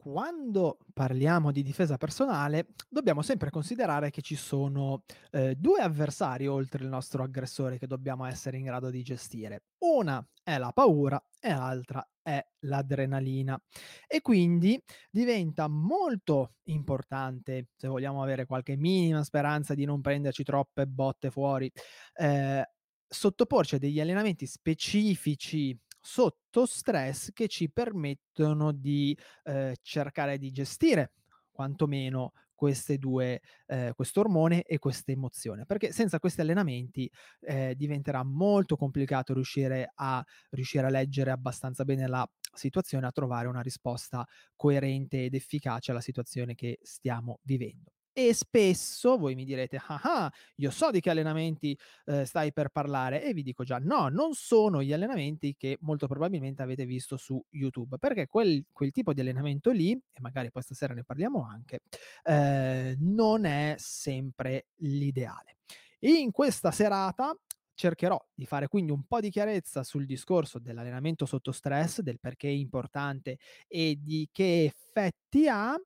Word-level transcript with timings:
quando 0.00 0.78
parliamo 0.92 1.50
di 1.50 1.62
difesa 1.64 1.96
personale, 1.96 2.68
dobbiamo 2.88 3.20
sempre 3.20 3.50
considerare 3.50 4.10
che 4.10 4.22
ci 4.22 4.36
sono 4.36 5.02
eh, 5.32 5.56
due 5.56 5.80
avversari 5.80 6.46
oltre 6.46 6.84
il 6.84 6.88
nostro 6.88 7.24
aggressore 7.24 7.78
che 7.78 7.88
dobbiamo 7.88 8.24
essere 8.24 8.58
in 8.58 8.64
grado 8.64 8.90
di 8.90 9.02
gestire. 9.02 9.64
Una 9.78 10.24
è 10.44 10.56
la 10.56 10.70
paura 10.72 11.20
e 11.40 11.50
l'altra 11.50 12.08
è 12.22 12.40
l'adrenalina. 12.60 13.60
E 14.06 14.20
quindi 14.20 14.80
diventa 15.10 15.66
molto 15.66 16.54
importante, 16.68 17.70
se 17.76 17.88
vogliamo 17.88 18.22
avere 18.22 18.46
qualche 18.46 18.76
minima 18.76 19.24
speranza 19.24 19.74
di 19.74 19.84
non 19.84 20.00
prenderci 20.00 20.44
troppe 20.44 20.86
botte 20.86 21.30
fuori, 21.30 21.70
eh, 22.14 22.64
sottoporci 23.08 23.74
a 23.74 23.78
degli 23.78 24.00
allenamenti 24.00 24.46
specifici 24.46 25.76
sotto 26.08 26.64
stress 26.64 27.32
che 27.34 27.48
ci 27.48 27.70
permettono 27.70 28.72
di 28.72 29.16
eh, 29.44 29.76
cercare 29.82 30.38
di 30.38 30.50
gestire 30.50 31.12
quantomeno 31.50 32.32
queste 32.54 32.96
due, 32.96 33.42
eh, 33.66 33.92
questo 33.94 34.20
ormone 34.20 34.62
e 34.62 34.78
questa 34.78 35.12
emozione, 35.12 35.66
perché 35.66 35.92
senza 35.92 36.18
questi 36.18 36.40
allenamenti 36.40 37.10
eh, 37.40 37.74
diventerà 37.76 38.24
molto 38.24 38.76
complicato 38.76 39.34
riuscire 39.34 39.92
a, 39.96 40.24
riuscire 40.50 40.86
a 40.86 40.90
leggere 40.90 41.30
abbastanza 41.30 41.84
bene 41.84 42.08
la 42.08 42.28
situazione, 42.54 43.06
a 43.06 43.12
trovare 43.12 43.46
una 43.46 43.60
risposta 43.60 44.26
coerente 44.56 45.24
ed 45.24 45.34
efficace 45.34 45.90
alla 45.90 46.00
situazione 46.00 46.54
che 46.54 46.78
stiamo 46.82 47.38
vivendo 47.42 47.97
e 48.18 48.34
spesso 48.34 49.16
voi 49.16 49.36
mi 49.36 49.44
direte, 49.44 49.76
ah, 49.76 50.00
ah 50.02 50.32
io 50.56 50.72
so 50.72 50.90
di 50.90 50.98
che 50.98 51.10
allenamenti 51.10 51.78
eh, 52.06 52.24
stai 52.24 52.52
per 52.52 52.70
parlare 52.70 53.22
e 53.22 53.32
vi 53.32 53.44
dico 53.44 53.62
già, 53.62 53.78
no, 53.78 54.08
non 54.08 54.34
sono 54.34 54.82
gli 54.82 54.92
allenamenti 54.92 55.54
che 55.56 55.78
molto 55.82 56.08
probabilmente 56.08 56.60
avete 56.60 56.84
visto 56.84 57.16
su 57.16 57.40
YouTube, 57.50 57.96
perché 57.98 58.26
quel, 58.26 58.64
quel 58.72 58.90
tipo 58.90 59.12
di 59.12 59.20
allenamento 59.20 59.70
lì, 59.70 59.92
e 59.92 60.20
magari 60.20 60.50
poi 60.50 60.62
stasera 60.62 60.94
ne 60.94 61.04
parliamo 61.04 61.46
anche, 61.48 61.82
eh, 62.24 62.96
non 62.98 63.44
è 63.44 63.76
sempre 63.78 64.66
l'ideale. 64.78 65.58
In 66.00 66.32
questa 66.32 66.72
serata 66.72 67.36
cercherò 67.78 68.18
di 68.34 68.44
fare 68.44 68.66
quindi 68.66 68.90
un 68.90 69.04
po' 69.06 69.20
di 69.20 69.30
chiarezza 69.30 69.84
sul 69.84 70.04
discorso 70.04 70.58
dell'allenamento 70.58 71.26
sotto 71.26 71.52
stress, 71.52 72.00
del 72.00 72.18
perché 72.18 72.48
è 72.48 72.50
importante 72.50 73.38
e 73.68 73.96
di 74.02 74.28
che 74.32 74.64
effetti 74.64 75.46
ha, 75.48 75.76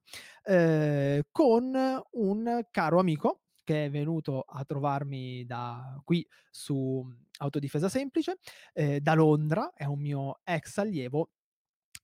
eh, 0.44 1.24
con 1.30 1.74
un 2.12 2.66
caro 2.70 2.98
amico 2.98 3.42
che 3.62 3.84
è 3.86 3.90
venuto 3.90 4.40
a 4.40 4.64
trovarmi 4.64 5.44
da 5.44 6.00
qui 6.02 6.26
su 6.50 7.06
Autodifesa 7.38 7.88
Semplice, 7.90 8.38
eh, 8.72 9.00
da 9.00 9.12
Londra, 9.14 9.72
è 9.74 9.84
un 9.84 10.00
mio 10.00 10.40
ex 10.44 10.78
allievo 10.78 11.28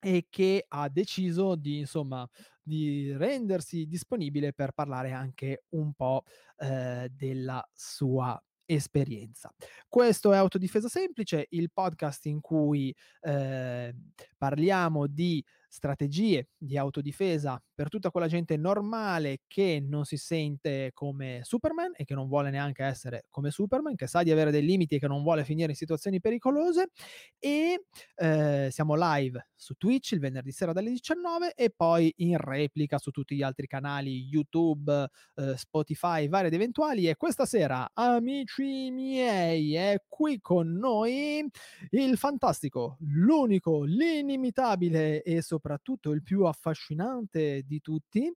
e 0.01 0.27
che 0.29 0.65
ha 0.67 0.87
deciso 0.89 1.55
di, 1.55 1.79
insomma, 1.79 2.27
di 2.61 3.11
rendersi 3.17 3.87
disponibile 3.87 4.53
per 4.53 4.71
parlare 4.71 5.11
anche 5.11 5.65
un 5.69 5.93
po' 5.93 6.23
eh, 6.57 7.09
della 7.11 7.67
sua 7.73 8.41
esperienza. 8.75 9.53
Questo 9.87 10.31
è 10.31 10.37
Autodifesa 10.37 10.87
Semplice, 10.87 11.47
il 11.49 11.71
podcast 11.71 12.25
in 12.27 12.39
cui 12.39 12.95
eh, 13.21 13.95
parliamo 14.37 15.07
di 15.07 15.43
strategie 15.69 16.49
di 16.57 16.77
autodifesa 16.77 17.61
per 17.73 17.87
tutta 17.87 18.09
quella 18.09 18.27
gente 18.27 18.57
normale 18.57 19.43
che 19.47 19.81
non 19.81 20.03
si 20.03 20.17
sente 20.17 20.91
come 20.93 21.41
Superman 21.43 21.93
e 21.95 22.03
che 22.03 22.15
non 22.15 22.27
vuole 22.27 22.49
neanche 22.49 22.83
essere 22.83 23.25
come 23.29 23.51
Superman, 23.51 23.95
che 23.95 24.07
sa 24.07 24.23
di 24.23 24.31
avere 24.31 24.51
dei 24.51 24.65
limiti 24.65 24.95
e 24.95 24.99
che 24.99 25.07
non 25.07 25.23
vuole 25.23 25.45
finire 25.45 25.71
in 25.71 25.77
situazioni 25.77 26.19
pericolose. 26.19 26.89
E 27.37 27.85
eh, 28.15 28.67
siamo 28.71 28.95
live 28.97 29.47
su 29.55 29.75
Twitch 29.75 30.11
il 30.13 30.19
venerdì 30.19 30.51
sera 30.51 30.73
dalle 30.73 30.89
19 30.89 31.53
e 31.53 31.71
poi 31.73 32.11
in 32.17 32.37
replica 32.37 32.97
su 32.97 33.11
tutti 33.11 33.35
gli 33.35 33.43
altri 33.43 33.67
canali 33.67 34.27
YouTube, 34.29 35.07
eh, 35.35 35.55
Spotify, 35.55 36.27
vari 36.27 36.47
ed 36.47 36.53
eventuali. 36.53 37.07
E 37.07 37.15
questa 37.15 37.45
sera, 37.45 37.89
amici 37.93 38.89
miei, 38.91 39.75
è 39.75 40.03
qui 40.07 40.41
con 40.41 40.73
noi 40.73 41.47
il 41.91 42.17
fantastico, 42.17 42.97
l'unico, 43.01 43.83
l'inimitabile 43.83 45.21
e 45.21 45.41
soprattutto 45.41 45.58
soprattutto 45.59 46.11
il 46.11 46.23
più 46.23 46.45
affascinante 46.45 47.63
di 47.65 47.81
tutti. 47.81 48.33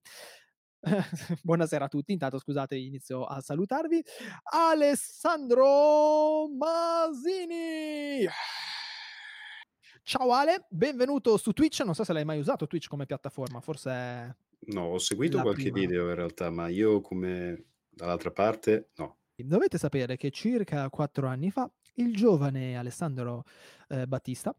Buonasera 1.41 1.85
a 1.85 1.87
tutti, 1.87 2.11
intanto 2.11 2.37
scusate, 2.37 2.75
inizio 2.75 3.23
a 3.23 3.39
salutarvi. 3.39 4.03
Alessandro 4.51 6.49
Masini. 6.49 8.27
Ciao 10.03 10.33
Ale, 10.33 10.65
benvenuto 10.69 11.37
su 11.37 11.53
Twitch. 11.53 11.79
Non 11.85 11.95
so 11.95 12.03
se 12.03 12.11
l'hai 12.11 12.25
mai 12.25 12.39
usato 12.39 12.67
Twitch 12.67 12.89
come 12.89 13.05
piattaforma, 13.05 13.61
forse. 13.61 14.35
No, 14.65 14.87
ho 14.87 14.97
seguito 14.97 15.39
qualche 15.39 15.71
prima. 15.71 15.79
video 15.79 16.09
in 16.09 16.15
realtà, 16.15 16.49
ma 16.49 16.67
io 16.67 16.99
come 16.99 17.67
dall'altra 17.89 18.31
parte 18.31 18.89
no. 18.95 19.19
Dovete 19.35 19.77
sapere 19.77 20.17
che 20.17 20.29
circa 20.29 20.89
quattro 20.89 21.27
anni 21.27 21.49
fa 21.51 21.69
il 21.95 22.13
giovane 22.13 22.77
Alessandro 22.77 23.45
eh, 23.87 24.05
Battista, 24.07 24.55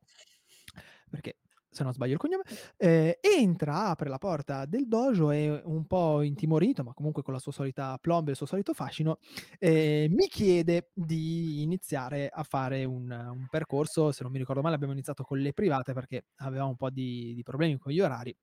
perché 1.11 1.39
se 1.75 1.83
non 1.83 1.93
sbaglio 1.93 2.13
il 2.13 2.19
cognome, 2.19 2.45
eh, 2.77 3.19
entra, 3.21 3.87
apre 3.89 4.09
la 4.09 4.19
porta 4.19 4.65
del 4.65 4.87
dojo 4.87 5.31
e 5.33 5.61
un 5.65 5.87
po' 5.87 6.23
intimorito, 6.23 6.85
ma 6.85 6.95
comunque 6.95 7.23
con 7.23 7.35
la 7.35 7.41
sua 7.41 7.53
solita 7.53 7.99
plomb 8.01 8.29
e 8.29 8.31
il 8.31 8.37
suo 8.37 8.47
solito 8.47 8.73
fascino, 8.73 9.19
eh, 9.59 10.07
mi 10.11 10.29
chiede 10.29 10.91
di 10.95 11.63
iniziare 11.63 12.29
a 12.33 12.45
fare 12.45 12.85
un, 12.85 13.11
un, 13.11 13.47
percorso, 13.51 14.13
se 14.13 14.23
non 14.23 14.31
mi 14.31 14.39
ricordo 14.39 14.63
male 14.63 14.77
abbiamo 14.77 14.93
iniziato 14.93 15.25
con 15.25 15.39
le 15.39 15.53
private 15.53 15.93
perché 15.93 16.27
avevamo 16.37 16.71
un 16.71 16.77
po' 16.77 16.91
di, 16.91 17.35
di 17.35 17.43
problemi 17.43 17.77
con 17.77 17.93
gli 17.93 18.01
orari, 18.01 18.35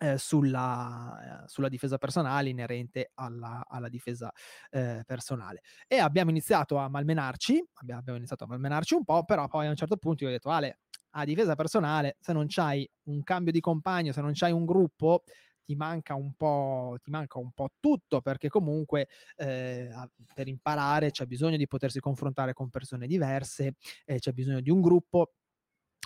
eh, 0.00 0.18
sulla, 0.18 1.42
eh, 1.44 1.48
sulla, 1.48 1.68
difesa 1.68 1.98
personale 1.98 2.48
inerente 2.48 3.10
alla, 3.14 3.64
alla 3.68 3.88
difesa 3.88 4.32
eh, 4.70 5.02
personale. 5.06 5.60
E 5.86 5.98
abbiamo 5.98 6.30
iniziato 6.30 6.76
a 6.76 6.88
malmenarci, 6.88 7.62
abbiamo, 7.74 8.00
abbiamo, 8.00 8.18
iniziato 8.18 8.44
a 8.44 8.46
malmenarci 8.48 8.94
un 8.94 9.04
po', 9.04 9.24
però 9.24 9.46
poi 9.48 9.66
a 9.66 9.70
un 9.70 9.76
certo 9.76 9.96
punto 9.96 10.24
io 10.24 10.30
ho 10.30 10.32
detto 10.32 10.50
Ale, 10.50 10.80
a 11.10 11.24
difesa 11.24 11.54
personale, 11.54 12.16
se 12.20 12.32
non 12.32 12.46
c'hai 12.48 12.88
un 13.04 13.22
cambio 13.22 13.52
di 13.52 13.60
compagno, 13.60 14.12
se 14.12 14.20
non 14.20 14.32
c'hai 14.34 14.52
un 14.52 14.64
gruppo, 14.64 15.22
ti 15.64 15.76
manca 15.76 16.14
un 16.14 16.32
po', 16.34 16.96
manca 17.06 17.38
un 17.38 17.52
po' 17.52 17.70
tutto, 17.78 18.20
perché 18.20 18.48
comunque 18.48 19.08
eh, 19.36 19.88
per 20.34 20.48
imparare 20.48 21.10
c'è 21.10 21.26
bisogno 21.26 21.56
di 21.56 21.66
potersi 21.66 22.00
confrontare 22.00 22.52
con 22.52 22.70
persone 22.70 23.06
diverse, 23.06 23.74
eh, 24.04 24.18
c'è 24.18 24.32
bisogno 24.32 24.60
di 24.60 24.70
un 24.70 24.80
gruppo 24.80 25.32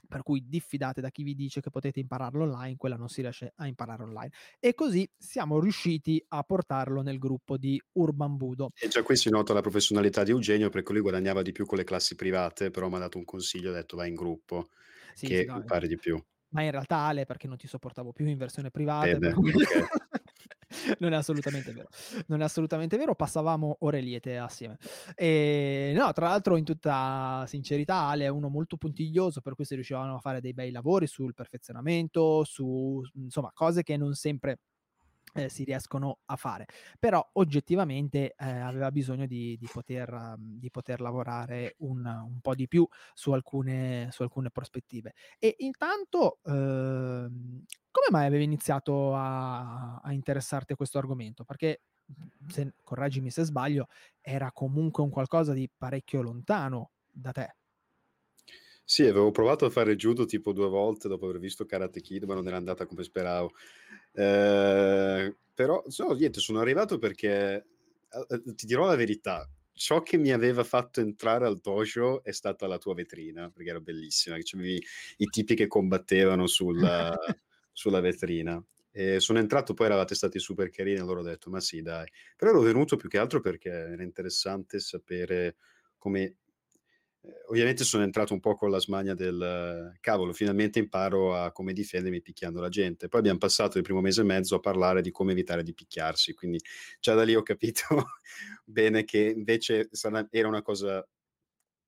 per 0.07 0.23
cui 0.23 0.45
diffidate 0.47 1.01
da 1.01 1.11
chi 1.11 1.23
vi 1.23 1.35
dice 1.35 1.61
che 1.61 1.71
potete 1.71 2.01
impararlo 2.01 2.45
online, 2.45 2.77
quella 2.77 2.97
non 2.97 3.09
si 3.09 3.23
riesce 3.23 3.53
a 3.57 3.67
imparare 3.67 4.03
online. 4.03 4.31
E 4.61 4.75
così 4.75 5.09
siamo 5.17 5.59
riusciti 5.59 6.23
a 6.29 6.43
portarlo 6.43 7.03
nel 7.03 7.19
gruppo 7.19 7.57
di 7.57 7.81
Urban 7.93 8.37
Budo. 8.37 8.71
E 8.79 8.89
già 8.89 9.03
qui 9.03 9.17
si 9.17 9.31
nota 9.31 9.53
la 9.53 9.61
professionalità 9.61 10.23
di 10.23 10.31
Eugenio, 10.31 10.69
perché 10.69 10.93
lui 10.93 11.01
guadagnava 11.01 11.43
di 11.43 11.53
più 11.53 11.65
con 11.65 11.79
le 11.79 11.85
classi 11.85 12.15
private, 12.15 12.71
però 12.71 12.89
mi 12.89 12.97
ha 12.97 12.99
dato 12.99 13.19
un 13.19 13.25
consiglio, 13.25 13.71
ha 13.71 13.75
detto 13.75 13.97
vai 13.97 14.09
in 14.09 14.15
gruppo, 14.15 14.69
sì, 15.15 15.27
che 15.27 15.41
sì, 15.41 15.45
no, 15.47 15.57
impari 15.57 15.89
di 15.89 15.97
più. 15.97 16.23
Ma 16.51 16.63
in 16.63 16.71
realtà 16.71 16.99
Ale, 16.99 17.25
perché 17.25 17.49
non 17.49 17.57
ti 17.57 17.67
sopportavo 17.67 18.13
più 18.13 18.27
in 18.27 18.39
versione 18.39 18.71
privata. 18.71 19.07
Eh 19.07 19.19
beh, 19.19 19.33
okay. 19.33 19.85
non 21.01 21.13
è 21.13 21.17
assolutamente 21.17 21.73
vero. 21.73 21.89
Non 22.29 22.41
è 22.41 22.45
assolutamente 22.45 22.97
vero, 22.97 23.15
passavamo 23.15 23.79
ore 23.81 24.01
liete 24.01 24.39
assieme. 24.39 24.79
E 25.17 25.93
no, 25.97 26.13
tra 26.13 26.29
l'altro, 26.29 26.57
in 26.57 26.65
tutta 26.65 27.45
sincerità, 27.49 28.03
Ale 28.03 28.27
è 28.27 28.29
uno 28.29 28.49
molto 28.49 28.77
puntiglioso, 28.77 29.41
per 29.41 29.55
cui 29.55 29.65
si 29.65 29.75
riuscivano 29.75 30.15
a 30.17 30.21
fare 30.21 30.41
dei 30.41 30.55
bei 30.55 30.71
lavori 30.71 31.07
sul 31.07 31.35
perfezionamento, 31.35 32.45
su 32.45 33.03
insomma 33.15 33.51
cose 33.53 33.83
che 33.83 33.97
non 33.97 34.15
sempre 34.15 34.61
eh, 35.35 35.49
si 35.49 35.65
riescono 35.65 36.21
a 36.27 36.37
fare. 36.37 36.67
Però 36.99 37.27
oggettivamente 37.35 38.35
eh, 38.37 38.49
aveva 38.49 38.91
bisogno 38.91 39.27
di, 39.27 39.57
di, 39.59 39.69
poter, 39.71 40.13
um, 40.13 40.59
di 40.59 40.71
poter, 40.71 41.01
lavorare 41.01 41.75
un, 41.79 42.05
un, 42.07 42.41
po' 42.41 42.55
di 42.55 42.69
più 42.69 42.87
su 43.13 43.33
alcune, 43.33 44.09
su 44.13 44.23
alcune 44.23 44.51
prospettive. 44.51 45.15
E 45.39 45.57
intanto, 45.59 46.39
eh, 46.45 47.29
come 47.91 48.07
mai 48.11 48.27
avevi 48.27 48.45
iniziato 48.45 49.15
a, 49.15 49.97
a 49.97 50.13
interessarti 50.13 50.73
a 50.73 50.77
questo 50.77 50.99
argomento? 50.99 51.45
Perché 51.45 51.83
se, 52.49 52.75
correggimi 52.83 53.31
se 53.31 53.45
sbaglio, 53.45 53.89
era 54.21 54.53
comunque 54.53 55.03
un 55.03 55.11
qualcosa 55.11 55.53
di 55.53 55.69
parecchio 55.77 56.23
lontano 56.23 56.93
da 57.11 57.33
te. 57.33 57.57
Sì, 58.87 59.03
avevo 59.05 59.31
provato 59.31 59.65
a 59.65 59.71
fare 59.71 59.97
judo 59.97 60.27
tipo 60.27 60.53
due 60.53 60.69
volte 60.69 61.09
dopo 61.09 61.25
aver 61.27 61.39
visto 61.39 61.65
Karate 61.65 62.01
Kid, 62.01 62.25
ma 62.25 62.35
non 62.35 62.47
era 62.47 62.57
andata 62.57 62.85
come 62.87 63.03
speravo. 63.03 63.51
Eh, 64.13 65.37
però, 65.55 65.83
no, 65.99 66.13
niente, 66.13 66.41
sono 66.41 66.61
arrivato 66.61 66.99
perché, 66.99 67.67
eh, 68.29 68.43
ti 68.55 68.67
dirò 68.67 68.85
la 68.87 68.95
verità, 68.97 69.49
ciò 69.73 70.03
che 70.03 70.19
mi 70.19 70.33
aveva 70.33 70.65
fatto 70.65 71.01
entrare 71.01 71.47
al 71.47 71.59
dojo 71.61 72.23
è 72.23 72.33
stata 72.33 72.67
la 72.67 72.77
tua 72.79 72.95
vetrina, 72.95 73.49
perché 73.51 73.71
era 73.71 73.81
bellissima, 73.81 74.37
c'avevi 74.43 74.83
i 75.19 75.27
tipi 75.29 75.55
che 75.55 75.67
combattevano 75.67 76.47
sulla, 76.47 77.17
sulla 77.73 78.01
vetrina. 78.01 78.63
E 78.97 79.19
sono 79.19 79.39
entrato, 79.41 79.75
poi 79.75 79.87
eravate 79.87 80.15
stati 80.15 80.39
super 80.39 80.69
carini, 80.71 80.99
allora 81.01 81.21
ho 81.21 81.23
detto, 81.25 81.51
ma 81.51 81.59
sì, 81.61 81.81
dai. 81.83 82.07
Però 82.37 82.51
ero 82.51 82.61
venuto 82.61 82.97
più 82.97 83.09
che 83.09 83.19
altro 83.19 83.41
perché 83.41 83.71
era 83.71 84.03
interessante 84.03 84.79
sapere 84.79 85.57
come 85.97 86.37
ovviamente 87.49 87.85
sono 87.85 88.05
entrato 88.05 88.33
un 88.33 88.41
po' 88.41 88.55
con 88.55 88.71
la 88.71 88.79
smania 88.79 89.15
del 89.15 89.97
cavolo, 90.01 90.33
finalmente 90.33 90.79
imparo 90.79 91.35
a 91.37 91.53
come 91.53 91.73
difendermi 91.73 92.21
picchiando 92.21 92.61
la 92.61 92.69
gente. 92.69 93.09
Poi 93.09 93.21
abbiamo 93.21 93.39
passato 93.39 93.79
il 93.79 93.85
primo 93.85 94.01
mese 94.01 94.23
e 94.23 94.25
mezzo 94.25 94.57
a 94.57 94.61
parlare 94.61 95.03
di 95.03 95.11
come 95.11 95.33
evitare 95.33 95.63
di 95.63 95.75
picchiarsi, 95.75 96.35
quindi 96.35 96.61
già 97.01 97.15
da 97.15 97.23
lì 97.23 97.35
ho 97.35 97.43
capito 97.43 97.85
bene 98.65 99.05
che 99.05 99.33
invece 99.37 99.89
era 100.31 100.49
una 100.49 100.63
cosa 100.63 101.07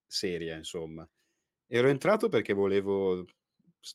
seria, 0.06 0.56
insomma. 0.56 1.08
Ero 1.66 1.88
entrato 1.88 2.28
perché 2.28 2.52
volevo 2.52 3.24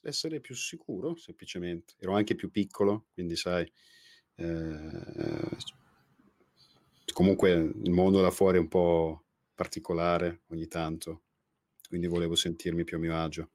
essere 0.04 0.40
più 0.40 0.56
sicuro, 0.56 1.16
semplicemente. 1.16 1.94
Ero 2.00 2.14
anche 2.14 2.36
più 2.36 2.52
piccolo, 2.52 3.08
quindi 3.14 3.36
sai, 3.36 3.70
eh, 4.36 5.58
comunque 7.14 7.52
il 7.52 7.92
mondo 7.92 8.22
da 8.22 8.32
fuori 8.32 8.58
è 8.58 8.62
un 8.62 8.68
po' 8.68 9.26
particolare 9.54 10.42
ogni 10.48 10.68
tanto, 10.68 11.24
quindi 11.92 12.08
volevo 12.08 12.36
sentirmi 12.36 12.86
più 12.86 12.96
a 12.96 13.00
mio 13.02 13.18
agio. 13.18 13.50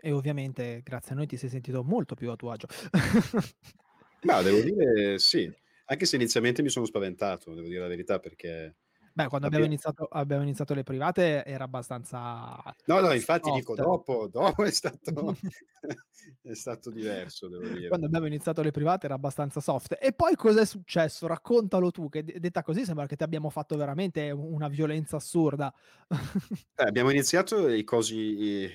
E 0.00 0.12
ovviamente 0.12 0.82
grazie 0.84 1.14
a 1.14 1.16
noi 1.16 1.26
ti 1.26 1.36
sei 1.36 1.48
sentito 1.48 1.82
molto 1.82 2.14
più 2.14 2.30
a 2.30 2.36
tuo 2.36 2.52
agio. 2.52 2.68
Ma 4.22 4.40
devo 4.40 4.60
dire 4.60 5.18
sì, 5.18 5.52
anche 5.86 6.06
se 6.06 6.14
inizialmente 6.14 6.62
mi 6.62 6.68
sono 6.68 6.86
spaventato, 6.86 7.52
devo 7.52 7.66
dire 7.66 7.80
la 7.80 7.88
verità, 7.88 8.20
perché 8.20 8.76
Beh, 9.12 9.26
quando 9.26 9.48
abbiamo 9.48 9.64
iniziato 9.64 10.04
abbiamo 10.04 10.44
iniziato 10.44 10.74
le 10.74 10.84
private 10.84 11.44
era 11.44 11.64
abbastanza 11.64 12.62
No, 12.84 13.00
no, 13.00 13.12
infatti 13.12 13.50
dico 13.50 13.74
dopo 13.74 14.28
dopo 14.28 14.62
è 14.62 14.70
stato 14.70 15.34
è 16.50 16.54
stato 16.54 16.90
diverso, 16.90 17.48
devo 17.48 17.68
dire. 17.68 17.90
Quando 17.90 18.06
abbiamo 18.06 18.26
iniziato 18.26 18.62
le 18.62 18.70
private 18.70 19.06
era 19.06 19.14
abbastanza 19.16 19.60
soft. 19.60 19.96
E 20.00 20.12
poi 20.12 20.36
cos'è 20.36 20.64
successo? 20.64 21.26
Raccontalo 21.26 21.90
tu, 21.90 22.08
che 22.08 22.22
d 22.22 22.38
detta 22.38 22.62
così 22.62 22.84
sembra 22.84 23.06
che 23.06 23.16
ti 23.16 23.24
abbiamo 23.24 23.50
fatto 23.50 23.76
veramente 23.76 24.30
una 24.30 24.68
violenza 24.68 25.16
assurda. 25.16 25.72
Eh, 26.78 26.84
abbiamo 26.84 27.10
iniziato 27.10 27.68
i 27.68 27.84
cosi 27.84 28.16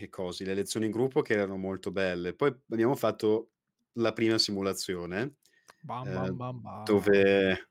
i 0.03 0.09
cosi, 0.09 0.43
le 0.43 0.53
lezioni 0.53 0.85
in 0.85 0.91
gruppo 0.91 1.21
che 1.21 1.33
erano 1.33 1.57
molto 1.57 1.91
belle. 1.91 2.33
Poi 2.35 2.49
abbiamo 2.69 2.95
fatto 2.95 3.53
la 3.93 4.13
prima 4.13 4.37
simulazione, 4.37 5.37
Bam, 5.83 6.11
bam, 6.13 6.31
ehm, 6.31 6.37
bam, 6.37 6.61
bam. 6.63 6.95
dove 6.99 7.69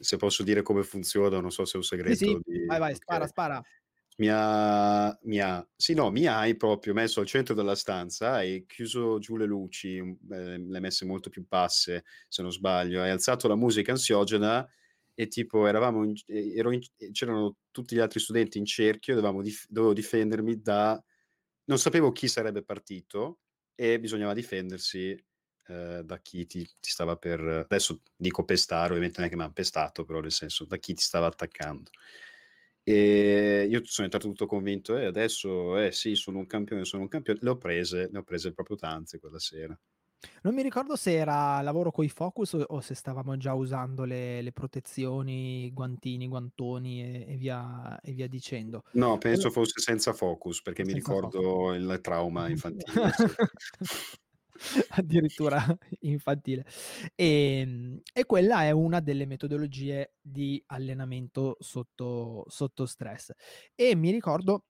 se 0.00 0.16
posso 0.16 0.42
dire 0.42 0.62
come 0.62 0.82
funziona, 0.84 1.40
non 1.40 1.50
so 1.52 1.64
se 1.64 1.74
è 1.74 1.76
un 1.76 1.82
segreto 1.84 2.16
Sì, 2.16 2.38
sì, 2.44 2.44
di 2.44 2.60
vai, 2.64 2.78
vai, 2.78 2.94
spara, 2.94 3.26
okay. 3.26 3.28
spara. 3.28 3.64
Mi 4.18 4.28
ha 4.30 5.18
mi 5.22 5.40
ha 5.40 5.66
sì, 5.74 5.92
no, 5.92 6.08
mi 6.12 6.26
hai 6.28 6.56
proprio 6.56 6.94
messo 6.94 7.18
al 7.18 7.26
centro 7.26 7.52
della 7.52 7.74
stanza, 7.74 8.34
hai 8.34 8.64
chiuso 8.64 9.18
giù 9.18 9.36
le 9.36 9.44
luci, 9.44 9.96
ehm, 9.96 10.68
le 10.70 10.76
hai 10.76 10.80
messe 10.80 11.04
molto 11.04 11.30
più 11.30 11.44
basse, 11.48 12.04
se 12.28 12.40
non 12.42 12.52
sbaglio, 12.52 13.02
hai 13.02 13.10
alzato 13.10 13.48
la 13.48 13.56
musica 13.56 13.90
ansiogena 13.90 14.64
e 15.14 15.26
tipo 15.26 15.66
eravamo 15.66 16.04
in 16.04 16.12
e 16.26 16.60
in 16.72 16.80
c'erano 17.12 17.56
tutti 17.72 17.96
gli 17.96 17.98
altri 17.98 18.20
studenti 18.20 18.56
in 18.58 18.66
cerchio, 18.66 19.20
dif 19.42 19.66
dovevo 19.68 19.92
difendermi 19.92 20.60
da 20.62 21.02
non 21.64 21.78
sapevo 21.78 22.12
chi 22.12 22.28
sarebbe 22.28 22.62
partito 22.62 23.40
e 23.74 23.98
bisognava 23.98 24.32
difendersi, 24.32 25.10
ehm, 25.66 26.02
da 26.02 26.18
chi 26.20 26.46
ti 26.46 26.62
ti 26.78 26.90
stava 26.90 27.16
per 27.16 27.40
adesso 27.40 28.00
dico 28.14 28.44
pestare, 28.44 28.90
ovviamente 28.90 29.18
non 29.18 29.26
è 29.28 29.30
che 29.32 29.36
m'han 29.36 29.52
pestato, 29.52 30.04
però 30.04 30.20
nel 30.20 30.30
senso 30.32 30.64
da 30.66 30.76
chi 30.76 30.94
ti 30.94 31.02
stava 31.02 31.26
attaccando. 31.26 31.90
E 32.86 33.66
io 33.70 33.80
sono 33.84 34.04
entrato 34.06 34.28
tutto 34.28 34.44
convinto: 34.46 34.96
"Eh, 34.98 35.06
adesso, 35.06 35.78
eh 35.78 35.90
sì, 35.90 36.14
sono 36.14 36.38
un 36.38 36.46
campione, 36.46 36.84
sono 36.84 37.02
un 37.02 37.08
campio" 37.08 37.34
le 37.40 37.48
ho 37.50 37.56
prese, 37.56 38.08
ne 38.12 38.18
ho 38.18 38.22
prese 38.22 38.52
proprio 38.52 38.76
tante 38.76 39.18
quella 39.18 39.38
sera. 39.38 39.78
Non 40.42 40.54
mi 40.54 40.62
ricordo 40.62 40.94
se 40.96 41.12
era 41.14 41.60
lavoro 41.62 41.90
coi 41.90 42.08
focus 42.08 42.52
o 42.66 42.80
se 42.80 42.94
stavamo 42.94 43.36
già 43.38 43.54
usando 43.54 44.04
le 44.04 44.42
le 44.42 44.52
protezioni, 44.52 45.70
guantini, 45.72 46.28
guantoni 46.28 47.02
e 47.02 47.24
e 47.32 47.36
via 47.36 47.98
e 48.00 48.12
via 48.12 48.28
dicendo. 48.28 48.82
No, 48.96 49.18
penso 49.18 49.50
fosse 49.50 49.80
senza 49.80 50.12
focus, 50.12 50.62
perché 50.62 50.84
mi 50.84 50.92
Senza 50.92 51.14
focus. 51.16 51.48
ricordo 51.52 51.74
il 51.74 51.98
trauma 52.00 52.48
infantile. 52.48 53.10
Addirittura 54.90 55.60
infantile. 56.00 56.64
Ehm, 57.16 58.00
e 58.12 58.24
quella 58.24 58.62
è 58.64 58.70
una 58.70 59.00
delle 59.00 59.26
metodologie 59.26 60.14
di 60.20 60.62
allenamento 60.66 61.56
sotto 61.60 62.44
sotto 62.48 62.86
stress. 62.86 63.32
E 63.74 63.94
mi 63.96 64.10
ricordo 64.10 64.64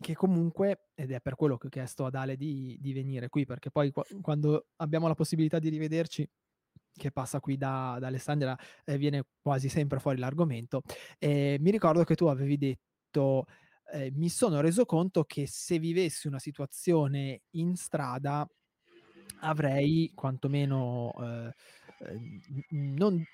che 0.00 0.14
comunque 0.14 0.88
ed 0.94 1.12
è 1.12 1.20
per 1.20 1.36
quello 1.36 1.56
che 1.56 1.68
ho 1.68 1.70
chiesto 1.70 2.04
ad 2.06 2.14
Ale 2.16 2.36
di 2.36 2.76
di 2.80 2.92
venire 2.92 3.28
qui, 3.28 3.44
perché 3.44 3.70
poi 3.70 3.90
qua 3.92 4.02
quando 4.20 4.66
abbiamo 4.76 5.06
la 5.08 5.14
possibilità 5.14 5.58
di 5.60 5.68
rivederci, 5.68 6.28
che 6.94 7.12
passa 7.12 7.40
qui 7.40 7.56
da 7.56 7.98
da 8.00 8.08
Alessandria, 8.08 8.58
ehm, 8.84 8.96
viene 8.98 9.24
quasi 9.40 9.68
sempre 9.68 10.00
fuori 10.00 10.18
l'argomento, 10.18 10.82
ehm, 11.18 11.62
mi 11.62 11.70
ricordo 11.70 12.02
che 12.04 12.16
tu 12.16 12.26
avevi 12.26 12.58
detto, 12.58 13.46
ehm: 13.92 14.14
"Mi 14.16 14.28
sono 14.28 14.60
reso 14.60 14.84
conto 14.86 15.24
che 15.24 15.46
se 15.46 15.78
vivessi 15.78 16.26
una 16.28 16.38
situazione 16.40 17.42
in 17.52 17.76
strada 17.76 18.46
avrei 19.42 20.10
quantomeno, 20.14 21.12
ehm, 21.18 21.52
ehm, 21.98 22.40
non 22.70 23.24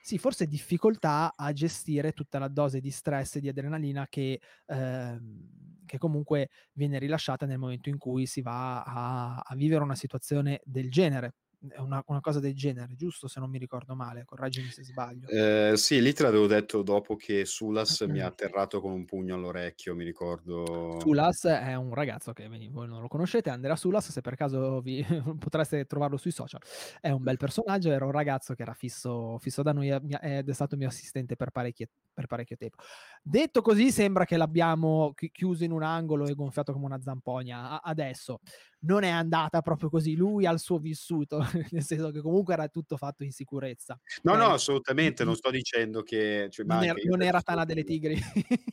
sì, 0.00 0.18
forse 0.18 0.46
difficoltà 0.46 1.32
a 1.34 1.52
gestire 1.54 2.12
tutta 2.12 2.38
la 2.38 2.48
dose 2.48 2.80
di 2.80 2.90
stress 2.90 3.36
e 3.36 3.40
di 3.40 3.48
adrenalina 3.48 4.06
che 4.08 4.40
ehm, 4.66 5.62
che 5.86 5.98
comunque 5.98 6.50
viene 6.72 6.98
rilasciata 6.98 7.46
nel 7.46 7.58
momento 7.58 7.88
in 7.88 7.98
cui 7.98 8.26
si 8.26 8.42
va 8.42 8.82
a 8.82 9.36
a 9.38 9.54
vivere 9.56 9.82
una 9.84 9.94
situazione 9.96 10.60
del 10.64 10.90
genere." 10.90 11.34
Una 11.78 12.02
una 12.06 12.20
cosa 12.20 12.40
del 12.40 12.54
genere, 12.54 12.94
giusto? 12.94 13.28
Se 13.28 13.40
non 13.40 13.50
mi 13.50 13.58
ricordo 13.58 13.94
male, 13.94 14.24
correggimi 14.24 14.68
se 14.70 14.84
sbaglio. 14.84 15.28
Ehm, 15.28 15.74
sì, 15.74 16.00
lì 16.02 16.12
te 16.12 16.22
l'avevo 16.22 16.46
detto 16.46 16.82
dopo 16.82 17.16
che 17.16 17.44
Sulas 17.44 18.00
mi 18.02 18.20
ha 18.20 18.26
atterrato 18.26 18.80
con 18.80 18.92
un 18.92 19.04
pugno 19.04 19.34
all'orecchio, 19.34 19.94
mi 19.94 20.04
ricordo 20.04 20.98
Sulas 21.00 21.44
è 21.44 21.74
un 21.74 21.92
ragazzo 21.92 22.32
che 22.32 22.48
voi 22.48 22.88
non 22.88 23.00
lo 23.00 23.08
conoscete, 23.08 23.50
Andrea 23.50 23.76
Sulas, 23.76 24.10
se 24.10 24.20
per 24.20 24.36
caso 24.36 24.80
vi 24.80 25.04
potreste 25.38 25.86
trovarlo 25.86 26.16
sui 26.16 26.30
social. 26.30 26.60
È 27.00 27.10
un 27.10 27.22
bel 27.22 27.36
personaggio, 27.36 27.90
era 27.90 28.04
un 28.04 28.12
ragazzo 28.12 28.54
che 28.54 28.62
era 28.62 28.74
fisso 28.74 29.38
fisso 29.38 29.62
da 29.62 29.72
noi, 29.72 29.90
ed 29.90 30.48
è 30.48 30.52
stato 30.52 30.76
mio 30.76 30.88
assistente 30.88 31.36
per 31.36 31.50
per 31.50 32.26
parecchio 32.26 32.56
tempo. 32.56 32.76
Detto 33.22 33.60
così 33.62 33.90
sembra 33.90 34.24
che 34.24 34.36
l'abbiamo 34.36 35.12
chi 35.14 35.30
chiuso 35.30 35.64
in 35.64 35.72
un 35.72 35.82
angolo 35.82 36.26
e 36.26 36.34
gonfiato 36.34 36.72
come 36.72 36.84
una 36.86 37.00
zampogna. 37.00 37.70
A 37.70 37.80
adesso 37.84 38.40
non 38.84 39.02
è 39.04 39.08
andata 39.10 39.60
proprio 39.62 39.88
così, 39.90 40.14
lui 40.16 40.46
ha 40.46 40.52
il 40.52 40.58
suo 40.60 40.78
vissuto, 40.78 41.38
nel 41.72 41.82
senso 41.84 42.10
che 42.10 42.20
comunque 42.20 42.54
era 42.54 42.68
tutto 42.68 42.96
fatto 42.96 43.24
in 43.24 43.32
sicurezza, 43.32 43.98
No, 44.22 44.36
no, 44.36 44.46
okay? 44.46 44.52
assolutamente, 44.52 45.24
non 45.24 45.34
sto 45.36 45.50
dicendo 45.50 46.02
che 46.02 46.48
cioè 46.50 46.64
Non 46.66 46.82
er 46.82 46.96
io 47.02 47.16
non 47.16 47.22
era 47.22 47.40
Tana 47.42 47.64
delle 47.64 47.84
Tigri. 47.84 48.16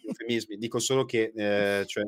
eufemismi, 0.04 0.58
dico 0.58 0.80
solo 0.80 1.06
che, 1.06 1.31
ehm, 1.36 1.86
cioè 1.86 2.04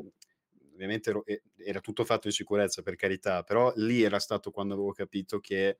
ovviamente 0.74 1.10
ero 1.10 1.24
era 1.56 1.80
tutto 1.80 2.04
fatto 2.04 2.26
in 2.28 2.32
sicurezza, 2.32 2.82
per 2.82 2.96
carità, 2.96 3.42
però 3.42 3.72
lì 3.76 4.02
era 4.02 4.18
stato 4.18 4.50
quando 4.50 4.74
avevo 4.74 4.92
capito 4.92 5.38
che, 5.40 5.78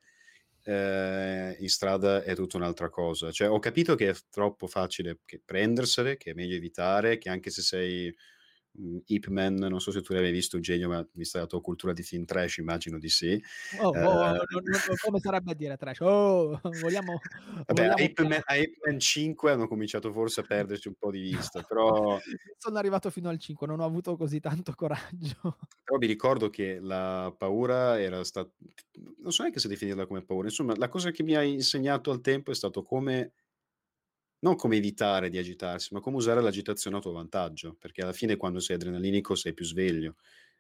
ehm, 0.65 1.57
in 1.59 1.69
strada 1.69 2.23
è 2.23 2.35
tutta 2.35 2.57
un'altra 2.57 2.89
cosa. 2.91 3.31
Cioè 3.33 3.49
ho 3.51 3.59
capito 3.59 3.95
che 3.97 4.11
è 4.11 4.15
troppo 4.31 4.67
facile 4.67 5.21
che 5.25 5.41
prendersele, 5.45 6.17
che 6.17 6.31
è 6.33 6.35
meglio 6.35 6.57
evitare, 6.57 7.19
che 7.19 7.29
anche 7.31 7.51
se 7.51 7.63
sei, 7.63 8.15
Ip 9.07 9.27
Man, 9.29 9.55
non 9.55 9.81
so 9.81 9.93
se 9.93 10.01
tu 10.03 10.13
mai 10.15 10.33
visto 10.33 10.57
Eugenio, 10.57 10.89
ma 10.89 11.07
vista 11.13 11.39
la 11.39 11.47
tua 11.47 11.61
cultura 11.61 11.93
di 11.93 12.03
film 12.03 12.25
trash 12.25 12.57
immagino 12.59 12.99
di 12.99 13.09
sì. 13.09 13.41
Oh, 13.73 13.91
oh, 14.01 14.31
Ehm 14.31 14.39
no 14.51 14.61
no 14.87 14.97
come 14.99 15.19
sarebbe 15.21 15.51
a 15.53 15.55
dire 15.55 15.77
trash? 15.77 16.01
Oh, 16.01 16.61
vogliamo 16.63 17.21
Vabbè, 17.67 17.87
a 17.87 17.93
vogliamo 17.95 18.05
Ip 18.05 18.21
Man 18.21 18.41
a 18.45 18.57
Ip 18.57 18.75
Man 18.87 18.99
5 18.99 19.51
hanno 19.51 19.67
cominciato 19.69 20.13
forse 20.13 20.41
a 20.41 20.45
perderci 20.45 20.89
un 20.89 20.95
po' 20.97 21.11
di 21.11 21.21
vista, 21.21 21.63
però 21.63 22.23
Sono 22.59 22.79
arrivato 22.79 23.11
fino 23.11 23.29
al 23.29 23.39
5, 23.39 23.67
non 23.67 23.81
ho 23.81 23.85
avuto 23.85 24.17
così 24.17 24.41
tanto 24.41 24.73
coraggio. 24.75 25.59
però 25.83 25.99
mi 25.99 26.07
ricordo 26.07 26.49
che 26.51 26.79
la 26.81 27.35
paura 27.37 28.01
era 28.01 28.25
sta 28.25 28.49
non 29.19 29.33
so 29.33 29.43
neanche 29.43 29.61
se 29.61 29.69
definirla 29.69 30.07
come 30.07 30.25
paura, 30.25 30.47
insomma 30.49 30.75
la 30.77 30.89
cosa 30.89 31.11
che 31.11 31.23
mi 31.23 31.35
hai 31.35 31.53
insegnato 31.53 32.11
al 32.11 32.21
tempo 32.21 32.51
è 32.51 32.55
stato 32.55 32.83
come 32.83 33.33
non 34.45 34.57
come 34.57 34.77
evitare 34.77 35.31
di 35.31 35.39
agitarsi, 35.39 35.95
ma 35.95 36.01
come 36.01 36.17
usare 36.17 36.43
l'agitazione 36.43 36.99
a 36.99 37.01
tuo 37.01 37.13
vantaggio, 37.13 37.75
perché 37.79 38.03
alla 38.03 38.13
fine 38.13 38.37
quando 38.37 38.61
sei 38.61 38.77
adrenalinico 38.77 39.35
sei 39.35 39.55
più 39.55 39.65
sveglio, 39.65 40.17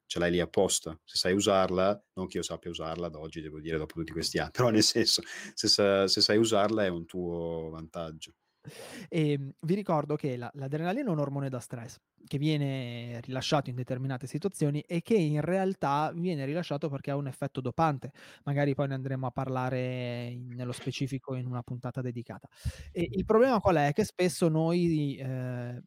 ce 0.06 0.18
l'hai 0.18 0.30
lì 0.30 0.40
apposta. 0.40 0.98
Se 1.04 1.16
sai 1.18 1.34
usarla, 1.34 2.02
non 2.14 2.26
che 2.26 2.38
io 2.38 2.42
sappia 2.42 2.70
usarla 2.70 3.06
ad 3.08 3.14
oggi, 3.14 3.42
devo 3.42 3.60
dire, 3.60 3.76
dopo 3.76 3.94
tutti 3.94 4.12
questi 4.12 4.38
anni, 4.38 4.50
però 4.56 4.70
nel 4.70 4.82
senso, 4.82 5.22
se 5.54 5.68
sa 5.68 6.08
se 6.08 6.20
sai 6.22 6.38
usarla 6.38 6.84
è 6.84 6.88
un 6.88 7.04
tuo 7.04 7.68
vantaggio. 7.70 8.32
Ehm, 9.08 9.52
vi 9.60 9.74
ricordo 9.74 10.16
che 10.16 10.36
la 10.36 10.50
l'adrenalina 10.54 11.08
è 11.08 11.12
un 11.12 11.18
ormone 11.18 11.48
da 11.48 11.60
stress, 11.60 11.98
che 12.26 12.38
viene 12.38 13.20
rilasciato 13.20 13.70
in 13.70 13.76
determinate 13.76 14.26
situazioni 14.26 14.80
e 14.80 15.02
che 15.02 15.14
in 15.14 15.40
realtà 15.40 16.10
viene 16.14 16.44
rilasciato 16.44 16.88
perché 16.88 17.10
ha 17.10 17.16
un 17.16 17.26
effetto 17.26 17.60
dopante. 17.60 18.12
Magari 18.44 18.74
poi 18.74 18.88
ne 18.88 18.94
andremo 18.94 19.26
a 19.26 19.30
parlare 19.30 20.26
in 20.30 20.48
nello 20.54 20.72
specifico 20.72 21.34
in 21.34 21.46
una 21.46 21.62
puntata 21.62 22.00
dedicata. 22.00 22.48
E 22.90 23.06
il 23.10 23.24
problema 23.24 23.60
qual 23.60 23.76
è? 23.76 23.92
Che 23.92 24.04
spesso 24.04 24.48
noi, 24.48 25.16
ehm, 25.18 25.80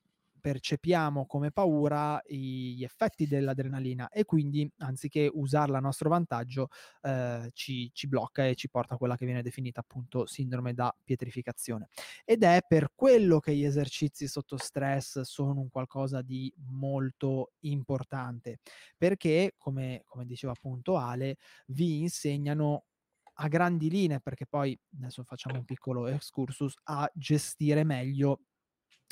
percepiamo 0.48 1.26
come 1.26 1.52
paura 1.52 2.22
gli 2.26 2.82
effetti 2.84 3.28
dell'adrenalina 3.28 4.08
e 4.10 4.24
quindi 4.24 4.70
anziché 4.78 5.30
usarla 5.32 5.78
a 5.78 5.82
nostro 5.82 6.08
vantaggio, 6.10 6.70
ehm, 7.02 7.50
ci 7.54 7.90
ci 7.94 8.08
blocca 8.08 8.46
e 8.48 8.56
ci 8.56 8.70
porta 8.70 8.94
a 8.96 8.98
quella 8.98 9.18
che 9.18 9.26
viene 9.26 9.42
definita 9.42 9.82
appunto 9.82 10.26
sindrome 10.26 10.74
da 10.74 10.96
pietrificazione. 11.04 11.90
Ed 12.24 12.44
è 12.44 12.60
per 12.66 12.92
quello 12.96 13.40
che 13.40 13.54
gli 13.56 13.66
esercizi 13.66 14.28
sotto 14.28 14.56
stress 14.58 15.20
sono 15.22 15.60
un 15.60 15.70
qualcosa 15.70 16.22
di 16.22 16.54
molto 16.70 17.52
importante, 17.62 18.60
perché 18.98 19.54
come 19.58 20.04
come 20.06 20.26
diceva 20.26 20.54
appunto 20.54 20.96
Ale, 20.98 21.36
vi 21.68 22.00
insegnano 22.00 22.86
a 23.40 23.48
grandi 23.48 23.90
linee, 23.90 24.20
perché 24.20 24.48
poi 24.48 24.78
adesso 24.98 25.24
facciamo 25.24 25.58
un 25.60 25.66
piccolo 25.66 26.08
excursus, 26.08 26.74
a 26.86 27.10
gestire 27.14 27.84
meglio 27.84 28.42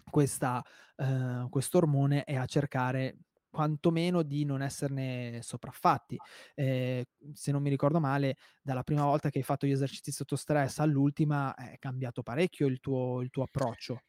questa 0.10 0.64
ehm, 0.98 1.50
quest'ormone 1.50 2.24
e 2.26 2.36
a 2.38 2.46
cercare 2.46 3.18
quantomeno 3.50 4.22
di 4.24 4.44
non 4.46 4.62
esserne 4.62 5.40
sopraffatti. 5.42 6.22
Ehm, 6.56 7.04
se 7.34 7.52
non 7.52 7.62
mi 7.62 7.70
ricordo 7.70 8.00
male, 8.00 8.36
dalla 8.62 8.84
prima 8.84 9.04
volta 9.06 9.30
che 9.30 9.38
hai 9.40 9.44
fatto 9.44 9.66
gli 9.68 9.72
esercizi 9.72 10.12
sotto 10.12 10.36
stress 10.36 10.80
all'ultima 10.80 11.54
è 11.56 11.78
cambiato 11.80 12.22
parecchio 12.24 12.68
il 12.68 12.80
tuo 12.80 13.22
il 13.22 13.30
tuo 13.30 13.44
approccio. 13.44 14.02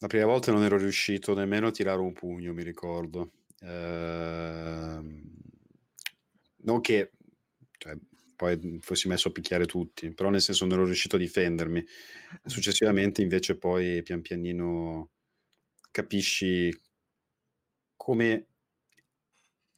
La 0.00 0.06
prima 0.08 0.26
volta 0.26 0.52
non 0.52 0.64
ero 0.64 0.76
riuscito 0.76 1.32
nemmeno 1.34 1.68
a 1.68 1.70
tirare 1.70 2.00
un 2.00 2.12
pugno, 2.12 2.52
mi 2.52 2.62
ricordo. 2.62 3.32
Ehm, 3.60 5.22
non 6.64 6.80
che 6.80 7.12
cioè, 7.78 7.96
poi 8.36 8.78
fossi 8.80 9.08
messo 9.08 9.28
a 9.28 9.32
picchiare 9.32 9.66
tutti, 9.66 10.12
però 10.12 10.30
nel 10.30 10.40
senso 10.40 10.64
non 10.64 10.74
ero 10.78 10.84
riuscito 10.86 11.16
a 11.16 11.18
difendermi. 11.18 11.84
Successivamente 12.44 13.22
invece 13.22 13.56
poi 13.56 14.02
pian 14.02 14.20
pianino 14.20 15.11
capisci 15.92 16.72
come 17.96 18.46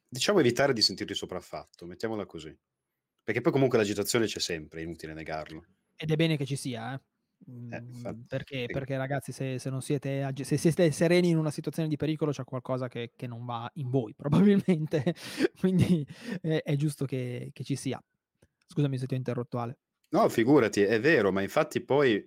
diciamo 0.09 0.41
evitare 0.41 0.73
di 0.73 0.81
sentirti 0.81 1.15
sopraffatto, 1.15 1.85
mettiamola 1.87 2.25
così. 2.27 2.57
Perché 3.23 3.41
poi 3.41 3.53
comunque 3.53 3.79
l'agitazione 3.79 4.27
c'è 4.27 4.41
sempre, 4.41 4.81
è 4.81 4.85
inutile 4.85 5.15
negarlo. 5.15 5.67
Ed 5.97 6.11
è 6.11 6.17
bene 6.17 6.37
che 6.37 6.45
ci 6.47 6.57
sia, 6.57 6.95
eh. 6.95 7.01
Eh, 7.69 7.83
Mhmm, 7.83 7.87
infatti, 7.89 8.25
perché 8.27 8.69
sì. 8.69 8.71
perché 8.71 8.97
ragazzi 8.97 9.33
se 9.33 9.59
se 9.59 9.69
non 9.71 9.83
siete 9.83 10.33
se 10.45 10.57
siete 10.57 10.91
sereni 10.93 11.29
in 11.31 11.37
una 11.37 11.51
situazione 11.51 11.89
di 11.89 11.97
pericolo 11.97 12.31
c'è 12.33 12.45
qualcosa 12.45 12.89
che 12.89 13.13
che 13.17 13.27
non 13.27 13.45
va 13.45 13.71
in 13.75 13.91
voi 13.91 14.15
probabilmente, 14.17 15.15
quindi 15.59 16.07
è 16.41 16.63
è 16.63 16.77
giusto 16.77 17.05
che 17.07 17.51
che 17.53 17.65
ci 17.65 17.77
sia. 17.77 18.03
Scusami 18.67 18.99
se 18.99 19.07
ti 19.07 19.15
ho 19.15 19.17
interrotto 19.19 19.59
Ale. 19.59 19.79
No, 20.11 20.29
figurati, 20.29 20.81
è 20.83 21.01
vero, 21.01 21.33
ma 21.33 21.43
infatti 21.43 21.81
poi 21.83 22.25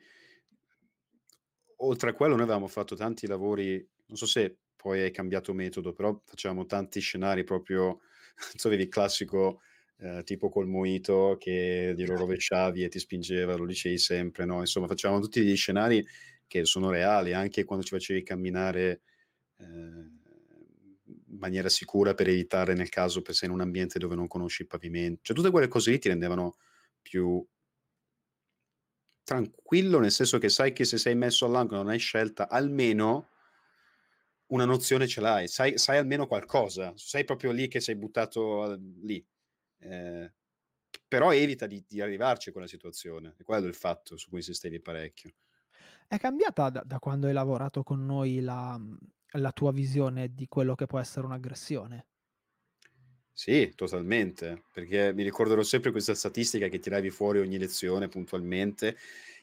oltre 1.78 2.10
a 2.12 2.14
quello 2.14 2.34
noi 2.36 2.44
avevamo 2.44 2.68
fatto 2.68 2.96
tanti 2.96 3.28
lavori 3.28 3.76
non 4.08 4.18
so 4.18 4.26
se 4.26 4.58
poi 4.76 5.02
hai 5.02 5.12
cambiato 5.12 5.54
metodo, 5.54 5.92
però 5.92 6.22
facevamo 6.26 6.66
tanti 6.66 7.00
scenari 7.00 7.44
proprio 7.44 7.84
non 8.38 8.54
so 8.56 8.72
il 8.72 8.88
classico, 8.90 9.62
ehm, 9.98 10.24
tipo 10.24 10.50
col 10.50 10.68
mojito 10.68 11.36
che 11.40 11.94
glielo 11.98 12.16
rovesciavi 12.16 12.84
e 12.84 12.90
ti 12.90 13.00
spingeva, 13.00 13.56
lo 13.56 13.66
dicevi 13.66 13.98
sempre, 13.98 14.46
no, 14.46 14.60
insomma 14.60 14.88
facevamo 14.88 15.20
tutti 15.20 15.40
degli 15.44 15.56
scenari 15.56 16.06
che 16.48 16.64
sono 16.66 16.90
reali, 16.92 17.34
anche 17.34 17.64
quando 17.66 17.84
ci 17.84 17.92
facevi 17.96 18.24
camminare, 18.24 19.02
ehm, 19.60 20.20
in 21.30 21.38
maniera 21.40 21.70
sicura 21.70 22.14
per 22.14 22.28
evitare 22.30 22.74
nel 22.74 22.90
caso 22.90 23.22
per 23.22 23.36
sei 23.36 23.50
in 23.50 23.56
un 23.56 23.62
ambiente 23.62 24.00
dove 24.00 24.16
non 24.16 24.28
conosci 24.28 24.64
il 24.64 24.68
pavimen 24.68 25.20
cioè 25.22 25.36
tutte 25.36 25.52
quelle 25.52 25.68
cose 25.68 25.92
lì 25.92 26.00
ti 26.00 26.10
rendevano 26.10 26.56
più 27.02 27.46
tranquillo, 29.28 30.00
nel 30.00 30.12
senso 30.12 30.38
che 30.38 30.48
sai 30.48 30.72
che 30.72 30.86
se 30.86 30.98
sei 30.98 31.14
messo 31.14 31.46
all'angolo 31.46 31.82
non 31.84 31.92
hai 31.92 32.00
scelta, 32.00 32.48
almeno 32.48 33.28
una 34.48 34.66
nozione 34.66 35.08
ce 35.08 35.20
l'hai, 35.22 35.48
sai 35.48 35.78
sai 35.78 35.98
almeno 35.98 36.26
qualcosa, 36.28 36.94
sei 36.96 37.24
proprio 37.26 37.52
lì 37.52 37.68
che 37.68 37.82
sei 37.82 37.96
buttato 37.98 38.64
a 38.64 38.78
lì. 39.02 39.26
Ehm, 39.80 40.34
però 41.08 41.34
evita 41.34 41.68
di 41.68 41.84
di 41.88 42.02
arrivarci 42.02 42.50
a 42.50 42.52
quella 42.54 42.68
situazione. 42.68 43.36
È 43.38 43.44
quello 43.44 43.68
il 43.68 43.76
fatto 43.76 44.18
su 44.18 44.30
cui 44.30 44.40
insistevi 44.40 44.82
parecchio. 44.82 45.32
È 46.08 46.18
cambiata 46.18 46.70
da 46.70 46.84
da 46.86 47.00
quando 47.00 47.28
hai 47.28 47.34
lavorato 47.34 47.84
con 47.84 48.06
noi 48.06 48.40
la 48.42 48.78
la 49.32 49.52
tua 49.52 49.72
visione 49.72 50.34
di 50.34 50.48
quello 50.48 50.74
che 50.76 50.86
può 50.86 51.00
essere 51.00 51.26
un'aggressione? 51.26 52.08
Sì, 53.39 53.72
totalmente, 53.75 54.63
perché 54.72 55.13
mi 55.13 55.22
ricorderò 55.22 55.62
sempre 55.62 55.91
questa 55.91 56.15
statistica 56.15 56.70
che 56.70 56.79
tiravi 56.79 57.12
fuori 57.12 57.38
ogni 57.39 57.60
lezione 57.60 58.08
puntualmente. 58.08 58.98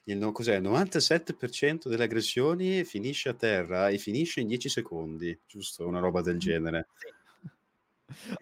Il 0.05 0.19
no 0.19 0.33
cos'è, 0.33 0.57
il 0.57 0.63
97% 0.63 1.89
delle 1.89 2.03
aggressioni 2.03 2.83
finisce 2.83 3.29
a 3.29 3.35
terra 3.35 3.91
e 3.91 3.99
finisce 3.99 4.41
in 4.41 4.49
10 4.49 4.69
secondi, 4.69 5.41
giusto? 5.47 5.87
Una 5.87 6.01
roba 6.01 6.23
del 6.23 6.39
genere. 6.39 6.89
sì. 6.97 7.09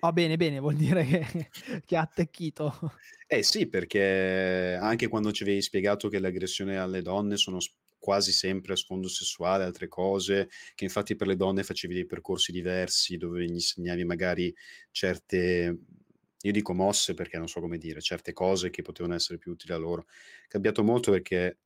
Oh, 0.01 0.13
bene, 0.13 0.37
bene, 0.37 0.59
vuol 0.59 0.75
dire 0.77 1.05
che 1.05 1.51
che 1.85 1.97
ha 1.97 2.01
attecchito. 2.01 2.73
Eh 3.27 3.43
sì, 3.43 3.67
perché 3.69 4.77
anche 4.81 5.09
quando 5.09 5.33
ci 5.33 5.43
avevi 5.43 5.63
spiegato 5.63 6.09
che 6.09 6.19
le 6.19 6.29
aggressioni 6.29 6.77
alle 6.77 7.03
donne 7.03 7.37
sono 7.37 7.59
quasi 8.03 8.33
sempre 8.33 8.73
a 8.73 8.77
sfondo 8.77 9.09
sessuale, 9.09 9.63
altre 9.65 9.87
cose, 9.89 10.49
che 10.75 10.85
infatti 10.85 11.15
per 11.15 11.29
le 11.29 11.37
donne 11.37 11.63
facevi 11.63 11.95
dei 11.95 12.07
percorsi 12.07 12.51
diversi, 12.53 13.17
dove 13.17 13.45
gli 13.45 13.53
insegnavi 13.53 14.05
magari 14.05 14.53
certe 14.91 15.79
io 16.45 16.51
dico 16.53 16.75
mosse 16.75 17.15
perché 17.15 17.39
non 17.39 17.47
so 17.49 17.61
come 17.61 17.79
dire, 17.79 18.01
certe 18.01 18.33
cose 18.33 18.71
che 18.71 18.83
potevano 18.83 19.15
essere 19.15 19.39
più 19.39 19.53
utili 19.53 19.73
a 19.73 19.77
loro. 19.77 20.07
Cambiato 20.49 20.83
molto 20.83 21.13
perché 21.13 21.59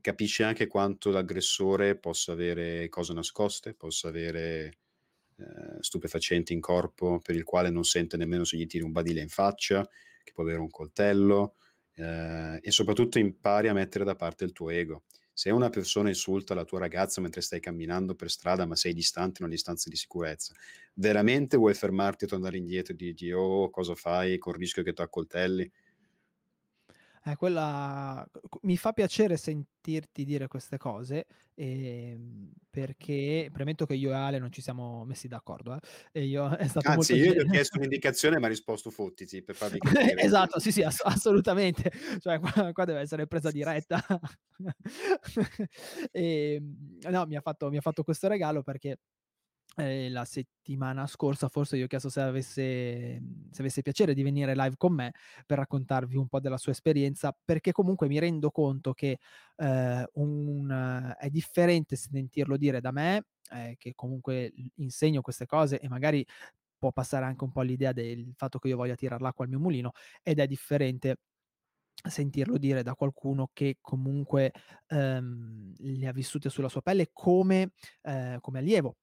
capisci 0.00 0.42
anche 0.42 0.66
quanto 0.66 1.10
l'aggressore 1.10 1.98
possa 1.98 2.32
avere 2.32 2.88
cose 2.88 3.12
nascoste, 3.14 3.74
possa 3.74 4.08
avere, 4.08 4.78
ehm, 5.38 5.80
stupefacenti 5.80 6.52
in 6.52 6.60
corpo, 6.60 7.20
per 7.20 7.34
il 7.36 7.44
quale 7.44 7.70
non 7.70 7.84
sente 7.84 8.16
nemmeno 8.16 8.44
se 8.44 8.56
gli 8.58 8.66
tiri 8.66 8.84
un 8.84 8.92
badile 8.92 9.20
in 9.22 9.28
faccia, 9.28 9.88
che 10.22 10.32
può 10.32 10.42
avere 10.44 10.58
un 10.60 10.70
coltello, 10.70 11.56
ehm, 11.94 12.58
e 12.62 12.70
soprattutto 12.70 13.18
impari 13.18 13.68
a 13.68 13.72
mettere 13.74 14.04
da 14.04 14.14
parte 14.16 14.44
il 14.44 14.52
tuo 14.52 14.70
ego. 14.70 15.04
Se 15.38 15.50
una 15.50 15.68
persona 15.68 16.08
insulta 16.08 16.54
la 16.54 16.64
tua 16.64 16.78
ragazza 16.78 17.20
mentre 17.20 17.42
stai 17.42 17.60
camminando 17.60 18.14
per 18.14 18.30
strada, 18.30 18.64
ma 18.64 18.74
sei 18.74 18.94
distante, 18.94 19.40
in 19.42 19.44
una 19.44 19.54
distanza 19.54 19.90
di 19.90 19.96
sicurezza, 19.96 20.54
veramente 20.94 21.58
vuoi 21.58 21.74
fermarti 21.74 22.24
e 22.24 22.28
tornare 22.28 22.56
indietro 22.56 22.94
e 22.94 22.96
dirgli: 22.96 23.30
"Oh, 23.32 23.68
cosa 23.68 23.94
fai?" 23.94 24.38
Col 24.38 24.54
rischio 24.54 24.82
che 24.82 24.94
t'accoltelli? 24.94 25.70
Eh, 27.28 27.34
quella 27.34 28.24
mi 28.62 28.76
fa 28.76 28.92
piacere 28.92 29.36
sentirti 29.36 30.22
dire 30.24 30.46
queste 30.46 30.76
cose, 30.78 31.26
ehm, 31.54 32.52
perché 32.70 33.48
premetto 33.52 33.84
che 33.84 33.94
io 33.94 34.10
e 34.12 34.14
Ale 34.14 34.38
non 34.38 34.52
ci 34.52 34.60
siamo 34.62 35.04
messi 35.04 35.26
d'accordo, 35.26 35.74
eh, 35.74 35.80
e 36.12 36.24
io 36.24 36.48
è 36.56 36.68
stato 36.68 36.92
Anzi, 36.92 37.14
io 37.14 37.32
gli 37.34 37.38
ho 37.38 37.44
chiesto 37.44 37.76
un'indicazione 37.78 38.36
e 38.36 38.38
m'ha 38.38 38.48
risposto: 38.48 38.90
"Fottiti", 38.90 39.42
per 39.42 39.56
farvi 39.56 39.80
capire. 39.82 40.22
Esatto, 40.22 40.58
sì, 40.60 40.72
sì, 40.72 40.82
ass 40.82 41.00
assolutamente. 41.04 41.90
Cioè 42.20 42.38
qua 42.40 42.72
qua 42.72 42.84
deve 42.84 43.00
essere 43.00 43.26
presa 43.26 43.50
diretta. 43.50 44.02
Ehm, 46.12 46.98
no, 47.10 47.26
mi 47.26 47.36
ha 47.36 47.40
fatto 47.40 47.68
mi 47.70 47.76
ha 47.76 47.80
fatto 47.80 48.02
questo 48.02 48.28
regalo 48.28 48.62
perché, 48.62 48.98
ehm, 49.76 50.12
la 50.12 50.24
settimana 50.24 51.06
scorsa 51.06 51.48
forse 51.48 51.78
gli 51.78 51.82
ho 51.82 51.86
chiesto 51.86 52.08
se 52.10 52.20
avesse 52.20 53.18
mhmm, 53.20 53.50
se 53.50 53.60
avesse 53.62 53.82
piacere 53.82 54.14
di 54.14 54.22
venire 54.22 54.54
live 54.56 54.76
con 54.76 54.94
me 54.94 55.12
per 55.46 55.58
raccontarvi 55.58 56.16
un 56.16 56.28
po' 56.28 56.40
della 56.40 56.58
sua 56.58 56.72
esperienza, 56.72 57.36
perché 57.44 57.72
comunque 57.72 58.08
mi 58.08 58.18
rendo 58.18 58.50
conto 58.50 58.92
che, 58.94 59.18
ehm, 59.56 60.06
un 60.14 61.14
è 61.18 61.28
differente 61.30 61.96
sentirlo 61.96 62.56
dire 62.56 62.80
da 62.80 62.90
me, 62.92 63.24
ehm, 63.52 63.74
che 63.78 63.92
comunque 63.94 64.52
insegno 64.76 65.20
queste 65.22 65.46
cose 65.46 65.78
e 65.80 65.88
magari 65.88 66.24
può 66.78 66.92
passare 66.92 67.24
anche 67.26 67.44
un 67.44 67.52
po' 67.52 67.62
l'idea 67.62 67.92
del 67.92 68.32
fatto 68.36 68.58
che 68.58 68.68
io 68.68 68.76
voglia 68.76 68.94
tirar 68.96 69.20
l'acqua 69.22 69.44
al 69.44 69.50
mio 69.50 69.60
mulino, 69.60 69.92
ed 70.22 70.38
è 70.40 70.46
differente 70.46 71.16
sentirlo 72.08 72.58
dire 72.58 72.82
da 72.84 72.94
qualcuno 72.94 73.50
che 73.52 73.78
comunque, 73.80 74.52
ehm, 74.88 75.74
le 75.78 76.06
ha 76.08 76.12
vissute 76.12 76.50
sulla 76.50 76.68
sua 76.68 76.82
pelle 76.82 77.10
come 77.12 77.72
ehm, 78.02 78.40
come 78.40 78.58
allievo 78.60 78.96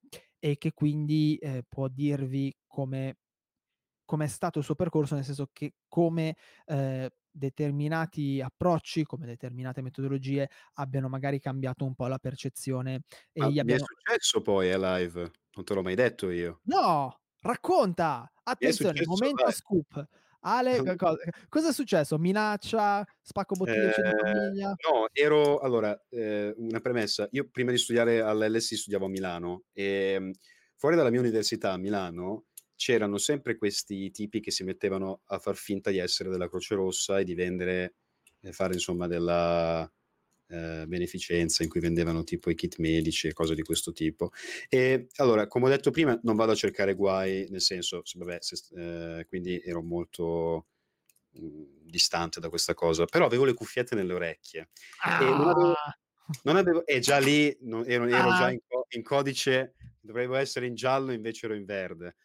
e 0.43 0.57
che 0.57 0.73
quindi, 0.73 1.37
ehm, 1.41 1.61
può 1.69 1.87
dirvi 1.87 2.53
come 2.67 3.19
com'è 4.05 4.27
stato 4.27 4.59
il 4.59 4.65
suo 4.65 4.75
percorso, 4.75 5.15
nel 5.15 5.23
senso 5.25 5.49
che 5.53 5.75
come, 5.87 6.35
ehm, 6.67 7.07
determinati 7.31 8.41
approcci, 8.41 9.03
come 9.05 9.25
determinate 9.27 9.81
metodologie 9.83 10.49
abbiano 10.75 11.09
magari 11.09 11.39
cambiato 11.39 11.85
un 11.85 11.95
po' 11.95 12.07
la 12.07 12.19
percezione 12.19 13.03
e 13.33 13.41
Ma 13.41 13.51
gli 13.51 13.59
mi 13.61 13.73
è 13.73 13.77
abbiano 13.77 13.79
successo 13.79 14.41
poi 14.41 14.71
a 14.71 14.77
live, 14.97 15.21
non 15.55 15.65
te 15.65 15.73
l'ho 15.73 15.81
mai 15.81 15.95
detto 15.95 16.29
io. 16.29 16.61
No! 16.65 17.19
Racconta! 17.41 18.31
È 18.57 18.71
Attenzione, 18.71 19.03
successo 19.03 19.03
momento 19.03 19.51
live. 19.51 19.51
scoop. 19.51 20.07
Ale, 20.45 20.81
che 20.81 20.95
co 20.95 21.15
cosa 21.49 21.69
è 21.69 21.73
successo? 21.73 22.17
Minaccia? 22.17 23.05
Spacco 23.21 23.55
bottiglie, 23.55 24.03
Ehm, 24.05 24.11
famiglia? 24.17 24.77
no, 24.85 25.07
ero 25.13 25.59
allora, 25.59 25.97
ehm, 26.09 26.53
una 26.57 26.79
premessa: 26.79 27.27
io 27.31 27.49
prima 27.49 27.71
di 27.71 27.77
studiare 27.77 28.19
all'LSI 28.21 28.75
studiavo 28.75 29.05
a 29.05 29.09
Milano, 29.09 29.63
ehm, 29.73 30.31
fuori 30.75 30.95
dalla 30.95 31.09
mia 31.09 31.21
università 31.21 31.71
a 31.73 31.77
Milano 31.77 32.45
c'erano 32.75 33.17
sempre 33.17 33.55
questi 33.57 34.11
tipi 34.11 34.41
che 34.41 34.51
si 34.51 34.63
mettevano 34.63 35.21
a 35.27 35.39
far 35.39 35.55
finta 35.55 35.89
di 35.91 35.99
essere 35.99 36.29
della 36.29 36.49
Croce 36.49 36.75
Rossa 36.75 37.19
e 37.19 37.23
di 37.23 37.33
vendere 37.35 37.95
e 38.41 38.51
fare 38.51 38.73
insomma 38.73 39.07
della 39.07 39.89
ehm, 40.53 40.87
beneficenza 40.87 41.63
in 41.63 41.69
cui 41.69 41.79
vendevano 41.81 42.23
tipo 42.23 42.49
i 42.49 42.55
kit 42.55 42.77
medici 42.79 43.27
e 43.27 43.33
cose 43.33 43.55
di 43.55 43.63
questo 43.63 43.91
tipo. 43.93 44.31
E 44.69 45.07
allora, 45.17 45.47
come 45.47 45.65
ho 45.65 45.69
detto 45.69 45.91
prima, 45.91 46.19
non 46.23 46.35
vado 46.35 46.51
a 46.53 46.55
cercare 46.55 46.95
guai, 46.95 47.47
nel 47.49 47.61
senso, 47.61 48.01
se, 48.05 48.17
vabbè, 48.19 48.37
se, 48.41 48.57
ehm, 48.75 49.25
quindi 49.25 49.59
ero 49.63 49.81
molto 49.81 50.67
mhmm, 51.33 51.81
distante 51.89 52.39
da 52.39 52.49
questa 52.49 52.73
cosa, 52.73 53.05
però 53.05 53.25
avevo 53.25 53.45
le 53.45 53.53
cuffiette 53.53 53.95
nelle 53.95 54.13
orecchie 54.13 54.69
e 55.15 55.33
non 55.35 55.49
avevo 55.49 55.75
Ah! 55.75 55.93
non 56.43 56.55
avevo 56.57 56.85
e 56.85 56.99
già 56.99 57.19
lì 57.19 57.55
no 57.61 57.85
ero 57.85 58.05
ero 58.07 58.31
già 58.31 58.49
Ah! 58.49 58.53
in 58.53 58.59
co 58.67 58.85
in 58.91 59.03
codice 59.03 59.75
dovevo 59.99 60.35
essere 60.35 60.67
in 60.67 60.75
giallo 60.75 61.11
invece 61.13 61.45
ero 61.47 61.55
in 61.55 61.65
verde. 61.65 62.15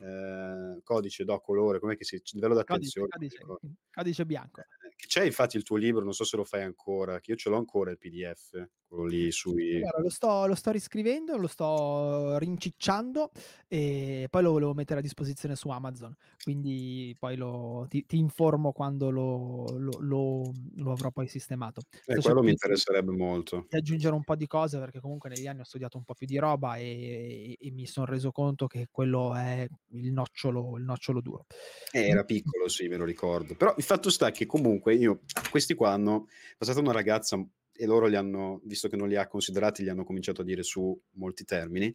Ehm, 0.00 0.80
codice, 0.82 1.24
do, 1.24 1.40
colore, 1.40 1.78
com'è 1.80 1.96
che 1.96 2.04
si 2.04 2.20
livello 2.32 2.54
Codice, 2.66 3.04
d'attenzione, 3.04 3.12
non 3.30 3.36
codice, 3.36 3.44
mh, 3.60 3.72
codice 3.92 4.24
bianco. 4.26 4.66
C'è 5.06 5.24
infatti 5.24 5.56
il 5.56 5.62
tuo 5.62 5.76
libro, 5.76 6.02
non 6.04 6.12
so 6.14 6.24
se 6.24 6.36
lo 6.36 6.44
fai 6.44 6.62
ancora, 6.62 7.20
che 7.20 7.32
io 7.32 7.36
ce 7.36 7.50
l'ho 7.50 7.56
ancora 7.56 7.90
il 7.90 7.98
PDF, 7.98 8.68
quello 8.86 9.06
lì 9.06 9.30
sui 9.32 9.80
Guarda, 9.80 10.00
lo 10.00 10.10
sto 10.10 10.46
lo 10.46 10.54
sto 10.54 10.70
riscrivendo, 10.70 11.36
lo 11.36 11.46
sto 11.46 12.36
rincicciando 12.38 13.30
e 13.66 14.26
poi 14.30 14.42
lo 14.42 14.52
volevo 14.52 14.74
mettere 14.74 15.00
a 15.00 15.02
disposizione 15.02 15.56
su 15.56 15.68
Amazon. 15.70 16.14
Quindi 16.42 17.16
poi 17.18 17.36
lo 17.36 17.86
ti 17.88 18.04
ti 18.06 18.18
informo 18.18 18.72
quando 18.72 19.10
lo 19.10 19.64
lo 19.78 20.92
avrò 20.92 21.10
poi 21.10 21.26
sistemato. 21.26 21.82
Eh, 22.06 22.20
quello 22.20 22.42
mi 22.42 22.50
interesserebbe 22.50 23.12
molto. 23.12 23.66
di 23.68 23.76
aggiungere 23.76 24.14
un 24.14 24.22
po' 24.22 24.36
di 24.36 24.46
cose 24.46 24.78
perché 24.78 25.00
comunque 25.00 25.30
negli 25.30 25.46
anni 25.46 25.60
ho 25.60 25.64
studiato 25.64 25.96
un 25.96 26.04
po' 26.04 26.14
più 26.14 26.26
di 26.26 26.38
roba 26.38 26.76
e 26.76 27.56
e 27.58 27.70
mi 27.70 27.86
son 27.86 28.04
reso 28.06 28.30
conto 28.30 28.66
che 28.66 28.88
quello 28.90 29.34
è 29.34 29.66
il 29.92 30.12
nocciolo 30.12 30.76
il 30.76 30.84
nocciolo 30.84 31.20
duro. 31.20 31.46
Eh, 31.90 32.08
era 32.08 32.24
piccolo, 32.24 32.68
sì, 32.68 32.88
me 32.88 32.96
lo 32.96 33.04
ricordo. 33.04 33.54
Però 33.54 33.74
il 33.76 33.82
fatto 33.82 34.08
sta 34.10 34.30
che 34.30 34.46
comunque 34.46 34.91
io 34.94 35.20
questi 35.50 35.74
qua 35.74 35.90
hanno 35.90 36.28
passata 36.56 36.80
una 36.80 36.92
ragazza 36.92 37.44
e 37.74 37.86
loro 37.86 38.06
li 38.06 38.16
hanno 38.16 38.60
visto 38.64 38.88
che 38.88 38.96
non 38.96 39.08
li 39.08 39.16
ha 39.16 39.26
considerati, 39.26 39.82
gli 39.82 39.88
hanno 39.88 40.04
cominciato 40.04 40.42
a 40.42 40.44
dire 40.44 40.62
su 40.62 40.98
molti 41.12 41.44
termini. 41.44 41.94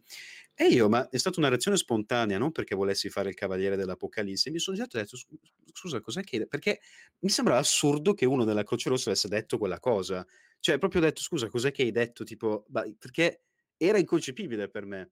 E 0.54 0.66
io 0.66 0.88
ma 0.88 1.08
è 1.08 1.16
stata 1.16 1.38
una 1.38 1.48
reazione 1.48 1.76
spontanea, 1.76 2.36
non 2.38 2.52
perché 2.52 2.74
volessi 2.74 3.08
fare 3.08 3.28
il 3.30 3.34
cavaliere 3.34 3.76
dell'Apocalisse, 3.76 4.50
mi 4.50 4.58
sono 4.58 4.76
ho 4.80 4.86
detto: 4.90 5.16
"Scu 5.16 5.36
scusa, 5.72 6.00
cos'è 6.00 6.22
che" 6.22 6.46
perché 6.46 6.80
mi 7.20 7.28
sembrava 7.28 7.60
assurdo 7.60 8.14
che 8.14 8.26
uno 8.26 8.44
della 8.44 8.64
Croce 8.64 8.88
Rossa 8.88 9.10
avesse 9.10 9.28
detto 9.28 9.58
quella 9.58 9.78
cosa. 9.78 10.26
Cioè, 10.60 10.78
proprio 10.78 11.00
ho 11.00 11.04
detto: 11.04 11.20
"Scusa, 11.22 11.48
cos'è 11.48 11.70
che 11.70 11.82
hai 11.82 11.92
detto?" 11.92 12.24
Tipo, 12.24 12.66
perché 12.98 13.42
era 13.76 13.98
inconcepibile 13.98 14.68
per 14.68 14.84
me. 14.84 15.10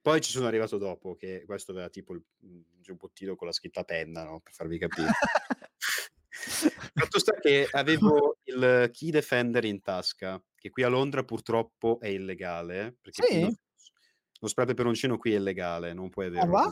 Poi 0.00 0.20
ci 0.20 0.30
sono 0.30 0.46
arrivato 0.46 0.78
dopo 0.78 1.14
che 1.16 1.42
questo 1.44 1.72
aveva 1.72 1.88
tipo 1.88 2.14
il, 2.14 2.22
giubbottino 2.80 3.34
con 3.34 3.48
la 3.48 3.52
scritta 3.52 3.82
penna, 3.82 4.24
no, 4.24 4.40
per 4.40 4.52
farvi 4.52 4.78
capire. 4.78 5.08
Fatto 6.98 7.18
sta 7.18 7.32
che 7.38 7.68
avevo 7.70 8.38
il 8.44 8.90
key 8.92 9.10
defender 9.10 9.64
in 9.64 9.80
tasca, 9.82 10.42
che 10.54 10.70
qui 10.70 10.82
a 10.82 10.88
Londra 10.88 11.24
purtroppo 11.24 11.98
è 12.00 12.08
illegale, 12.08 12.96
perché 13.00 13.24
lo 13.30 13.46
Sì? 13.46 13.56
s 13.76 13.90
lo 14.40 14.48
spray 14.48 14.66
peperoncino 14.66 15.16
qui 15.18 15.32
è 15.32 15.36
illegale, 15.36 15.92
non 15.94 16.10
puoi 16.10 16.26
Ah 16.34 16.46
averlo 16.46 16.58
te. 16.58 16.70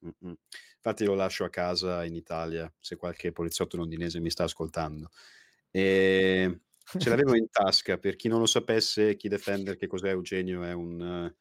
Mh-mh. 0.00 0.34
Infatti 0.76 1.04
lo 1.04 1.14
lascio 1.14 1.44
a 1.44 1.50
casa 1.50 2.04
in 2.04 2.14
Italia, 2.16 2.72
se 2.80 2.96
qualche 2.96 3.32
poliziotto 3.32 3.76
londinese 3.76 4.20
mi 4.20 4.30
sta 4.30 4.44
ascoltando. 4.44 5.10
Ehm, 5.72 6.60
ce 6.96 7.10
l'avevo 7.10 7.36
in 7.36 7.48
tasca, 7.50 7.98
per 7.98 8.16
chi 8.16 8.28
non 8.28 8.40
lo 8.40 8.46
sapesse, 8.46 9.16
key 9.16 9.30
defender 9.30 9.76
che 9.76 9.86
cos'è 9.88 10.08
Eugenio? 10.10 10.62
È 10.64 10.72
un 10.72 11.32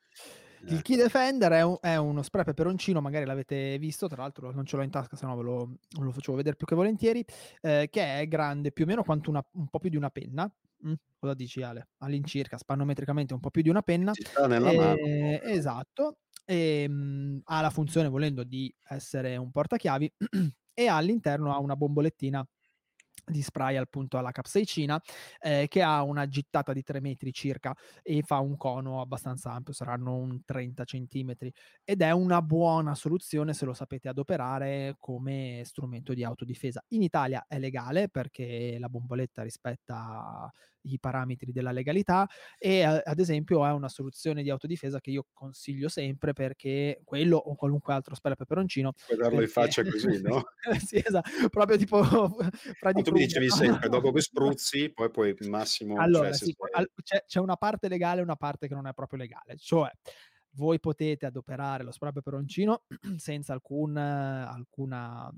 Il 0.67 0.81
ehm 0.81 0.81
key 0.81 0.95
defender 0.97 1.51
è 1.51 1.61
u 1.63 1.77
è 1.79 1.95
uno 1.95 2.21
spray 2.21 2.43
peperoncino, 2.43 3.01
magari 3.01 3.25
l'avete 3.25 3.77
visto, 3.79 4.07
tra 4.07 4.21
l'altro 4.21 4.51
non 4.51 4.65
ce 4.65 4.75
l'ho 4.75 4.83
in 4.83 4.89
tasca, 4.89 5.15
se 5.15 5.25
no 5.25 5.35
ve 5.35 5.43
lo 5.43 5.77
lo 6.01 6.11
facevo 6.11 6.35
vedere 6.37 6.55
più 6.55 6.67
che 6.67 6.75
volentieri, 6.75 7.23
ehm, 7.61 7.87
che 7.89 8.19
è 8.19 8.27
grande 8.27 8.71
più 8.71 8.83
o 8.83 8.87
meno 8.87 9.03
quanto 9.03 9.29
una 9.29 9.43
un 9.53 9.67
po' 9.69 9.79
più 9.79 9.89
di 9.89 9.95
una 9.97 10.09
penna, 10.09 10.51
mh, 10.81 10.93
cosa 11.17 11.33
dici 11.33 11.61
Ale? 11.63 11.89
All'incirca, 11.99 12.57
spannometricamente 12.57 13.33
un 13.33 13.39
po' 13.39 13.49
più 13.51 13.61
di 13.61 13.69
una 13.69 13.81
penna, 13.81 14.15
Ci 14.15 14.23
sta 14.23 14.47
nella 14.47 14.73
proprio. 14.73 15.09
esatto, 15.43 16.19
ehm, 16.45 17.41
ha 17.45 17.61
la 17.61 17.69
funzione 17.69 18.09
volendo 18.09 18.43
di 18.43 18.73
essere 18.89 19.37
un 19.37 19.51
portachiavi 19.51 20.11
e 20.73 20.87
all'interno 20.87 21.53
ha 21.53 21.59
una 21.59 21.75
bombolettina 21.75 22.45
di 23.29 23.41
spray 23.41 23.77
appunto 23.77 24.17
alla 24.17 24.31
capsaicina, 24.31 25.01
ehm, 25.41 25.67
che 25.67 25.81
ha 25.81 26.03
una 26.03 26.27
gittata 26.27 26.73
di 26.73 26.83
3 26.83 26.99
metri 27.01 27.31
circa 27.33 27.75
e 28.01 28.21
fa 28.23 28.39
un 28.39 28.57
cono 28.57 29.01
abbastanza 29.01 29.51
ampio, 29.53 29.73
saranno 29.73 30.15
un 30.15 30.41
30 30.45 30.83
centimetri, 30.83 31.51
ed 31.83 32.01
è 32.01 32.11
una 32.11 32.41
buona 32.41 32.95
soluzione 32.95 33.53
se 33.53 33.65
lo 33.65 33.73
sapete 33.73 34.09
adoperare 34.09 34.95
come 34.99 35.61
strumento 35.65 36.13
di 36.13 36.23
autodifesa. 36.23 36.83
In 36.89 37.01
Italia 37.03 37.45
è 37.47 37.59
legale 37.59 38.09
perché 38.09 38.77
la 38.79 38.89
bomboletta 38.89 39.43
rispetta 39.43 40.51
i 40.83 40.99
parametri 40.99 41.51
della 41.51 41.71
legalità 41.71 42.27
e 42.57 42.83
a 42.83 43.01
ad 43.03 43.19
esempio 43.19 43.65
è 43.65 43.71
una 43.71 43.89
soluzione 43.89 44.43
di 44.43 44.49
autodifesa 44.49 44.99
che 44.99 45.11
io 45.11 45.25
consiglio 45.33 45.89
sempre 45.89 46.33
perché 46.33 47.01
quello 47.03 47.37
o 47.37 47.55
qualunque 47.55 47.93
altro 47.93 48.15
spray 48.15 48.35
peperoncino 48.35 48.93
Puoi 49.05 49.17
darlo 49.17 49.33
in 49.33 49.37
perché 49.39 49.51
faccia 49.51 49.83
così, 49.83 50.21
no? 50.21 50.43
sì 50.85 51.01
esa 51.03 51.21
proprio 51.49 51.77
tipo 51.77 52.03
Freddy 52.03 52.97
No, 52.99 53.01
tu 53.01 53.11
mi 53.11 53.19
dicevi 53.19 53.49
sempre 53.49 53.89
dopo 53.89 54.11
che 54.11 54.21
spruzzi, 54.21 54.91
poi 54.91 55.09
puoi 55.09 55.35
massimo 55.47 55.95
cioè 55.95 56.03
Allora 56.03 56.33
se 56.33 56.45
sì, 56.45 56.55
sei 56.57 56.69
al 56.73 56.91
c'è 57.01 57.23
c'è 57.25 57.39
una 57.39 57.55
parte 57.55 57.87
legale 57.87 58.19
e 58.19 58.23
una 58.23 58.35
parte 58.35 58.67
che 58.67 58.73
non 58.73 58.87
è 58.87 58.93
proprio 58.93 59.19
legale. 59.19 59.57
Cioè, 59.57 59.91
voi 60.51 60.79
potete 60.79 61.25
adoperare 61.25 61.83
lo 61.83 61.91
spray 61.91 62.11
peperoncino 62.11 62.83
senza 63.17 63.53
alcun 63.53 63.97
alcuna 63.97 65.31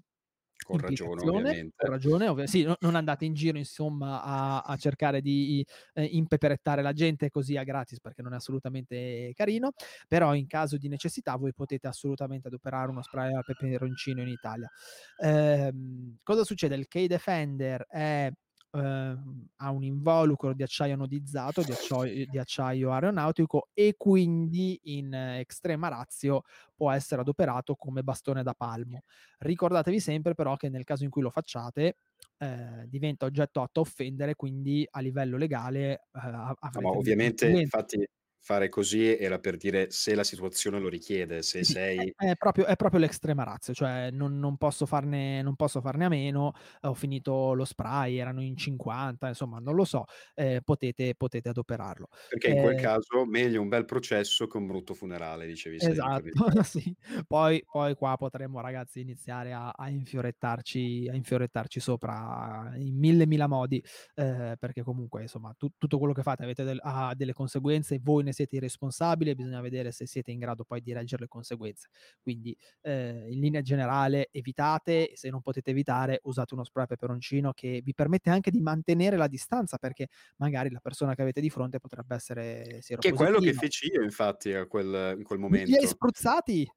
Con 0.66 0.78
ragione 0.78 1.24
implicazione, 1.24 1.56
con 1.76 1.90
ovviamente. 1.90 1.92
ragione, 1.92 2.28
ovvia 2.28 2.46
sì, 2.48 2.64
no 2.64 2.76
non 2.82 2.96
andate 2.96 3.26
in 3.26 3.34
giro 3.34 3.58
insomma 3.58 4.22
a 4.24 4.60
a 4.62 4.78
cercare 4.78 5.20
di, 5.22 5.66
ehm, 5.94 6.08
impeperettare 6.12 6.82
la 6.84 6.94
gente 6.94 7.30
così 7.30 7.58
a 7.58 7.64
gratis, 7.64 8.00
perché 8.00 8.22
non 8.22 8.34
è 8.34 8.36
assolutamente 8.36 9.32
carino, 9.36 9.72
però 10.08 10.36
in 10.36 10.46
caso 10.48 10.78
di 10.78 10.88
necessità 10.88 11.36
voi 11.36 11.54
potete 11.54 11.88
assolutamente 11.88 12.48
adoperare 12.48 12.90
uno 12.92 13.02
spray 13.02 13.34
a 13.34 13.42
peperoncino 13.44 14.22
in 14.22 14.28
Italia. 14.28 14.70
Ehm, 15.18 16.18
cosa 16.24 16.44
succede? 16.44 16.76
Il 16.76 16.88
key 16.88 17.08
defender 17.08 17.86
è 17.88 18.30
ehm, 18.72 19.48
ha 19.58 19.72
un 19.72 19.84
involucro 19.84 20.54
di 20.54 20.64
acciaio 20.64 20.94
anodizzato, 20.96 21.64
di 21.64 21.72
accioi 21.72 22.28
di 22.28 22.38
acciaio 22.38 22.92
aeronautico 22.94 23.70
e 23.74 23.96
quindi 23.98 24.80
in 24.84 25.14
extrema 25.14 25.88
ratio 25.90 26.44
può 26.76 26.92
essere 26.92 27.22
adoperato 27.22 27.76
come 27.76 28.04
bastone 28.04 28.44
da 28.44 28.54
palmo. 28.54 29.04
Ricordatevi 29.40 30.00
sempre 30.00 30.34
però 30.36 30.56
che 30.58 30.70
nel 30.70 30.84
caso 30.84 31.04
in 31.04 31.10
cui 31.10 31.22
lo 31.22 31.30
facciate, 31.32 31.98
ehm, 32.38 32.86
diventa 32.86 33.26
oggetto 33.26 33.62
atto 33.62 33.80
a 33.80 33.84
offendere, 33.84 34.36
quindi 34.36 34.88
a 34.90 35.00
livello 35.02 35.38
legale, 35.38 36.08
a 36.12 36.56
No, 36.74 36.82
ma 36.82 36.90
avrete 36.90 36.98
delle 36.98 37.30
ovviamente 37.30 37.48
infatti 37.50 38.06
fare 38.42 38.70
così 38.70 39.16
era 39.18 39.40
per 39.40 39.58
dire 39.58 39.92
se 39.92 40.16
la 40.16 40.24
situazione 40.24 40.80
lo 40.80 40.90
richiede, 40.90 41.42
se 41.44 41.64
Sì, 41.64 41.74
è 41.94 42.04
sei 42.04 42.14
è 42.16 42.36
proprio 42.36 42.66
è 42.66 42.76
proprio 42.76 43.00
l'extrema 43.00 43.44
ratio, 43.44 43.74
cioè 43.74 44.10
non 44.12 44.40
non 44.40 44.58
posso 44.58 44.86
farne 44.86 45.42
non 45.44 45.56
posso 45.56 45.80
farne 45.82 46.06
a 46.06 46.10
meno, 46.10 46.54
ho 46.82 46.94
finito 46.94 47.54
lo 47.54 47.66
spray, 47.66 48.18
erano 48.18 48.42
in 48.42 48.56
50, 48.56 49.28
insomma 49.28 49.60
non 49.60 49.76
lo 49.76 49.84
so, 49.86 50.06
ehm, 50.36 50.62
potete 50.64 51.14
potete 51.16 51.50
adoperarlo. 51.50 52.08
perché 52.28 52.50
in 52.50 52.58
quel 52.58 52.76
Ehm 52.76 52.76
caso 52.76 53.26
meglio 53.26 53.62
un 53.62 53.68
bel 53.68 53.86
processo 53.86 54.48
che 54.48 54.58
un 54.58 54.66
brutto 54.68 54.94
funerale, 54.94 55.46
dicevi 55.46 55.80
Esatto, 55.84 56.30
sì. 56.64 56.96
Poi 57.26 57.64
poi 57.70 57.96
qua 57.96 58.16
potremmo 58.16 58.62
ragazzi 58.62 59.00
iniziare 59.00 59.52
a 59.54 59.70
a 59.72 59.90
infiorettarci 59.90 61.08
a 61.12 61.16
infiorettarci 61.16 61.80
sopra 61.80 62.72
in 62.76 62.96
mille, 62.98 63.26
mila 63.26 63.48
modi, 63.48 63.84
ehm, 64.14 64.56
perché 64.60 64.84
comunque 64.84 65.24
insomma 65.24 65.54
tu 65.58 65.70
tutto 65.80 65.98
quello 65.98 66.14
che 66.14 66.22
fate 66.22 66.44
avete 66.44 66.64
del 66.64 66.80
ha 66.84 67.16
delle 67.16 67.34
conseguenze, 67.34 68.00
voi 68.00 68.24
ne 68.24 68.31
siete 68.34 68.56
i 68.58 68.60
responsabili 68.60 69.32
e 69.32 69.36
bisogna 69.36 69.62
vedere 69.62 69.92
se 69.92 70.06
siete 70.08 70.32
in 70.32 70.40
grado 70.40 70.64
poi 70.64 70.82
di 70.82 70.94
reggere 70.94 71.24
le 71.24 71.28
conseguenze. 71.28 71.90
Quindi, 72.22 72.56
ehm, 72.82 73.28
in 73.32 73.40
linea 73.40 73.62
generale 73.62 74.28
evitate 74.32 75.12
se 75.16 75.30
non 75.30 75.42
potete 75.42 75.72
evitare 75.72 76.20
usate 76.24 76.54
uno 76.54 76.64
spray 76.64 76.86
peperoncino 76.88 77.52
che 77.54 77.82
vi 77.84 77.94
permette 77.94 78.30
anche 78.30 78.52
di 78.52 78.60
mantenere 78.62 79.18
la 79.18 79.28
distanza, 79.28 79.78
perché 79.78 80.08
magari 80.38 80.70
la 80.72 80.80
persona 80.80 81.16
che 81.16 81.22
avete 81.22 81.42
di 81.42 81.50
fronte 81.50 81.80
potrebbe 81.80 82.16
essere 82.16 82.80
Che 82.98 83.10
è 83.10 83.14
quello 83.14 83.40
che 83.42 83.52
feci 83.54 83.88
io 83.92 84.04
infatti 84.04 84.54
a 84.54 84.68
quel 84.68 85.16
in 85.18 85.24
quel 85.24 85.40
Li 85.52 85.60
li 85.66 85.76
hai 85.78 85.88
momento. 85.88 85.94
spruzzati? 85.94 86.68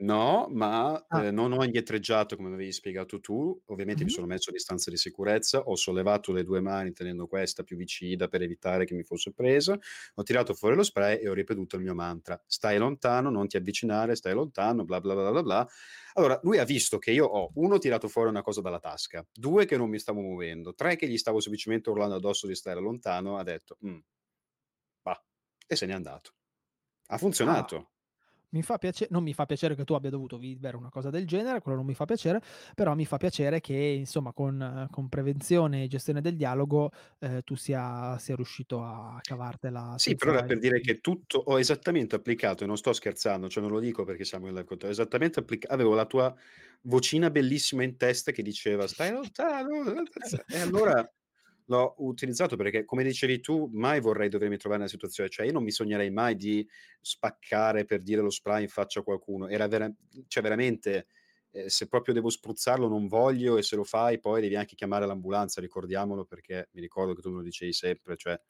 No, 0.00 0.48
ma, 0.50 1.06
Ah. 1.10 1.24
ehm, 1.26 1.32
non 1.34 1.52
ho 1.52 1.62
indietreggiato 1.64 2.34
come 2.34 2.48
avevi 2.48 2.72
spiegato 2.72 3.20
tu, 3.20 3.60
ovviamente 3.66 4.02
mi 4.04 4.10
Mh-mh. 4.10 4.10
sono 4.10 4.26
messo 4.26 4.48
a 4.50 4.52
distanza 4.52 4.90
di 4.90 4.96
sicurezza, 4.96 5.60
ho 5.60 5.76
sollevato 5.76 6.32
le 6.32 6.42
2 6.42 6.60
mani 6.60 6.92
tenendo 6.92 7.26
questa 7.28 7.62
più 7.62 7.76
vicina 7.76 8.26
per 8.26 8.42
evitare 8.42 8.84
che 8.86 8.94
mi 8.94 9.04
fosse 9.04 9.32
presa, 9.32 9.78
ho 10.14 10.22
tirato 10.22 10.54
fuori 10.54 10.74
lo 10.76 10.82
spray 10.82 11.18
e 11.20 11.28
ho 11.28 11.34
ripetuto 11.34 11.76
il 11.76 11.82
mio 11.82 11.94
mantra: 11.94 12.42
"Stai 12.46 12.78
lontano, 12.78 13.30
non 13.30 13.46
ti 13.46 13.56
avvicinare, 13.58 14.16
stai 14.16 14.32
lontano, 14.34 14.84
bla, 14.84 14.98
bla, 15.00 15.14
bla, 15.14 15.30
bla, 15.30 15.42
bla". 15.42 15.68
Allora 16.14 16.40
lui 16.42 16.58
ha 16.58 16.64
visto 16.64 16.98
che 16.98 17.10
io 17.12 17.26
ho 17.26 17.50
1 17.54 17.78
tirato 17.78 18.08
fuori 18.08 18.30
una 18.30 18.42
cosa 18.42 18.60
dalla 18.62 18.80
tasca, 18.80 19.24
2 19.30 19.66
che 19.66 19.76
non 19.76 19.88
mi 19.90 19.98
stavo 19.98 20.20
muovendo, 20.20 20.74
3 20.74 20.96
che 20.96 21.06
gli 21.06 21.18
stavo 21.18 21.38
semplicemente 21.40 21.90
urlando 21.90 22.16
addosso 22.16 22.46
di 22.46 22.54
stare 22.56 22.80
lontano, 22.80 23.36
ha 23.36 23.42
detto. 23.44 23.76
Bah, 25.06 25.20
e 25.66 25.76
se 25.76 25.86
n'è 25.86 25.92
andato. 25.92 26.34
Ha 27.08 27.18
Ah. 27.44 27.72
Mi 28.54 28.62
fa 28.62 28.76
piace 28.76 29.06
non 29.10 29.22
mi 29.22 29.32
fa 29.32 29.46
piacere 29.46 29.74
che 29.74 29.84
tu 29.84 29.94
abbia 29.94 30.10
dovuto 30.10 30.36
vivere 30.36 30.76
una 30.76 30.90
cosa 30.90 31.08
del 31.08 31.26
genere, 31.26 31.60
quello 31.62 31.78
non 31.78 31.86
mi 31.86 31.94
fa 31.94 32.04
piacere, 32.04 32.42
però 32.74 32.94
mi 32.94 33.06
fa 33.06 33.16
piacere 33.16 33.60
che 33.60 33.74
insomma 33.74 34.34
con 34.34 34.86
con 34.90 35.08
prevenzione 35.08 35.84
e 35.84 35.86
gestione 35.88 36.20
del 36.20 36.36
dialogo, 36.36 36.90
ehm, 37.20 37.40
tu 37.44 37.54
sia 37.54 38.18
sia 38.18 38.34
riuscito 38.36 38.82
a 38.84 39.18
cavartela 39.22 39.96
Sì, 39.98 40.16
però 40.16 40.32
era 40.32 40.42
per 40.42 40.58
dire 40.58 40.80
che 40.80 41.00
tutto 41.00 41.38
ho 41.38 41.58
esattamente 41.58 42.16
applicato, 42.16 42.64
e 42.64 42.66
non 42.66 42.76
sto 42.76 42.92
scherzando, 42.92 43.48
cioè 43.48 43.62
non 43.62 43.70
lo 43.70 43.78
dico 43.78 44.04
perché 44.04 44.24
siamo 44.24 44.46
in 44.48 44.54
live 44.54 44.64
con 44.64 44.78
te, 44.78 44.88
esattamente 44.88 45.40
applica 45.40 45.68
avevo 45.72 45.94
la 45.94 46.06
tua 46.06 46.34
vocina 46.82 47.30
bellissima 47.30 47.84
in 47.84 47.96
testa 47.96 48.32
che 48.32 48.42
diceva: 48.42 48.86
"Stai 48.88 49.12
lontano" 49.12 49.84
e 50.48 50.58
allora 50.58 51.08
l'ho 51.72 51.94
utilizzato 51.98 52.56
perché, 52.56 52.84
come 52.84 53.02
dicevi 53.04 53.40
tu, 53.40 53.68
mai 53.72 54.00
vorrei 54.00 54.28
dovermi 54.28 54.56
trovare 54.56 54.80
nella 54.82 54.92
situazione 54.92 55.28
cioè 55.30 55.46
io 55.46 55.52
non 55.52 55.62
mi 55.64 55.70
sognerei 55.70 56.10
mai 56.10 56.36
di 56.36 56.66
spaccare 57.00 57.84
per 57.84 58.02
dire 58.02 58.20
lo 58.22 58.30
spray 58.30 58.62
in 58.62 58.68
faccia 58.68 59.00
a 59.00 59.02
qualcuno. 59.02 59.48
Era 59.48 59.66
vera 59.68 59.90
cioè 60.28 60.42
veramente, 60.42 61.06
ehm, 61.50 61.66
se 61.66 61.88
proprio 61.88 62.14
devo 62.14 62.28
spruzzarlo 62.30 62.88
non 62.88 63.06
voglio 63.08 63.56
e 63.58 63.62
se 63.62 63.76
lo 63.76 63.84
fai 63.84 64.20
poi 64.20 64.40
devi 64.42 64.56
anche 64.56 64.74
chiamare 64.76 65.06
l'ambulanza, 65.06 65.60
ricordiamolo, 65.60 66.24
perché 66.24 66.68
mi 66.72 66.80
ricordo 66.80 67.14
che 67.14 67.22
tu 67.22 67.30
me 67.30 67.36
lo 67.36 67.42
dicevi 67.42 67.72
sempre, 67.72 68.16
cioè, 68.16 68.40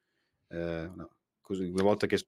ehm, 0.48 0.94
no, 0.96 1.10
così 1.40 1.64
una 1.66 1.82
volta 1.82 2.06
che 2.06 2.18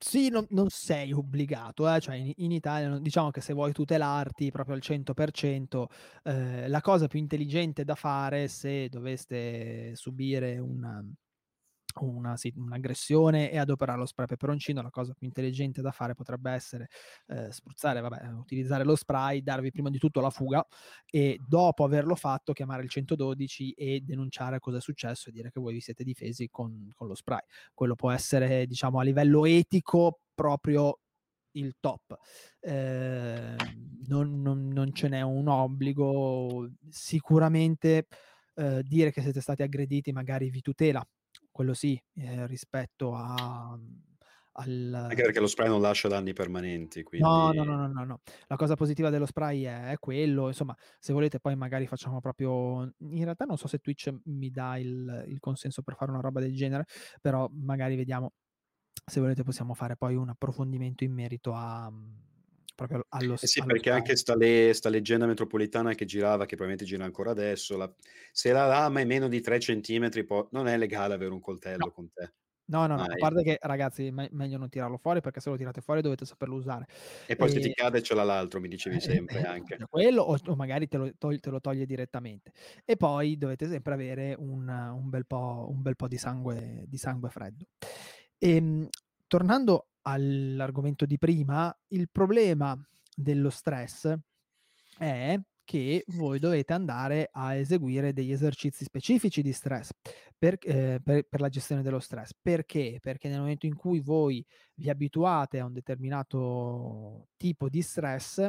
Sì, 0.00 0.28
non 0.28 0.46
non 0.50 0.68
sei 0.70 1.12
obbligato, 1.12 1.92
eh, 1.92 1.98
cioè 2.00 2.14
in 2.14 2.32
in 2.36 2.52
Italia 2.52 2.98
diciamo 3.00 3.30
che 3.32 3.40
se 3.40 3.52
vuoi 3.52 3.72
tutelarti 3.72 4.50
proprio 4.52 4.76
al 4.76 4.80
100%, 4.80 5.88
ehm, 6.22 6.68
la 6.68 6.80
cosa 6.80 7.08
più 7.08 7.18
intelligente 7.18 7.84
da 7.84 7.96
fare 7.96 8.46
se 8.46 8.88
doveste 8.88 9.94
subire 9.96 10.58
una 10.58 11.02
una 12.06 12.36
sì, 12.36 12.52
un'aggressione 12.56 13.50
e 13.50 13.58
adoperare 13.58 13.98
lo 13.98 14.06
spray 14.06 14.26
peperoncino, 14.26 14.82
la 14.82 14.90
cosa 14.90 15.14
più 15.14 15.26
intelligente 15.26 15.80
da 15.82 15.90
fare 15.92 16.14
potrebbe 16.14 16.50
essere, 16.52 16.88
ehm, 17.28 17.48
spruzzare 17.50 18.00
vabbè, 18.00 18.28
utilizzare 18.32 18.84
lo 18.84 18.96
spray, 18.96 19.42
darvi 19.42 19.70
prima 19.70 19.90
di 19.90 19.98
tutto 19.98 20.20
la 20.20 20.30
fuga 20.30 20.64
e 21.10 21.38
dopo 21.46 21.84
averlo 21.84 22.14
fatto 22.14 22.52
chiamare 22.52 22.82
il 22.82 22.88
112 22.90 23.72
e 23.72 24.00
denunciare 24.02 24.58
cosa 24.58 24.78
è 24.78 24.80
successo 24.80 25.28
e 25.28 25.32
dire 25.32 25.50
che 25.50 25.60
voi 25.60 25.74
vi 25.74 25.80
siete 25.80 26.04
difesi 26.04 26.48
con 26.50 26.90
con 26.94 27.06
lo 27.08 27.14
spray. 27.14 27.40
Quello 27.74 27.94
può 27.94 28.10
essere, 28.10 28.66
diciamo, 28.66 28.98
a 29.00 29.02
livello 29.02 29.44
etico 29.46 30.20
proprio 30.34 31.00
il 31.52 31.76
top. 31.80 32.16
Ehm, 32.60 33.56
non 34.06 34.40
non 34.42 34.68
non 34.68 34.92
ce 34.92 35.08
n'è 35.08 35.20
un 35.22 35.48
obbligo. 35.48 36.68
Sicuramente, 36.88 38.06
ehm, 38.54 38.80
dire 38.82 39.12
che 39.12 39.22
siete 39.22 39.40
stati 39.40 39.62
aggrediti 39.62 40.12
magari 40.12 40.50
vi 40.50 40.60
tutela, 40.60 41.04
quello 41.58 41.74
sì, 41.74 42.00
ehm, 42.14 42.46
rispetto 42.46 43.14
a 43.14 43.76
mhmm, 43.76 44.02
anche 45.10 45.22
al 45.22 45.22
perché 45.22 45.40
lo 45.40 45.46
spray 45.46 45.68
non 45.68 45.80
lascia 45.82 46.08
danni 46.08 46.32
permanenti, 46.32 47.02
No, 47.20 47.50
no, 47.52 47.64
quindi 47.64 47.64
no, 47.64 47.74
no, 47.76 47.88
no, 47.88 48.04
no. 48.04 48.20
La 48.46 48.54
cosa 48.54 48.76
positiva 48.76 49.10
dello 49.10 49.26
spray 49.26 49.62
è 49.64 49.96
quello, 49.98 50.46
insomma, 50.46 50.76
se 51.00 51.12
volete 51.12 51.40
poi 51.40 51.56
magari 51.56 51.88
facciamo 51.88 52.20
proprio 52.20 52.82
in 52.98 53.24
realtà 53.24 53.44
non 53.44 53.56
so 53.58 53.66
se 53.66 53.78
Twitch 53.78 54.08
mi 54.26 54.50
dà 54.52 54.76
il 54.78 55.24
il 55.26 55.40
consenso 55.40 55.82
per 55.82 55.96
fare 55.96 56.12
una 56.12 56.20
roba 56.20 56.38
del 56.40 56.54
genere, 56.54 56.84
però 57.20 57.48
magari 57.52 57.96
vediamo 57.96 58.34
se 59.04 59.20
volete 59.20 59.42
possiamo 59.42 59.74
fare 59.74 59.96
poi 59.96 60.14
un 60.16 60.28
approfondimento 60.28 61.02
in 61.04 61.12
merito 61.12 61.52
a 61.52 61.90
mhmm, 61.90 62.27
proprio 62.78 63.04
allo 63.10 63.36
Eh 63.40 63.46
s 63.46 63.46
sì, 63.46 63.62
allo 63.62 63.64
perché 63.64 63.90
anche 63.90 64.16
sta 64.16 64.34
le 64.36 64.72
sta 64.74 64.88
leggenda 64.88 65.24
metropolitana 65.26 65.94
che 65.94 66.04
girava, 66.04 66.40
che 66.44 66.56
probabilmente 66.56 66.84
gira 66.84 67.04
ancora 67.04 67.30
adesso, 67.30 67.76
la 67.76 67.92
se 68.32 68.50
la 68.50 68.66
lama 68.66 68.98
è 69.00 69.04
meno 69.04 69.28
di 69.28 69.40
3 69.40 69.60
centimetri 69.60 70.24
po 70.24 70.48
non 70.50 70.66
è 70.66 70.76
legale 70.76 71.14
avere 71.14 71.32
un 71.32 71.40
No. 71.76 71.86
coltello 71.86 71.92
con 71.92 72.10
te. 72.12 72.32
No, 72.68 72.86
no, 72.88 72.96
no, 72.98 73.04
a 73.10 73.16
Mai. 73.16 73.18
parte 73.18 73.42
che 73.44 73.58
ragazzi 73.60 74.10
me 74.12 74.28
meglio 74.32 74.58
non 74.58 74.68
tirarlo 74.70 74.98
fuori, 74.98 75.20
perché 75.20 75.40
se 75.40 75.50
lo 75.50 75.56
tirate 75.56 75.80
fuori 75.82 76.02
dovete 76.02 76.26
saperlo 76.26 76.56
usare. 76.56 76.86
E 77.30 77.36
poi 77.36 77.50
se 77.50 77.60
ti 77.60 77.70
cade 77.70 78.02
ce 78.02 78.14
l'ha 78.14 78.22
l'altro, 78.24 78.58
mi 78.58 78.68
dicevi 78.68 79.00
Eh, 79.00 79.00
sempre 79.00 79.42
anche. 79.42 79.82
eh, 79.82 79.86
quello 79.88 80.22
o 80.22 80.36
o 80.46 80.54
magari 80.56 80.88
te 80.88 80.96
lo 80.96 81.10
togl 81.18 81.40
te 81.40 81.50
lo 81.50 81.60
toglie 81.60 81.84
direttamente. 81.86 82.52
E 82.84 82.96
poi 82.96 83.36
dovete 83.36 83.66
sempre 83.68 83.92
avere 83.94 84.34
un 84.38 84.66
un 84.68 85.08
bel 85.10 85.26
po' 85.26 85.66
un 85.70 85.82
bel 85.82 85.96
po' 85.96 86.08
di 86.08 86.16
sangue 86.16 86.84
di 86.86 86.96
sangue 86.96 87.28
freddo. 87.28 87.66
Ehm, 88.38 88.88
tornando 89.26 89.88
all'argomento 90.10 91.06
di 91.06 91.18
prima, 91.18 91.74
il 91.88 92.08
problema 92.10 92.76
dello 93.14 93.50
stress 93.50 94.14
è 94.98 95.38
che 95.64 96.02
voi 96.08 96.38
dovete 96.38 96.72
andare 96.72 97.28
a 97.30 97.54
eseguire 97.54 98.14
degli 98.14 98.32
esercizi 98.32 98.84
specifici 98.84 99.42
di 99.42 99.52
stress 99.52 99.90
per 100.38 100.56
ehm, 100.62 101.00
per 101.02 101.26
per 101.28 101.40
la 101.40 101.48
gestione 101.50 101.82
dello 101.82 102.00
stress. 102.00 102.30
Perché? 102.40 102.98
Perché 103.02 103.28
nel 103.28 103.40
momento 103.40 103.66
in 103.66 103.76
cui 103.76 104.00
voi 104.00 104.44
vi 104.76 104.88
abituate 104.88 105.58
a 105.58 105.66
un 105.66 105.72
determinato 105.74 107.28
tipo 107.36 107.68
di 107.68 107.82
stress, 107.82 108.46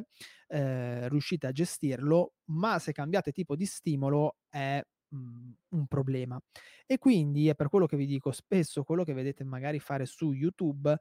ehm, 0.48 1.10
riuscite 1.10 1.48
a 1.48 1.52
gestirlo, 1.52 2.36
ma 2.52 2.80
se 2.80 2.94
cambiate 2.94 3.32
tipo 3.34 3.56
di 3.58 3.66
stimolo 3.66 4.38
è, 4.50 4.82
mhmm, 5.10 5.54
un 5.70 5.88
problema. 5.88 6.40
E 6.86 6.98
quindi 6.98 7.48
è 7.50 7.56
per 7.56 7.70
quello 7.70 7.86
che 7.86 7.98
vi 7.98 8.06
dico, 8.06 8.32
spesso 8.32 8.84
quello 8.84 9.04
che 9.04 9.14
vedete 9.14 9.44
magari 9.44 9.80
fare 9.80 10.06
su 10.06 10.32
YouTube 10.34 10.96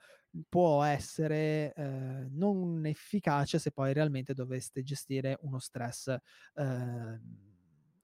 può 0.49 0.83
essere, 0.85 1.73
ehm, 1.75 2.29
non 2.33 2.85
efficace 2.87 3.59
se 3.59 3.71
poi 3.73 3.93
realmente 3.93 4.35
doveste 4.35 4.83
gestire 4.83 5.39
uno 5.43 5.59
stress 5.59 6.15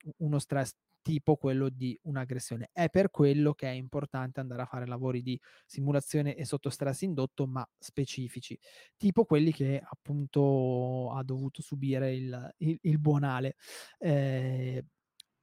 u 0.05 0.13
uno 0.19 0.39
stress 0.39 0.73
tipo 1.03 1.37
quello 1.37 1.69
di 1.69 1.99
un'aggressione. 2.05 2.71
È 2.73 2.89
per 2.89 3.11
quello 3.11 3.53
che 3.55 3.67
è 3.69 3.73
importante 3.73 4.41
andare 4.41 4.63
a 4.63 4.67
fare 4.67 4.87
lavori 4.87 5.21
di 5.23 5.39
simulazione 5.67 6.35
e 6.35 6.45
sotto 6.47 6.71
stress 6.71 7.03
indotto, 7.03 7.47
ma 7.47 7.67
specifici, 7.79 8.59
tipo 8.97 9.25
quelli 9.27 9.53
che 9.53 9.83
appunto 9.85 11.11
ha 11.13 11.23
dovuto 11.23 11.61
subire 11.63 12.15
il 12.15 12.55
il 12.59 12.79
il 12.83 12.99
buon 12.99 13.25
Ale. 13.25 13.57
Ehm, 13.99 14.87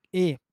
e 0.10 0.40
Mh, 0.40 0.51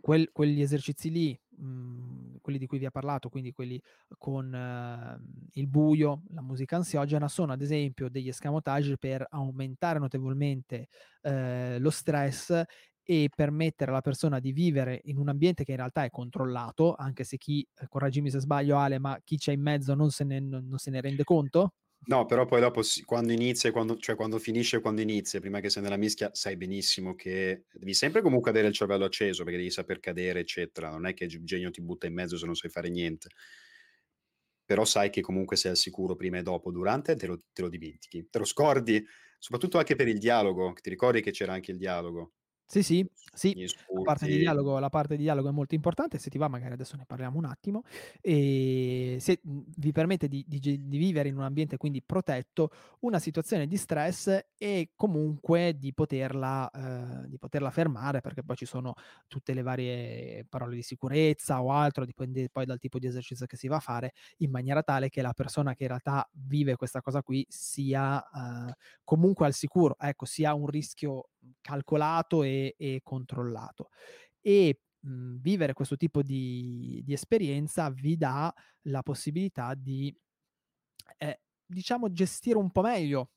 quel 0.00 0.30
quegli 0.32 0.60
esercizi 0.60 1.10
lì, 1.10 1.38
mhmm, 1.58 2.38
quelli 2.40 2.58
di 2.58 2.66
cui 2.66 2.78
vi 2.78 2.86
ha 2.86 2.90
parlato, 2.90 3.28
quindi 3.28 3.52
quelli 3.52 3.80
con, 4.18 4.46
mhmm, 4.48 5.48
il 5.52 5.66
buio, 5.68 6.22
la 6.30 6.42
musica 6.42 6.76
ansiogena, 6.76 7.28
sono 7.28 7.52
ad 7.52 7.62
esempio 7.62 8.08
degli 8.08 8.28
escamotage 8.28 8.96
per 8.98 9.26
aumentare 9.30 9.98
notevolmente, 9.98 10.88
ehm, 11.22 11.78
lo 11.80 11.90
stress 11.90 12.62
e 13.08 13.28
permettere 13.34 13.90
alla 13.92 14.00
persona 14.00 14.40
di 14.40 14.52
vivere 14.52 15.00
in 15.04 15.18
un 15.18 15.28
ambiente 15.28 15.62
che 15.64 15.70
in 15.72 15.76
realtà 15.76 16.04
è 16.04 16.10
controllato, 16.10 16.94
anche 16.94 17.24
se 17.24 17.36
chi 17.38 17.66
ehm, 17.80 17.86
correggimi 17.88 18.30
se 18.30 18.40
sbaglio 18.40 18.78
Ale, 18.78 18.98
ma 18.98 19.18
chi 19.24 19.36
c'è 19.36 19.52
in 19.52 19.62
mezzo 19.62 19.94
non 19.94 20.10
se 20.10 20.24
ne 20.24 20.40
non 20.40 20.66
non 20.68 20.78
se 20.78 20.90
ne 20.90 21.00
rende 21.00 21.24
conto? 21.24 21.72
No, 22.08 22.24
però 22.24 22.44
poi 22.44 22.60
dopo 22.60 22.82
quando 23.04 23.32
inizia 23.32 23.72
quando 23.72 23.96
cioè 23.96 24.14
quando 24.14 24.38
finisce 24.38 24.76
e 24.76 24.80
quando 24.80 25.00
inizia, 25.00 25.40
prima 25.40 25.58
che 25.58 25.70
sei 25.70 25.82
nella 25.82 25.96
mischia, 25.96 26.30
sai 26.34 26.56
benissimo 26.56 27.16
che 27.16 27.64
devi 27.72 27.94
sempre 27.94 28.22
comunque 28.22 28.50
avere 28.50 28.68
il 28.68 28.74
cervello 28.74 29.04
acceso, 29.04 29.42
perché 29.42 29.58
devi 29.58 29.70
saper 29.72 29.98
cadere, 29.98 30.38
eccetera. 30.40 30.90
Non 30.90 31.04
è 31.06 31.14
che 31.14 31.26
g 31.26 31.42
genio 31.42 31.70
ti 31.72 31.82
butta 31.82 32.06
in 32.06 32.14
mezzo 32.14 32.36
se 32.36 32.46
non 32.46 32.54
sai 32.54 32.70
fare 32.70 32.90
niente. 32.90 33.28
Però 34.70 34.84
sai 34.84 35.10
che 35.10 35.20
comunque 35.20 35.56
sei 35.56 35.70
al 35.70 35.76
sicuro 35.76 36.16
prima 36.16 36.38
e 36.38 36.42
dopo. 36.42 36.72
Durante 36.72 37.14
te 37.14 37.26
lo 37.28 37.40
te 37.52 37.62
lo 37.62 37.68
dimentichi, 37.68 38.28
te 38.28 38.38
lo 38.40 38.44
scordi, 38.44 39.04
soprattutto 39.38 39.78
anche 39.78 39.94
per 39.94 40.08
il 40.08 40.18
dialogo, 40.18 40.72
ti 40.80 40.90
ricordi 40.90 41.20
che 41.22 41.30
c'era 41.30 41.52
anche 41.52 41.70
il 41.70 41.76
dialogo? 41.78 42.32
Sì, 42.70 42.82
sì, 42.82 43.08
sì, 43.32 43.56
la 43.92 44.00
parte 44.02 44.26
di 44.26 44.36
dialogo 44.38 44.78
la 44.80 44.88
parte 44.88 45.16
di 45.16 45.22
dialogo 45.22 45.48
è 45.48 45.52
molto 45.52 45.76
importante, 45.76 46.18
se 46.18 46.30
ti 46.30 46.36
va 46.36 46.48
magari 46.48 46.72
adesso 46.74 46.96
ne 46.96 47.04
parliamo 47.06 47.38
un 47.38 47.44
attimo. 47.44 47.82
Ehm, 48.20 49.18
se, 49.18 49.38
mhmm, 49.40 49.62
vi 49.76 49.92
permette 49.92 50.26
di 50.26 50.44
di 50.48 50.58
di 50.58 50.98
vivere 50.98 51.28
in 51.28 51.36
un 51.36 51.42
ambiente 51.44 51.76
quindi 51.76 52.02
protetto, 52.02 52.70
una 53.00 53.20
situazione 53.20 53.68
di 53.68 53.76
stress 53.76 54.46
e 54.58 54.90
comunque 54.96 55.78
di 55.78 55.94
poterla 55.94 56.68
ehm, 56.74 57.26
di 57.26 57.38
poterla 57.38 57.70
fermare, 57.70 58.20
perché 58.20 58.42
poi 58.42 58.56
ci 58.56 58.66
sono 58.66 58.94
tutte 59.28 59.54
le 59.54 59.62
varie 59.62 60.44
parole 60.48 60.74
di 60.74 60.82
sicurezza 60.82 61.62
o 61.62 61.70
altro, 61.70 62.04
dipende 62.04 62.48
poi 62.50 62.64
dal 62.66 62.78
tipo 62.80 62.98
di 62.98 63.06
esercizio 63.06 63.46
che 63.46 63.56
si 63.56 63.68
va 63.68 63.76
a 63.76 63.80
fare, 63.80 64.12
in 64.38 64.50
maniera 64.50 64.82
tale 64.82 65.08
che 65.08 65.22
la 65.22 65.32
persona 65.34 65.74
che 65.74 65.84
in 65.84 65.88
realtà 65.90 66.28
vive 66.32 66.74
questa 66.74 67.00
cosa 67.00 67.22
qui 67.22 67.46
sia, 67.48 68.20
uhm, 68.32 68.72
comunque 69.04 69.46
al 69.46 69.52
sicuro, 69.54 69.94
ecco, 70.00 70.24
sia 70.24 70.52
un 70.52 70.66
rischio 70.66 71.28
calcolato 71.60 72.42
e 72.42 72.74
e 72.78 73.00
controllato. 73.02 73.88
E, 74.40 74.82
mhmm, 75.00 75.40
vivere 75.40 75.72
questo 75.74 75.96
tipo 75.96 76.22
di 76.22 77.02
di 77.04 77.12
esperienza 77.14 77.90
vi 77.90 78.16
dà 78.16 78.52
la 78.84 79.02
possibilità 79.02 79.74
di, 79.74 80.14
ehm, 81.18 81.34
diciamo 81.66 82.10
gestire 82.12 82.58
un 82.58 82.70
po' 82.70 82.82
meglio 82.82 83.30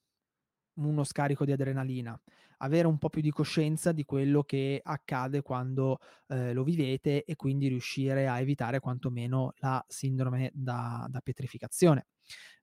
uno 0.79 1.03
scarico 1.05 1.45
di 1.45 1.51
adrenalina, 1.53 2.19
avere 2.59 2.87
un 2.87 2.97
po' 2.99 3.09
più 3.09 3.21
di 3.21 3.31
coscienza 3.31 3.91
di 3.93 4.05
quello 4.05 4.43
che 4.43 4.79
accade 4.83 5.41
quando, 5.43 5.99
ehm, 6.27 6.53
lo 6.53 6.63
vivete 6.63 7.25
e 7.25 7.35
quindi 7.35 7.67
riuscire 7.69 8.27
a 8.27 8.39
evitare 8.41 8.79
quantomeno 8.81 9.53
la 9.59 9.83
sindrome 9.87 10.51
da 10.53 11.07
da 11.09 11.21
pietrificazione. 11.21 12.07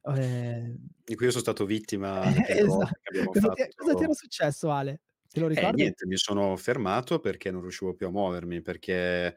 Ehm 0.04 0.88
di 1.08 1.14
cui 1.14 1.26
io 1.26 1.32
so 1.32 1.38
stato 1.38 1.64
vittima 1.66 2.30
le 2.32 2.40
prime 2.42 2.64
esa 2.66 2.84
volte 2.84 2.98
che 3.00 3.08
abbiamo 3.08 3.30
cosa 3.30 3.48
ti 3.50 3.62
cosa 3.74 3.94
ti 3.94 4.02
era 4.04 4.12
successo 4.14 4.70
Ale? 4.70 5.00
Te 5.32 5.40
lo 5.40 5.46
Eh 5.58 5.68
ricordi? 5.68 5.72
niente, 5.72 6.06
mi 6.06 6.16
sono 6.18 6.54
fermato 6.56 7.18
perché 7.18 7.50
non 7.50 7.62
riuscivo 7.62 7.94
più 7.94 8.06
a 8.06 8.10
muovermi, 8.10 8.60
perché, 8.62 9.34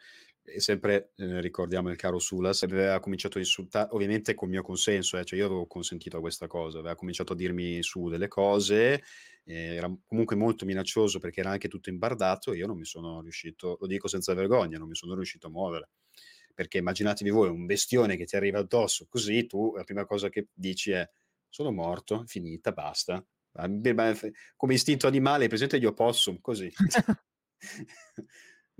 E 0.51 0.59
sempre, 0.61 1.11
ehm, 1.17 1.39
ricordiamo 1.41 1.89
il 1.91 1.95
caro 1.97 2.17
Sulas, 2.19 2.63
aveva 2.63 2.99
cominciato 2.99 3.37
a 3.37 3.41
insulta 3.41 3.87
ovviamente 3.91 4.33
col 4.33 4.49
mio 4.49 4.63
consenso, 4.63 5.17
eh, 5.17 5.23
cioè 5.23 5.37
io 5.39 5.45
avevo 5.45 5.67
consentito 5.67 6.17
a 6.17 6.19
questa 6.21 6.47
cosa, 6.47 6.79
aveva 6.79 6.95
cominciato 6.95 7.33
a 7.33 7.35
dirmi 7.35 7.83
su 7.83 8.09
delle 8.09 8.27
cose, 8.27 9.03
ehm, 9.45 9.73
era 9.77 9.95
comunque 10.07 10.35
molto 10.35 10.65
minaccioso 10.65 11.19
perché 11.19 11.41
era 11.41 11.51
anche 11.51 11.67
tutto 11.67 11.89
imbardato 11.89 12.51
e 12.51 12.57
io 12.57 12.65
non 12.67 12.77
mi 12.77 12.85
sono 12.85 13.21
riuscito 13.21 13.77
lo 13.79 13.85
dico 13.87 14.07
senza 14.07 14.33
vergogna, 14.33 14.77
non 14.79 14.87
mi 14.87 14.95
sono 14.95 15.13
riuscito 15.15 15.47
a 15.47 15.49
muovere. 15.51 15.89
Perché 16.53 16.79
immaginatevi 16.79 17.29
voi 17.29 17.49
un 17.49 17.65
bestione 17.67 18.17
che 18.17 18.25
ti 18.25 18.35
arriva 18.35 18.59
addosso 18.59 19.05
così, 19.07 19.45
tu 19.45 19.75
la 19.75 19.83
prima 19.83 20.05
cosa 20.05 20.29
che 20.29 20.47
dici 20.53 20.91
è: 20.91 21.07
"Sono 21.47 21.71
morto, 21.71 22.23
finita, 22.25 22.71
basta". 22.71 23.23
Come 24.55 24.73
istinto 24.73 25.07
animale, 25.07 25.47
presente 25.47 25.79
gli 25.79 25.85
opossum? 25.85 26.39
Così. 26.39 26.71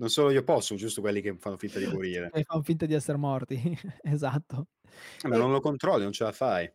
Non 0.00 0.08
solo 0.08 0.32
gli 0.32 0.36
opossum, 0.38 0.78
giusto 0.78 1.02
quelli 1.02 1.20
che 1.20 1.36
fanno 1.38 1.58
finta 1.58 1.78
di 1.78 1.86
morire. 1.86 2.32
Che 2.32 2.44
fan 2.44 2.62
finta 2.62 2.86
di 2.86 2.94
esser 2.94 3.16
morti, 3.16 3.56
esatto. 4.02 4.68
Eh, 5.22 5.28
ma 5.28 5.36
E 5.36 5.36
non 5.36 5.50
lo 5.52 5.60
controlli, 5.60 6.02
non 6.04 6.12
ce 6.12 6.24
la 6.24 6.32
fai. 6.32 6.70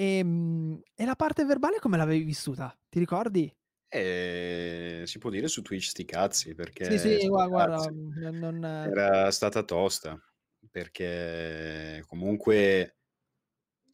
Ehm, 0.00 0.80
e 0.94 1.04
la 1.04 1.16
parte 1.16 1.44
verbale 1.44 1.80
come 1.80 1.96
l'avevi 1.96 2.22
vissuta? 2.22 2.72
Ti 2.88 3.00
ricordi? 3.00 3.52
Ehm, 3.92 5.04
si 5.04 5.18
può 5.18 5.30
dire 5.30 5.48
su 5.48 5.62
Twitch 5.62 5.88
"sti 5.88 6.04
cazzi", 6.04 6.54
Sì, 6.84 6.98
perché 6.98 6.98
sì, 6.98 7.26
gua 7.28 7.46
guarda, 7.48 7.88
non 8.20 8.38
non 8.38 8.64
Era 8.80 9.30
stata 9.32 9.64
tosta, 9.64 10.20
perché 10.70 12.02
comunque 12.06 12.97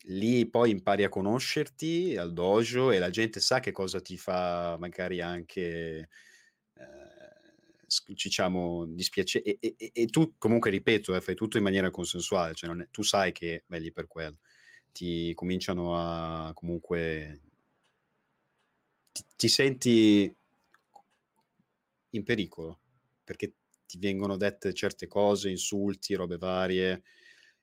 lì 0.08 0.48
poi 0.48 0.70
impari 0.70 1.04
a 1.04 1.08
conoscerti 1.08 2.16
al 2.16 2.32
dojo 2.32 2.90
e 2.90 2.98
la 2.98 3.10
gente 3.10 3.40
sa 3.40 3.60
che 3.60 3.72
cosa 3.72 4.00
ti 4.00 4.16
fa 4.18 4.76
magari 4.78 5.20
anche, 5.20 6.08
sc 7.86 8.10
diciamo 8.12 8.86
dispiace 8.86 9.42
e 9.42 9.58
e 9.60 9.90
e 9.92 10.06
tu 10.06 10.34
comunque 10.38 10.70
ripeto, 10.70 11.14
eh, 11.14 11.20
fai 11.20 11.34
tutto 11.34 11.56
in 11.58 11.62
maniera 11.64 11.90
consensuale, 11.90 12.54
cioè 12.54 12.70
è 12.70 12.88
tu 12.90 13.02
sai 13.02 13.32
che 13.32 13.64
vai 13.68 13.80
lì 13.80 13.92
per 13.92 14.06
quello. 14.06 14.38
Ti 14.92 15.32
cominciano 15.34 15.96
a 15.96 16.52
comunque 16.54 17.40
ti 19.14 19.22
ti 19.38 19.48
senti 19.48 19.94
in 22.10 22.22
pericolo, 22.22 22.80
perché 23.24 23.54
ti 23.86 23.98
vengono 23.98 24.36
dette 24.36 24.72
certe 24.72 25.06
cose, 25.06 25.50
insulti, 25.50 26.14
robe 26.14 26.36
varie. 26.38 27.02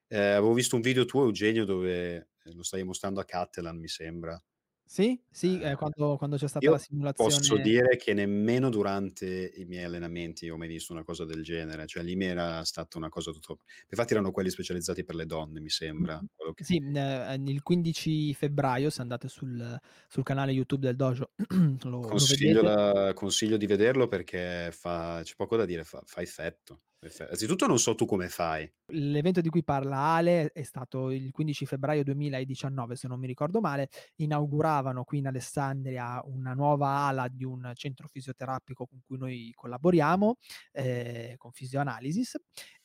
Ehm, 0.08 0.20
avevo 0.38 0.54
visto 0.54 0.76
un 0.76 0.82
video 0.82 1.06
tuo 1.06 1.24
Eugenio 1.24 1.66
dove, 1.66 2.31
lo 2.44 2.64
stavi 2.64 2.84
mostrando 2.84 3.20
a 3.20 3.26
Cattelan 3.26 3.78
mi 3.80 3.88
sembra. 3.88 4.42
Sì, 4.88 5.24
sì, 5.30 5.62
ehm, 5.62 5.76
Ehm, 5.76 5.76
quando 5.76 6.18
quando 6.18 6.36
c'è 6.38 6.48
stata 6.48 6.70
la 6.70 6.78
io 6.78 6.86
posso 7.14 7.58
simulazione 7.58 7.58
dire 7.58 7.98
che 7.98 8.14
nemmeno 8.14 8.70
durante 8.70 9.52
i 9.56 9.66
miei 9.66 9.84
allenamenti 9.86 10.50
ho 10.50 10.58
mai 10.58 10.68
visto 10.68 10.94
una 10.94 11.04
cosa 11.04 11.26
del 11.26 11.44
genere, 11.44 11.88
cioè 11.88 12.04
lì 12.04 12.16
mi 12.16 12.26
era 12.26 12.64
stata 12.66 12.98
una 12.98 13.10
cosa 13.10 13.32
tutto 13.32 13.60
infatti 13.90 14.14
erano 14.14 14.32
quelli 14.32 14.50
specializzati 14.50 15.04
per 15.04 15.16
le 15.16 15.26
donne, 15.26 15.60
mi 15.62 15.70
sembra, 15.70 16.24
quello 16.36 16.54
che 16.54 16.64
Sì, 16.64 16.80
mhmm, 16.80 16.96
ehm, 16.96 17.48
il 17.48 17.64
15 17.64 18.34
febbraio, 18.34 18.90
se 18.90 19.02
andate 19.02 19.28
sul 19.28 19.80
sul 20.08 20.24
canale 20.24 20.52
YouTube 20.52 20.86
del 20.86 20.96
dojo 20.96 21.32
lo 21.90 22.14
lo 22.14 22.26
Consiglio 22.26 22.62
vedete. 22.62 22.64
la 22.64 23.12
consiglio 23.14 23.58
di 23.58 23.68
vederlo 23.68 24.08
perché 24.08 24.72
fa 24.72 25.22
c'è 25.24 25.36
poco 25.36 25.56
da 25.56 25.66
dire, 25.66 25.84
fa 25.84 26.02
fa 26.04 26.22
effetto. 26.22 26.82
Effe 27.04 27.28
anzitutto 27.28 27.66
non 27.66 27.80
so 27.80 27.96
tu 27.96 28.06
come 28.06 28.30
fai. 28.30 28.72
L'evento 28.94 29.40
di 29.40 29.48
cui 29.50 29.64
parla 29.64 29.98
Ale 30.16 30.52
è 30.52 30.64
stato 30.64 31.12
il 31.12 31.32
15 31.32 31.66
febbraio 31.66 32.04
2019, 32.04 32.96
se 32.98 33.08
non 33.08 33.20
mi 33.20 33.26
ricordo 33.26 33.62
male. 33.62 33.90
Inauguravano 34.18 35.04
qui 35.06 35.20
in 35.20 35.28
Alessandria 35.28 36.22
una 36.26 36.54
nuova 36.54 37.08
ala 37.08 37.28
di 37.30 37.46
un 37.46 37.72
centro 37.74 38.08
fisioterapico 38.08 38.86
con 38.86 39.00
cui 39.06 39.18
noi 39.18 39.52
collaboriamo, 39.56 40.36
ehm, 40.74 41.38
con 41.38 41.52
Physioanalysis, 41.52 42.36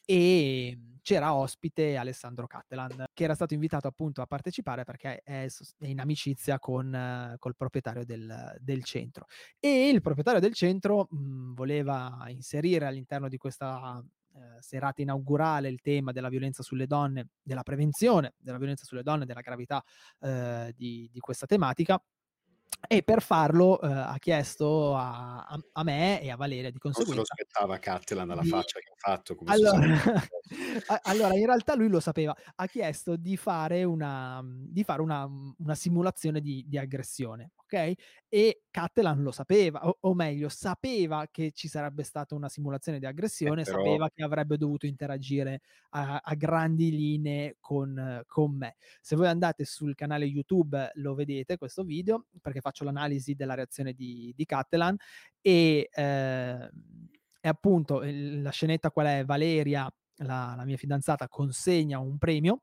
ehm, 0.07 0.99
c'era 1.03 1.35
ospite 1.35 1.97
Alessandro 1.97 2.47
Cattelan, 2.47 3.05
che 3.15 3.25
era 3.25 3.35
stato 3.35 3.55
invitato 3.55 3.87
appunto 3.89 4.23
a 4.23 4.27
partecipare 4.27 4.85
perché 4.85 5.21
è 5.23 5.47
in 5.81 6.01
amicizia 6.01 6.59
con 6.59 7.37
col 7.39 7.57
proprietario 7.57 8.05
del 8.05 8.57
del 8.59 8.83
centro. 8.85 9.27
E 9.61 9.89
il 9.89 10.01
proprietario 10.01 10.41
del 10.41 10.55
centro, 10.55 11.07
mhmm, 11.11 11.55
voleva 11.55 12.25
inserire 12.29 12.87
all'interno 12.87 13.29
di 13.29 13.37
questa, 13.37 14.03
ehm, 14.35 14.59
serata 14.61 15.03
inaugurale 15.03 15.69
il 15.69 15.81
tema 15.81 16.13
della 16.13 16.29
violenza 16.29 16.63
sulle 16.63 16.87
donne, 16.87 17.29
della 17.43 17.63
prevenzione 17.63 18.35
della 18.39 18.59
violenza 18.59 18.85
sulle 18.85 19.03
donne, 19.03 19.27
della 19.27 19.41
gravità, 19.41 19.83
ehm, 20.21 20.71
di 20.75 21.09
di 21.13 21.21
questa 21.21 21.47
tematica 21.47 22.01
e 22.89 23.03
per 23.03 23.23
farlo, 23.23 23.81
ehm, 23.81 23.91
ha 23.91 24.17
chiesto 24.19 24.95
a 24.97 25.47
a 25.73 25.83
me 25.85 26.21
e 26.23 26.31
a 26.31 26.37
Valeria 26.37 26.71
di 26.71 26.79
Non 26.95 27.05
se 27.05 27.15
lo 27.15 27.23
conseguenza 27.23 27.23
aspettava 27.23 27.79
Cattelan 27.79 28.29
dalla 28.29 28.43
di 28.43 28.49
faccia 28.49 28.79
che 28.81 28.91
ha 28.91 28.95
fatto, 28.97 29.35
allora 29.45 29.87
allora 31.03 31.35
in 31.35 31.47
realtà 31.47 31.75
lui 31.75 31.89
lo 31.89 32.01
sapeva. 32.01 32.35
Ha 32.55 32.67
chiesto 32.67 33.17
di 33.17 33.37
fare 33.37 33.85
una 33.85 34.41
mhmm, 34.43 34.67
di 34.69 34.85
fare 34.85 35.03
una 35.03 35.27
mhmm, 35.27 35.55
una 35.59 35.75
simulazione 35.75 36.41
di 36.41 36.65
di 36.67 36.79
aggressione, 36.79 37.53
okay, 37.57 37.95
e 38.29 38.63
Cattelan 38.71 39.23
lo 39.23 39.33
sapeva, 39.33 39.87
o 39.89 39.97
o 40.01 40.15
meglio 40.15 40.49
sapeva 40.49 41.27
che 41.31 41.51
ci 41.53 41.69
sarebbe 41.69 42.03
stata 42.05 42.35
una 42.35 42.49
simulazione 42.49 42.99
di 42.99 43.07
Eh, 43.45 43.51
aggressione, 43.51 43.65
però 43.65 43.87
sapeva 43.87 44.09
che 44.15 44.23
avrebbe 44.23 44.57
dovuto 44.57 44.87
interagire 44.87 45.61
a 45.91 46.21
a 46.23 46.35
grandi 46.35 46.91
linee 46.91 47.57
con 47.61 48.23
con 48.27 48.57
me. 48.57 48.77
Se 49.01 49.17
voi 49.17 49.27
andate 49.29 49.65
sul 49.65 49.95
canale 49.95 50.27
YouTube 50.27 50.91
lo 50.95 51.15
vedete 51.15 51.57
questo 51.59 51.83
video, 51.85 52.27
perché 52.41 52.61
faccio 52.61 52.85
l'analisi 52.85 53.35
della 53.35 53.55
reazione 53.55 53.93
di 53.95 54.33
di 54.37 54.45
Cattelan 54.45 54.97
e, 55.41 55.89
ehm, 55.93 56.69
e 57.41 57.49
appunto 57.49 58.01
la 58.05 58.51
scenetta 58.51 58.91
qual 58.91 59.07
è: 59.07 59.25
Valeria, 59.25 59.89
la 60.19 60.55
la 60.57 60.65
mia 60.65 60.77
fidanzata, 60.77 61.29
consegna 61.29 61.99
un 62.01 62.19
premio, 62.19 62.63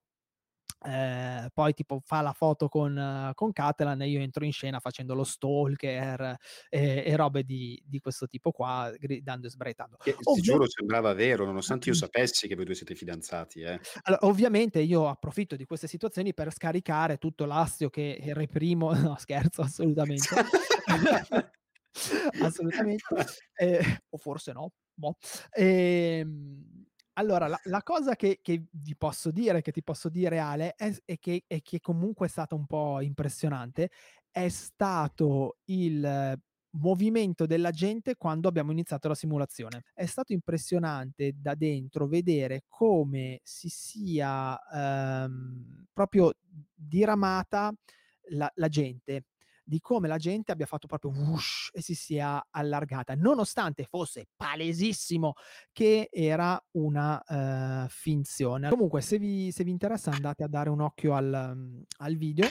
ehm, 0.85 1.49
poi 1.53 1.73
tipo 1.73 2.01
fa 2.05 2.21
la 2.21 2.33
foto 2.33 2.69
con 2.69 3.31
con 3.35 3.51
Cattelan 3.53 4.01
e 4.03 4.09
io 4.09 4.21
entro 4.21 4.45
in 4.45 4.53
scena 4.53 4.79
facendo 4.79 5.15
lo 5.15 5.23
stalker 5.25 6.37
e 6.69 7.03
e 7.05 7.15
robe 7.17 7.43
di 7.43 7.81
di 7.85 7.99
questo 7.99 8.27
tipo 8.27 8.51
qua, 8.51 8.91
gridando 8.99 9.47
e 9.47 9.51
sbraitando. 9.51 9.97
Che 10.01 10.17
ti 10.29 10.41
Ovvia 10.41 10.41
giuro 10.41 10.67
sembrava 10.67 11.13
vero, 11.13 11.45
nonostante 11.45 11.87
io 11.89 11.95
sapessi 11.95 12.47
che 12.47 12.55
voi 12.55 12.65
2 12.65 12.75
siete 12.75 12.93
fidanzati, 12.93 13.61
eh. 13.61 13.79
Allo 14.05 14.17
ovviamente 14.21 14.79
io 14.81 15.07
approfitto 15.07 15.55
di 15.55 15.63
queste 15.65 15.87
situazioni 15.87 16.33
per 16.33 16.51
scaricare 16.51 17.17
tutto 17.17 17.45
l'astio 17.45 17.89
che 17.89 18.19
reprimo 18.33 18.91
no 18.93 19.15
scherzo, 19.17 19.61
assolutamente. 19.61 20.35
Assolutamente. 22.39 23.05
Ehm, 23.55 23.97
o 24.09 24.17
forse 24.17 24.51
no, 24.53 24.73
boh. 24.93 25.15
Ehm, 25.51 26.72
allora 27.13 27.47
la 27.47 27.59
la 27.65 27.83
cosa 27.83 28.15
che 28.15 28.39
che 28.41 28.65
vi 28.71 28.95
posso 28.97 29.31
dire 29.31 29.61
che 29.61 29.71
ti 29.71 29.83
posso 29.83 30.09
dire 30.09 30.39
Ale, 30.39 30.73
è 30.75 30.93
è 31.05 31.17
che 31.19 31.43
è 31.47 31.61
che 31.61 31.79
comunque 31.79 32.27
è 32.27 32.29
stata 32.29 32.55
un 32.55 32.65
po' 32.65 33.01
impressionante, 33.01 33.89
è 34.31 34.49
stato 34.49 35.57
il 35.65 36.39
movimento 36.75 37.45
della 37.45 37.69
gente 37.71 38.15
quando 38.15 38.47
abbiamo 38.47 38.71
iniziato 38.71 39.07
la 39.07 39.13
simulazione. 39.15 39.83
È 39.93 40.05
stato 40.07 40.33
impressionante 40.33 41.33
da 41.35 41.53
dentro 41.55 42.07
vedere 42.07 42.63
come 42.67 43.39
si 43.43 43.69
sia, 43.69 44.59
ehm, 44.73 45.85
proprio 45.93 46.33
diramata 46.73 47.71
la 48.29 48.51
la 48.55 48.67
gente, 48.69 49.25
di 49.63 49.79
come 49.79 50.07
la 50.07 50.17
gente 50.17 50.51
abbia 50.51 50.65
fatto 50.65 50.87
proprio 50.87 51.11
whoosh 51.11 51.69
e 51.73 51.81
si 51.81 51.95
sia 51.95 52.45
allargata, 52.49 53.15
nonostante 53.15 53.85
fosse 53.85 54.27
palesissimo 54.35 55.33
che 55.71 56.09
era 56.11 56.61
una, 56.71 57.21
ehm, 57.23 57.87
finzione. 57.87 58.69
Comunque 58.69 59.01
se 59.01 59.17
vi 59.17 59.51
se 59.51 59.63
vi 59.63 59.71
interessa 59.71 60.11
andate 60.11 60.43
a 60.43 60.47
dare 60.47 60.69
un 60.69 60.81
occhio 60.81 61.13
al 61.15 61.53
mhmm, 61.55 61.81
al 61.99 62.15
video 62.15 62.47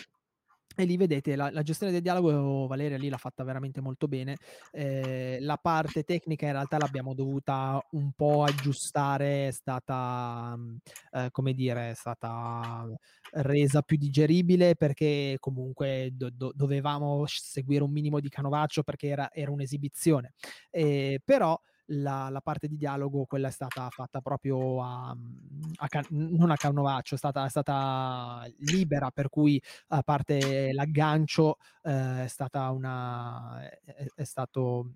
e 0.77 0.85
lì 0.85 0.97
vedete 0.97 1.37
la 1.37 1.51
la 1.51 1.63
gestione 1.63 1.93
del 1.93 2.03
dialogo 2.03 2.67
Valeria 2.67 2.97
lì 2.99 3.09
l'ha 3.09 3.17
fatta 3.19 3.45
veramente 3.45 3.81
molto 3.81 4.09
bene. 4.09 4.39
Ehm, 4.73 5.45
la 5.45 5.57
parte 5.57 6.03
tecnica 6.05 6.47
in 6.47 6.53
realtà 6.53 6.79
l'abbiamo 6.79 7.15
dovuta 7.15 7.81
un 7.91 8.13
po' 8.13 8.45
aggiustare, 8.45 9.49
è 9.49 9.51
stata, 9.51 10.55
mhmm, 10.57 10.77
ehm, 11.13 11.29
come 11.31 11.53
dire, 11.55 11.91
è 11.91 11.95
stata 11.95 12.87
resa 13.35 13.81
più 13.83 13.97
digeribile 13.97 14.75
perché 14.77 15.37
comunque 15.41 16.11
do 16.13 16.29
do 16.31 16.53
dovevamo 16.55 17.25
seguire 17.27 17.83
un 17.83 17.91
minimo 17.91 18.21
di 18.21 18.29
canovaccio 18.29 18.83
perché 18.83 19.09
era 19.09 19.31
era 19.33 19.51
un'esibizione. 19.51 20.33
Ehm, 20.71 21.17
però 21.25 21.59
la 21.87 22.29
la 22.31 22.41
parte 22.41 22.69
di 22.69 22.77
dialogo 22.77 23.25
quella 23.27 23.49
è 23.49 23.51
stata 23.51 23.89
fatta 23.91 24.21
proprio 24.21 24.81
a 24.83 25.15
mhmm, 25.15 25.73
a 25.77 25.89
ca 25.89 26.01
n 26.11 26.35
non 26.37 26.51
a 26.51 26.57
canovaccio, 26.57 27.15
è 27.15 27.19
stata 27.19 27.45
è 27.47 27.49
stata 27.51 28.45
libera, 28.59 29.11
per 29.11 29.29
cui 29.29 29.61
a 29.89 30.03
parte 30.03 30.73
l'aggancio, 30.73 31.57
ehm, 31.83 32.23
è 32.25 32.29
stata 32.29 32.71
una 32.71 33.61
è 33.85 34.07
è 34.15 34.25
stato 34.25 34.93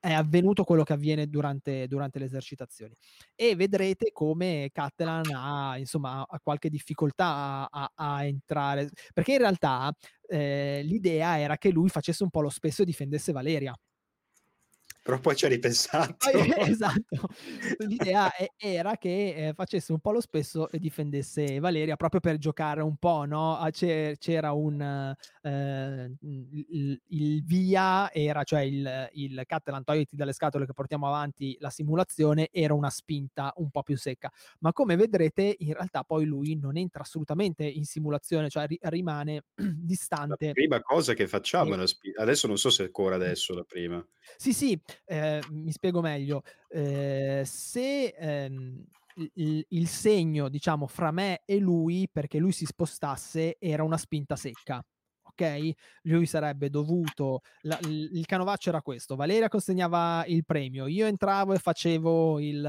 è 0.00 0.12
avvenuto 0.14 0.64
quello 0.64 0.82
che 0.84 0.94
avviene 0.94 1.28
durante 1.28 1.86
durante 1.86 2.18
le 2.18 2.24
esercitazioni. 2.24 2.94
E 3.36 3.54
vedrete 3.56 4.10
come 4.12 4.70
Cattelan 4.72 5.30
ha 5.34 5.78
insomma 5.78 6.24
ha 6.28 6.40
qualche 6.42 6.70
difficoltà 6.70 7.68
a 7.70 7.90
a 7.94 8.14
a 8.14 8.24
entrare 8.24 8.88
perché 9.12 9.32
in 9.32 9.38
realtà, 9.38 9.92
ehm, 10.28 10.84
l'idea 10.86 11.38
era 11.38 11.56
che 11.58 11.70
lui 11.70 11.88
facesse 11.90 12.22
un 12.24 12.30
po' 12.30 12.40
lo 12.40 12.48
spesso 12.50 12.82
e 12.82 12.84
difendesse 12.86 13.32
Valeria. 13.32 13.74
Però 15.02 15.18
poi 15.18 15.34
ci 15.36 15.44
hai 15.44 15.50
ripensato. 15.52 16.16
Poi 16.22 16.46
esatto. 16.70 17.26
L'idea 17.78 18.32
e 18.36 18.52
era 18.58 18.96
che, 18.96 19.34
ehm, 19.48 19.54
facesse 19.54 19.90
un 19.92 19.98
po' 19.98 20.12
lo 20.12 20.20
spesso 20.20 20.70
e 20.70 20.78
difendesse 20.78 21.58
Valeria 21.58 21.96
proprio 21.96 22.20
per 22.20 22.38
giocare 22.38 22.80
un 22.80 22.96
po', 22.96 23.24
no, 23.24 23.56
a 23.56 23.70
c'e 23.70 24.14
c'era 24.18 24.52
un 24.52 24.80
ehm, 25.42 26.16
mhmm, 26.20 26.48
il 26.68 27.02
il 27.08 27.44
via 27.44 28.10
era 28.12 28.44
cioè 28.44 28.60
il 28.62 29.08
il 29.14 29.42
Catalan 29.46 29.82
togliti 29.82 30.14
dalle 30.14 30.32
scatole 30.32 30.64
che 30.66 30.72
portiamo 30.74 31.06
avanti 31.08 31.56
la 31.58 31.70
simulazione, 31.70 32.48
era 32.52 32.74
una 32.74 32.90
spinta 32.90 33.52
un 33.56 33.70
po' 33.70 33.82
più 33.82 33.96
secca. 33.96 34.30
Ma 34.60 34.72
come 34.72 34.94
vedrete 34.96 35.56
in 35.58 35.72
realtà 35.74 36.04
poi 36.04 36.24
lui 36.24 36.54
non 36.56 36.76
entra 36.76 37.02
assolutamente 37.02 37.64
in 37.66 37.84
simulazione, 37.84 38.48
cioè 38.48 38.66
ri 38.68 38.78
rimane 38.82 39.42
La 40.28 40.36
distante. 40.36 40.54
prima 40.54 40.80
cosa 40.80 41.14
che 41.14 41.26
facciamo 41.28 41.74
la 41.76 41.86
spi 41.86 42.12
adesso 42.16 42.46
non 42.46 42.56
so 42.58 42.70
se 42.70 42.82
è 42.82 42.86
ancora 42.86 43.14
adesso 43.16 43.54
la 43.54 43.64
prima. 43.64 44.04
Sì, 44.38 44.52
sì, 44.52 44.80
ehm, 45.04 45.40
mi 45.50 45.72
spiego 45.72 46.00
meglio. 46.00 46.42
Ehm, 46.68 47.42
se, 47.44 48.06
ehm, 48.16 48.84
il 49.34 49.64
il 49.68 49.88
segno 49.88 50.48
diciamo 50.48 50.86
fra 50.86 51.10
me 51.10 51.42
e 51.44 51.58
lui, 51.58 52.08
perché 52.10 52.38
lui 52.38 52.52
si 52.52 52.64
spostasse, 52.64 53.56
era 53.58 53.82
una 53.84 53.98
spinta 53.98 54.36
secca, 54.36 54.82
okay, 55.34 55.74
lui 56.02 56.26
sarebbe 56.26 56.70
dovuto 56.70 57.40
la 57.62 57.78
il 57.80 58.24
canovaccio 58.26 58.68
era 58.70 58.82
questo: 58.82 59.16
Valeria 59.16 59.48
consegnava 59.48 60.24
il 60.26 60.44
premio, 60.44 60.86
io 60.86 61.06
entravo 61.06 61.54
e 61.54 61.58
facevo 61.58 62.40
il 62.40 62.64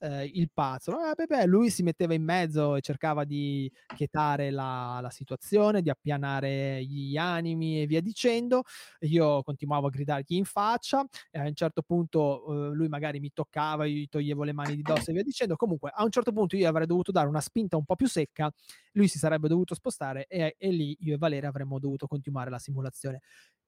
ehm, 0.00 0.28
il 0.32 0.50
puzzle, 0.52 0.94
"Ah, 1.10 1.14
be 1.14 1.26
be", 1.26 1.46
lui 1.46 1.70
si 1.70 1.82
metteva 1.82 2.14
in 2.14 2.22
mezzo 2.24 2.76
e 2.76 2.80
cercava 2.80 3.24
di 3.24 3.70
quietare 3.92 4.50
la 4.50 4.98
la 5.00 5.10
situazione, 5.10 5.82
di 5.82 5.90
appianare 5.90 6.84
gli 6.84 7.16
animi 7.16 7.82
e 7.82 7.86
via 7.86 8.00
dicendo. 8.00 8.62
Io 9.00 9.42
continuavo 9.42 9.86
a 9.88 9.90
gridargli 9.90 10.34
in 10.34 10.44
faccia 10.44 11.04
e 11.30 11.38
a 11.38 11.42
un 11.46 11.54
certo 11.54 11.82
punto, 11.82 12.44
uhm, 12.46 12.72
lui 12.72 12.88
magari 12.88 13.20
mi 13.20 13.30
toccava, 13.32 13.84
io 13.86 13.96
gli 13.98 14.08
toglievo 14.08 14.42
le 14.44 14.52
mani 14.52 14.74
di 14.76 14.84
dosso 14.84 15.10
e 15.10 15.12
via 15.14 15.22
dicendo. 15.22 15.56
Comunque 15.56 15.90
a 15.94 16.04
un 16.04 16.10
certo 16.10 16.32
punto 16.32 16.56
io 16.56 16.68
avrei 16.68 16.86
dovuto 16.86 17.10
dare 17.12 17.28
una 17.28 17.40
spinta 17.40 17.76
un 17.76 17.84
po' 17.84 17.96
più 17.96 18.06
secca, 18.08 18.50
lui 18.94 19.08
si 19.08 19.18
sarebbe 19.18 19.48
dovuto 19.48 19.74
spostare 19.74 20.26
e 20.26 20.54
e 20.58 20.70
lì 20.70 20.96
io 21.00 21.14
e 21.14 21.18
Valeria 21.18 21.48
avremmo 21.48 21.78
dovuto 21.78 22.06
continuare 22.06 22.50
la 22.50 22.58
simulazione. 22.58 23.20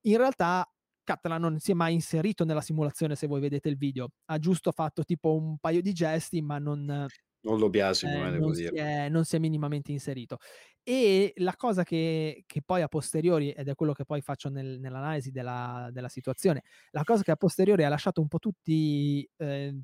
In 0.02 0.16
realtà 0.18 0.68
Catalan 1.04 1.40
non 1.40 1.58
si 1.60 1.72
è 1.72 1.74
mai 1.74 1.94
inserito 1.94 2.44
nella 2.44 2.60
simulazione, 2.60 3.14
se 3.16 3.26
voi 3.26 3.40
vedete 3.40 3.68
il 3.68 3.76
video. 3.76 4.10
Ha 4.26 4.38
giusto 4.38 4.72
fatto 4.72 5.04
tipo 5.04 5.34
un 5.36 5.58
paio 5.58 5.80
di 5.82 5.92
gesti, 5.92 6.42
ma 6.42 6.58
non 6.58 7.06
Non 7.44 7.58
lo 7.58 7.68
biasimo, 7.70 8.26
eh, 8.26 8.30
devo 8.30 8.50
non 8.50 8.54
si 8.54 8.70
dire. 8.70 8.74
è 8.74 9.08
non 9.08 9.24
si 9.24 9.36
è 9.36 9.38
minimamente 9.38 9.92
inserito. 9.92 10.38
E 10.82 11.32
la 11.36 11.54
cosa 11.56 11.82
che 11.84 12.44
che 12.46 12.62
poi 12.62 12.82
a 12.82 12.88
posteriori, 12.88 13.50
ed 13.52 13.68
è 13.68 13.74
quello 13.74 13.92
che 13.92 14.04
poi 14.04 14.20
faccio 14.22 14.48
nel 14.50 14.78
nell'analisi 14.80 15.30
della 15.30 15.88
della 15.92 16.08
situazione, 16.08 16.62
la 16.90 17.04
cosa 17.04 17.22
che 17.22 17.30
a 17.32 17.36
posteriori 17.36 17.84
ha 17.84 17.88
lasciato 17.88 18.20
un 18.20 18.28
po' 18.28 18.38
tutti 18.38 19.28
ehm, 19.36 19.82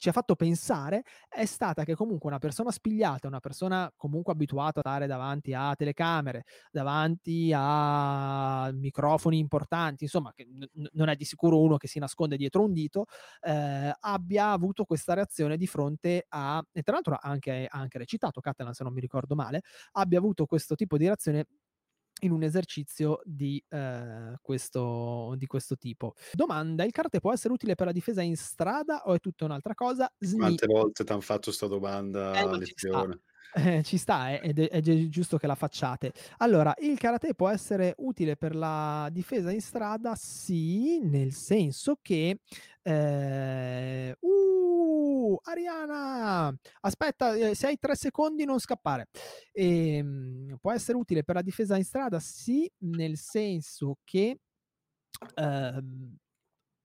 ci 0.00 0.08
ha 0.08 0.12
fatto 0.12 0.34
pensare, 0.34 1.02
è 1.28 1.44
stata 1.44 1.84
che 1.84 1.94
comunque 1.94 2.28
una 2.30 2.38
persona 2.38 2.70
spigliata, 2.70 3.26
una 3.28 3.40
persona 3.40 3.92
comunque 3.96 4.32
abituata 4.32 4.80
a 4.80 4.82
stare 4.82 5.06
davanti 5.06 5.52
a 5.54 5.74
telecamere, 5.76 6.44
davanti 6.70 7.52
a 7.54 8.70
microfoni 8.72 9.38
importanti, 9.38 10.04
insomma 10.04 10.32
che 10.34 10.46
n 10.46 10.88
non 10.92 11.08
è 11.08 11.16
di 11.16 11.24
sicuro 11.24 11.60
uno 11.60 11.76
che 11.76 11.86
si 11.88 11.98
nasconde 11.98 12.36
dietro 12.36 12.62
un 12.64 12.72
dito, 12.72 13.04
ehm, 13.42 13.92
abbia 14.00 14.50
avuto 14.52 14.84
questa 14.84 15.14
reazione 15.14 15.56
di 15.56 15.66
fronte 15.66 16.24
a 16.28 16.64
e 16.72 16.82
tra 16.82 16.94
l'altro 16.94 17.16
anche 17.20 17.66
anche 17.68 17.98
recitato 17.98 18.40
Catalan 18.40 18.72
se 18.74 18.84
non 18.84 18.92
mi 18.92 19.00
ricordo 19.00 19.34
male, 19.34 19.62
abbia 19.92 20.18
avuto 20.18 20.46
questo 20.46 20.74
tipo 20.74 20.96
di 20.96 21.04
reazione 21.06 21.46
in 22.20 22.32
un 22.32 22.42
esercizio 22.42 23.20
di, 23.24 23.62
ehm, 23.68 24.36
questo 24.42 25.34
di 25.36 25.46
questo 25.46 25.76
tipo. 25.76 26.14
Domanda: 26.32 26.84
il 26.84 26.92
karate 26.92 27.20
può 27.20 27.32
essere 27.32 27.52
utile 27.54 27.74
per 27.74 27.86
la 27.86 27.92
difesa 27.92 28.22
in 28.22 28.36
strada 28.36 29.02
o 29.06 29.14
è 29.14 29.20
tutta 29.20 29.44
un'altra 29.46 29.74
cosa? 29.74 30.12
Sni 30.18 30.58
Quante 30.58 30.66
volte 30.66 31.04
t'han 31.04 31.20
fatto 31.20 31.50
'sta 31.52 31.66
Eh, 32.32 32.46
domanda 32.46 32.48
a 32.48 32.52
ma 32.52 32.58
ci 32.60 32.74
sta. 32.76 33.04
lezione. 33.04 33.20
Eh, 33.52 33.82
ci 33.82 33.96
sta 33.98 34.30
eh, 34.30 34.40
ed 34.44 34.60
è 34.60 34.68
ed 34.70 34.88
è 34.88 35.08
giusto 35.08 35.36
che 35.36 35.46
la 35.48 35.56
facciate. 35.56 36.12
Allora, 36.38 36.72
il 36.78 36.96
karate 36.98 37.34
può 37.34 37.48
essere 37.48 37.94
utile 37.98 38.36
per 38.36 38.54
la 38.54 39.08
difesa 39.10 39.50
in 39.50 39.60
strada? 39.60 40.14
Sì, 40.14 41.00
nel 41.00 41.32
senso 41.32 41.98
che 42.00 42.38
uh, 42.82 42.90
Ariana! 45.42 46.54
Aspetta, 46.80 47.34
ehm, 47.36 47.52
se 47.52 47.66
hai 47.68 47.78
3 47.78 47.94
secondi 47.94 48.44
non 48.44 48.58
scappare. 48.58 49.08
Ehm, 49.52 50.56
può 50.60 50.72
essere 50.72 50.96
utile 50.98 51.24
per 51.24 51.36
la 51.36 51.42
difesa 51.42 51.76
in 51.76 51.84
strada? 51.84 52.18
Sì, 52.20 52.70
nel 52.78 53.16
senso 53.18 53.98
che, 54.04 54.38
ehm, 55.36 56.16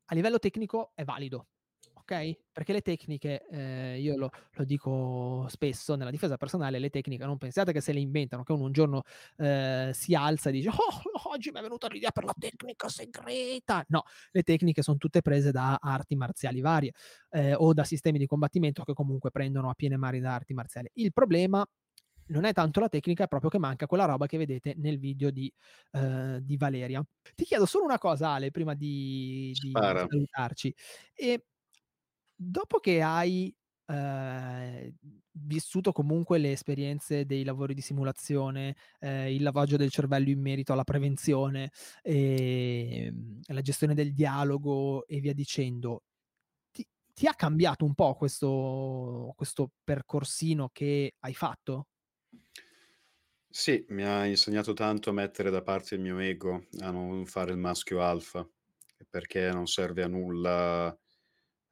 a 0.07 0.15
livello 0.15 0.39
tecnico 0.39 0.91
è 0.95 1.03
valido, 1.05 1.47
okay, 2.05 2.37
perché 2.51 2.71
le 2.73 2.81
tecniche, 2.81 3.45
ehm, 3.47 3.99
io 4.01 4.15
lo 4.17 4.29
lo 4.53 4.63
dico 4.63 5.45
spesso, 5.49 5.95
nella 5.95 6.11
difesa 6.11 6.37
personale 6.37 6.79
le 6.79 6.89
tecniche 6.89 7.25
non 7.25 7.37
pensiate 7.37 7.73
che 7.73 7.81
se 7.81 7.91
le 7.93 7.99
inventano, 7.99 8.43
che 8.43 8.51
uno 8.53 8.65
un 8.65 8.71
giorno, 8.71 9.03
ehm, 9.37 9.91
si 9.91 10.15
alza 10.15 10.49
e 10.49 10.51
dice: 10.53 10.69
"Oh, 10.69 11.29
oggi 11.31 11.51
m'è 11.51 11.61
venuta 11.61 11.87
l'idea 11.87 12.11
per 12.11 12.23
la 12.23 12.33
tecnica 12.37 12.87
segreta." 12.89 13.83
No, 13.89 14.03
le 14.31 14.43
tecniche 14.43 14.81
son 14.83 14.97
tutte 14.97 15.21
prese 15.21 15.51
da 15.51 15.77
arti 15.81 16.15
marziali 16.15 16.61
varie, 16.61 16.91
ehm, 17.31 17.55
o 17.57 17.73
da 17.73 17.83
sistemi 17.83 18.17
di 18.19 18.27
combattimento 18.27 18.83
che 18.83 18.93
comunque 18.93 19.31
prendono 19.31 19.69
a 19.69 19.73
piene 19.73 19.97
mani 19.97 20.19
da 20.19 20.33
arti 20.35 20.53
marziali. 20.53 20.89
Il 20.93 21.11
problema 21.13 21.65
non 22.27 22.43
è 22.45 22.53
tanto 22.53 22.79
la 22.79 22.89
tecnica, 22.89 23.25
è 23.25 23.27
proprio 23.27 23.49
che 23.51 23.59
manca 23.59 23.85
quella 23.87 24.05
roba 24.05 24.25
che 24.25 24.37
vedete 24.37 24.73
nel 24.77 24.97
video 24.99 25.29
di 25.31 25.51
ehm, 25.91 26.39
di 26.39 26.57
Valeria. 26.57 27.03
Ti 27.35 27.43
chiedo 27.45 27.65
solo 27.67 27.83
una 27.85 27.97
cosa 27.99 28.29
Ale, 28.31 28.49
prima 28.51 28.73
di 28.75 29.55
di 29.59 29.95
salutarci: 30.07 30.73
ehm, 31.15 31.37
dopo 32.35 32.79
che 32.79 33.01
hai, 33.01 33.53
ehm, 33.87 34.91
vissuto 35.37 35.91
comunque 35.91 36.37
le 36.37 36.51
esperienze 36.51 37.25
dei 37.25 37.43
lavori 37.43 37.73
di 37.73 37.81
simulazione, 37.81 38.75
ehm, 38.99 39.27
il 39.29 39.43
lavaggio 39.43 39.77
del 39.77 39.91
cervello 39.91 40.29
in 40.29 40.41
merito 40.41 40.73
alla 40.73 40.83
prevenzione, 40.83 41.71
ehm, 42.03 43.39
la 43.47 43.61
gestione 43.61 43.93
del 43.93 44.13
dialogo 44.13 45.05
e 45.07 45.19
via 45.19 45.33
dicendo, 45.33 46.03
ti 46.71 46.87
ti 47.13 47.27
ha 47.27 47.33
cambiato 47.35 47.85
un 47.85 47.95
po' 47.95 48.15
questo 48.15 49.33
questo 49.35 49.71
percorsino 49.83 50.69
che 50.73 51.15
hai 51.19 51.33
fatto? 51.33 51.87
Sì, 53.49 53.85
mi 53.89 54.03
ha 54.03 54.25
insegnato 54.25 54.73
tanto 54.73 55.09
a 55.09 55.13
mettere 55.13 55.49
da 55.49 55.61
parte 55.63 55.95
il 55.95 56.01
mio 56.01 56.19
ego, 56.19 56.67
a 56.81 56.91
non 56.91 57.25
fare 57.25 57.51
il 57.51 57.57
maschio 57.57 58.01
alfa, 58.01 58.47
perché 59.09 59.49
non 59.51 59.65
serve 59.67 60.03
a 60.03 60.07
nulla, 60.07 60.95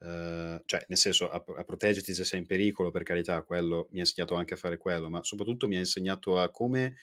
ehm, 0.03 0.61
cioè 0.65 0.85
nel 0.89 0.97
senso 0.99 1.29
a 1.29 1.43
a 1.57 1.63
proteggerti 1.65 2.13
se 2.13 2.25
sei 2.25 2.39
in 2.41 2.45
pericolo, 2.47 2.91
per 2.91 3.03
carità, 3.03 3.43
quello 3.43 3.87
mi 3.91 3.99
ha 3.99 4.01
insegnato 4.01 4.35
anche 4.35 4.55
a 4.55 4.57
fare 4.57 4.77
quello, 4.77 5.09
ma 5.09 5.23
soprattutto 5.23 5.67
mi 5.67 5.75
ha 5.77 5.79
insegnato 5.79 6.39
a 6.39 6.51
come 6.51 6.97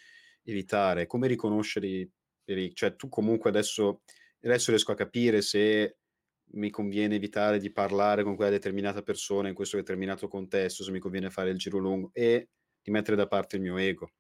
evitare, 0.45 1.07
come 1.07 1.29
riconoscere 1.29 1.87
i 1.89 2.11
peri 2.45 2.75
cioè 2.75 2.97
tu 2.97 3.09
comunque 3.09 3.51
adesso 3.51 4.03
adesso 4.43 4.71
riesco 4.71 4.93
a 4.93 4.95
capire 4.97 5.43
se 5.43 5.99
mi 6.53 6.71
conviene 6.71 7.17
evitare 7.17 7.59
di 7.61 7.71
parlare 7.73 8.25
con 8.25 8.35
quella 8.37 8.51
determinata 8.51 9.03
persona 9.03 9.49
in 9.49 9.55
questo 9.55 9.77
determinato 9.77 10.29
contesto, 10.29 10.83
se 10.85 10.91
mi 10.93 10.99
conviene 11.01 11.31
fare 11.31 11.51
il 11.51 11.59
giro 11.59 11.79
lungo 11.79 12.11
e 12.15 12.51
di 12.83 12.91
mettere 12.91 13.17
da 13.17 13.27
parte 13.29 13.57
il 13.57 13.63
mio 13.63 13.77
ego, 13.79 14.11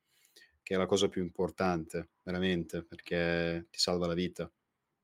che 0.63 0.75
è 0.75 0.79
la 0.79 0.87
cosa 0.87 1.09
più 1.09 1.23
importante, 1.23 2.11
veramente, 2.25 2.85
perché 2.85 3.67
ti 3.71 3.79
salva 3.81 4.07
la 4.07 4.15
vita. 4.15 4.51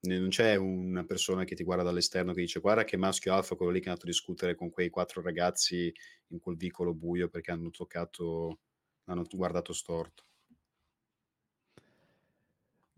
Non 0.04 0.28
c'è 0.28 0.54
una 0.56 1.04
persona 1.04 1.44
che 1.44 1.54
ti 1.54 1.64
guarda 1.64 1.82
dall'esterno 1.82 2.32
che 2.34 2.42
dice: 2.42 2.60
"Guarda 2.60 2.84
che 2.84 2.96
maschio 2.98 3.32
alfa 3.34 3.56
quello 3.56 3.72
lì 3.72 3.78
che 3.80 3.86
è 3.86 3.88
andato 3.88 4.06
a 4.06 4.10
discutere 4.10 4.54
con 4.54 4.70
quei 4.70 4.90
4 4.90 5.22
ragazzi 5.22 5.92
in 6.28 6.38
quel 6.38 6.56
vicolo 6.56 6.94
buio 6.94 7.28
perché 7.28 7.50
hanno 7.50 7.70
toccato 7.70 8.60
hanno 9.04 9.24
guardato 9.30 9.72
storto." 9.72 10.22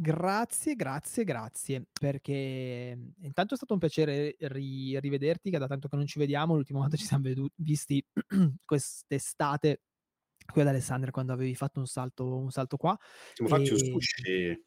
Grazie, 0.01 0.77
grazie, 0.77 1.25
grazie, 1.25 1.87
perché, 1.93 2.95
mhmm, 2.97 3.15
intanto 3.25 3.55
è 3.55 3.57
stato 3.57 3.73
un 3.73 3.81
piacere 3.81 4.37
ri 4.39 4.97
rivederti, 5.01 5.51
che 5.51 5.59
da 5.59 5.67
tanto 5.67 5.89
che 5.89 5.97
non 5.97 6.07
ci 6.07 6.21
vediamo, 6.21 6.55
l'ultima 6.55 6.79
volta 6.79 6.97
ci 6.97 7.05
siam 7.05 7.21
vedu 7.21 7.49
visti 7.57 8.01
quest'estate 8.65 9.83
qui 10.53 10.61
ad 10.63 10.69
Alessandria 10.69 11.11
quando 11.11 11.33
avevi 11.33 11.55
fatto 11.57 11.81
un 11.81 11.87
salto 11.87 12.39
un 12.39 12.51
salto 12.53 12.77
qua, 12.77 12.97
Siamo 13.37 13.49
fatti 13.51 13.73
un 13.73 13.79
ehm 13.79 13.79
sushi. 13.79 14.65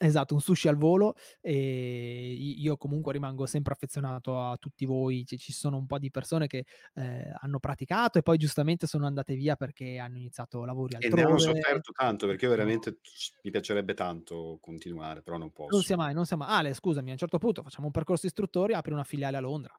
Esatto, 0.00 0.34
un 0.34 0.40
sushi 0.40 0.68
al 0.68 0.76
volo, 0.76 1.14
i 1.42 2.60
io 2.62 2.76
comunque 2.76 3.12
rimango 3.12 3.46
sempre 3.46 3.72
affezionato 3.74 4.40
a 4.40 4.56
tutti 4.58 4.84
voi, 4.86 5.24
ci 5.26 5.52
sono 5.52 5.76
un 5.78 5.86
po' 5.86 5.98
di 5.98 6.10
persone 6.10 6.46
che, 6.46 6.64
ehm, 6.94 7.34
hanno 7.40 7.58
praticato 7.60 8.18
e 8.18 8.22
poi 8.22 8.38
giustamente 8.38 8.86
sono 8.86 9.06
andate 9.06 9.34
via 9.34 9.56
perché 9.56 9.98
hanno 9.98 10.16
iniziato 10.18 10.64
lavori 10.64 10.94
E 11.02 11.08
ne 11.14 11.22
hanno 11.22 11.38
altrove. 11.38 11.38
sofferto 11.38 11.92
tanto, 11.92 12.26
perché 12.26 12.44
io 12.44 12.50
No. 12.58 12.90
veramente 12.90 12.98
c 13.00 13.30
mi 13.42 13.50
piacerebbe 13.50 13.94
tanto 13.94 14.58
continuare, 14.60 15.22
però 15.22 15.38
non 15.38 15.50
Non 15.68 15.82
posso. 15.82 15.84
sia 15.84 15.96
mai, 15.96 16.14
non 16.14 16.26
sia 16.26 16.36
ma 16.36 16.48
Ale 16.48 16.74
scusami, 16.74 17.10
a 17.10 17.12
un 17.12 17.18
certo 17.18 17.38
punto 17.38 17.62
facciamo 17.62 17.86
un 17.86 17.92
percorso 17.92 18.26
istruttori, 18.26 18.74
apri 18.74 18.92
una 18.92 19.04
filiale 19.04 19.36
a 19.36 19.40
Londra. 19.40 19.78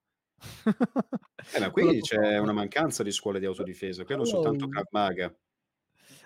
Eh, 1.53 1.60
ma 1.60 1.69
qui 1.71 1.99
c'è 1.99 2.38
una 2.38 2.53
mancanza 2.53 3.03
di 3.03 3.12
scuole 3.12 3.38
di 3.38 3.45
autodifesa, 3.45 4.05
qui 4.05 4.13
hanno 4.13 4.23
soltanto 4.23 4.67
Oh. 4.67 4.69
Krav 4.69 4.86
Maga. 4.91 5.36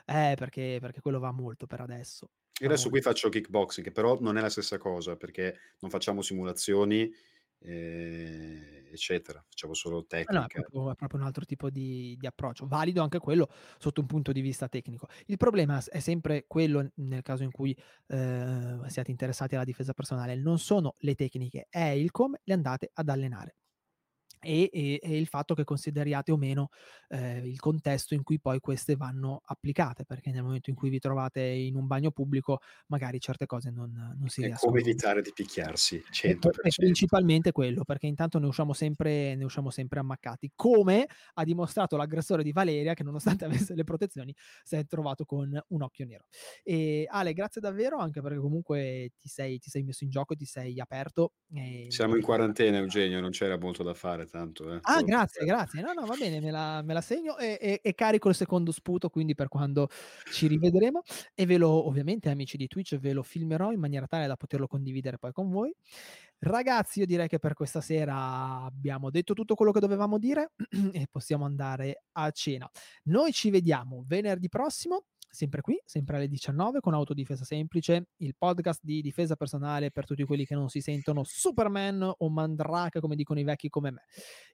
Eh, 0.07 0.35
perché 0.37 0.77
perché 0.79 1.01
quello 1.01 1.17
va 1.19 1.31
molto 1.31 1.65
per 1.65 1.81
adesso, 1.81 2.29
Io 2.61 2.67
adesso 2.67 2.89
qui 2.89 3.01
molto. 3.01 3.01
faccio 3.01 3.27
kickboxing, 3.29 3.85
che 3.85 3.91
però 3.91 4.17
non 4.21 4.37
è 4.37 4.41
la 4.41 4.49
stessa 4.49 4.77
cosa, 4.77 5.17
perché 5.17 5.57
non 5.79 5.91
facciamo 5.91 6.21
simulazioni, 6.21 7.11
ehm, 7.59 8.87
eccetera. 8.91 9.43
Facciamo 9.49 9.73
solo 9.73 10.05
Eh 10.27 10.33
no, 10.33 10.43
è 10.43 10.47
tecnica. 10.47 10.65
proprio 10.71 10.89
è 10.91 10.95
proprio 10.95 11.19
un 11.19 11.25
altro 11.27 11.45
tipo 11.45 11.69
di 11.69 12.15
di 12.17 12.25
approccio. 12.25 12.65
Valido 12.65 13.03
anche 13.03 13.19
quello 13.19 13.47
sotto 13.77 14.01
un 14.01 14.07
punto 14.07 14.31
di 14.31 14.41
vista 14.41 14.67
tecnico. 14.67 15.07
Il 15.27 15.37
problema 15.37 15.79
è 15.87 15.99
sempre 15.99 16.45
quello 16.47 16.89
nel 16.95 17.21
caso 17.21 17.43
in 17.43 17.51
cui, 17.51 17.77
ehm, 18.07 18.87
siate 18.87 19.11
interessati 19.11 19.53
alla 19.53 19.63
difesa 19.63 19.93
personale, 19.93 20.35
non 20.35 20.57
sono 20.57 20.95
le 20.99 21.13
tecniche, 21.13 21.67
è 21.69 21.79
il 21.89 22.09
come 22.09 22.39
le 22.43 22.53
andate 22.55 22.89
ad 22.91 23.07
allenare. 23.09 23.53
E 24.45 24.69
e 24.71 24.99
e 25.01 25.17
il 25.17 25.27
fatto 25.27 25.53
che 25.55 25.63
consideriate 25.63 26.31
o 26.31 26.37
meno, 26.37 26.69
ehm, 27.09 27.45
il 27.45 27.59
contesto 27.59 28.13
in 28.13 28.23
cui 28.23 28.39
poi 28.39 28.59
queste 28.59 28.95
vanno 28.95 29.41
applicate, 29.45 30.05
perché 30.05 30.31
nel 30.31 30.43
momento 30.43 30.69
in 30.69 30.75
cui 30.75 30.89
vi 30.89 30.99
trovate 30.99 31.41
in 31.41 31.75
un 31.75 31.87
bagno 31.87 32.11
pubblico, 32.11 32.59
magari 32.87 33.19
certe 33.19 33.45
cose 33.45 33.71
non 33.71 33.91
non 34.17 34.29
si 34.29 34.41
E 34.41 34.49
come 34.53 34.79
riescono 34.79 34.79
evitare 34.79 35.21
di 35.21 35.33
picchiarsi, 35.33 36.01
e 36.27 36.33
cento 36.33 36.49
p 36.49 36.51
per 36.51 36.65
e 36.65 36.71
cento. 36.71 36.73
principalmente 36.73 37.51
quello, 37.51 37.83
perché 37.83 38.07
intanto 38.07 38.39
ne 38.39 38.47
usciamo 38.47 38.73
sempre 38.73 39.35
ne 39.35 39.43
usciamo 39.43 39.69
sempre 39.69 39.99
ammaccati, 39.99 40.51
come 40.55 41.07
ha 41.33 41.43
dimostrato 41.43 41.97
l'aggressore 41.97 42.43
di 42.43 42.51
Valeria 42.51 42.93
che 42.93 43.03
nonostante 43.03 43.45
avesse 43.69 43.75
le 43.75 43.83
protezioni 43.83 44.33
s'è 44.63 44.85
trovato 44.85 45.25
con 45.25 45.57
un 45.67 45.81
occhio 45.81 46.05
nero. 46.05 46.25
Ehm, 46.63 47.05
Ale 47.09 47.33
grazie 47.33 47.61
davvero, 47.61 47.97
anche 47.99 48.21
perché 48.21 48.39
comunque 48.39 49.11
ti 49.19 49.27
sei 49.29 49.59
ti 49.59 49.69
sei 49.69 49.83
messo 49.83 50.03
in 50.03 50.09
gioco, 50.09 50.35
ti 50.35 50.45
sei 50.45 50.79
aperto, 50.79 51.33
Siamo 51.87 52.15
in 52.15 52.21
e 52.21 52.23
quarantena 52.23 52.77
Eugenio, 52.77 53.19
non 53.21 53.29
c'era 53.31 53.57
molto 53.57 53.81
da 53.83 53.93
fare 53.95 54.25
tanto, 54.37 54.71
eh, 54.73 54.81
Ah 54.87 55.01
grazie, 55.01 55.45
grazie. 55.45 55.81
No, 55.81 55.93
no, 55.93 56.05
va 56.05 56.15
bene, 56.15 56.39
me 56.39 56.51
la 56.51 56.81
me 56.83 56.93
la 56.93 57.01
segno 57.01 57.37
e 57.39 57.57
e 57.59 57.79
e 57.83 57.95
carico 57.95 58.29
il 58.29 58.35
secondo 58.35 58.71
sputo, 58.71 59.09
quindi 59.09 59.33
per 59.33 59.47
quando 59.47 59.87
ci 60.31 60.45
rivedremo 60.45 61.01
e 61.33 61.45
ve 61.47 61.57
lo 61.57 61.87
ovviamente 61.87 62.29
amici 62.29 62.55
di 62.55 62.67
Twitch, 62.67 62.97
ve 62.99 63.13
lo 63.13 63.23
filmerò 63.23 63.71
in 63.71 63.79
maniera 63.79 64.05
tale 64.05 64.27
da 64.27 64.35
poterlo 64.35 64.67
condividere 64.67 65.17
poi 65.17 65.31
con 65.31 65.49
voi. 65.49 65.73
Ragazzi, 66.37 66.99
io 66.99 67.05
direi 67.07 67.27
che 67.27 67.39
per 67.39 67.53
questa 67.53 67.81
sera 67.81 68.61
abbiamo 68.63 69.09
detto 69.09 69.33
tutto 69.33 69.55
quello 69.55 69.71
che 69.71 69.79
dovevamo 69.79 70.19
dire 70.19 70.51
e 70.93 71.07
possiamo 71.09 71.45
andare 71.45 72.03
a 72.11 72.29
cena. 72.31 72.69
Noi 73.05 73.31
ci 73.31 73.49
vediamo 73.49 74.03
venerdì 74.05 74.49
prossimo, 74.49 75.05
sempre 75.35 75.61
qui, 75.61 75.79
sempre 75.85 76.15
alle 76.17 76.27
19 76.27 76.79
con 76.79 76.93
Autodifesa 76.93 77.43
Semplice, 77.43 78.09
il 78.17 78.35
podcast 78.37 78.79
di 78.83 79.01
difesa 79.01 79.35
personale 79.35 79.91
per 79.91 80.05
tutti 80.05 80.23
quelli 80.23 80.45
che 80.45 80.55
non 80.55 80.69
si 80.69 80.81
sentono 80.81 81.23
Superman 81.23 82.11
o 82.17 82.29
Mandrake, 82.29 82.99
come 82.99 83.15
dicono 83.15 83.39
i 83.39 83.43
vecchi 83.43 83.69
come 83.69 83.91
me. 83.91 84.03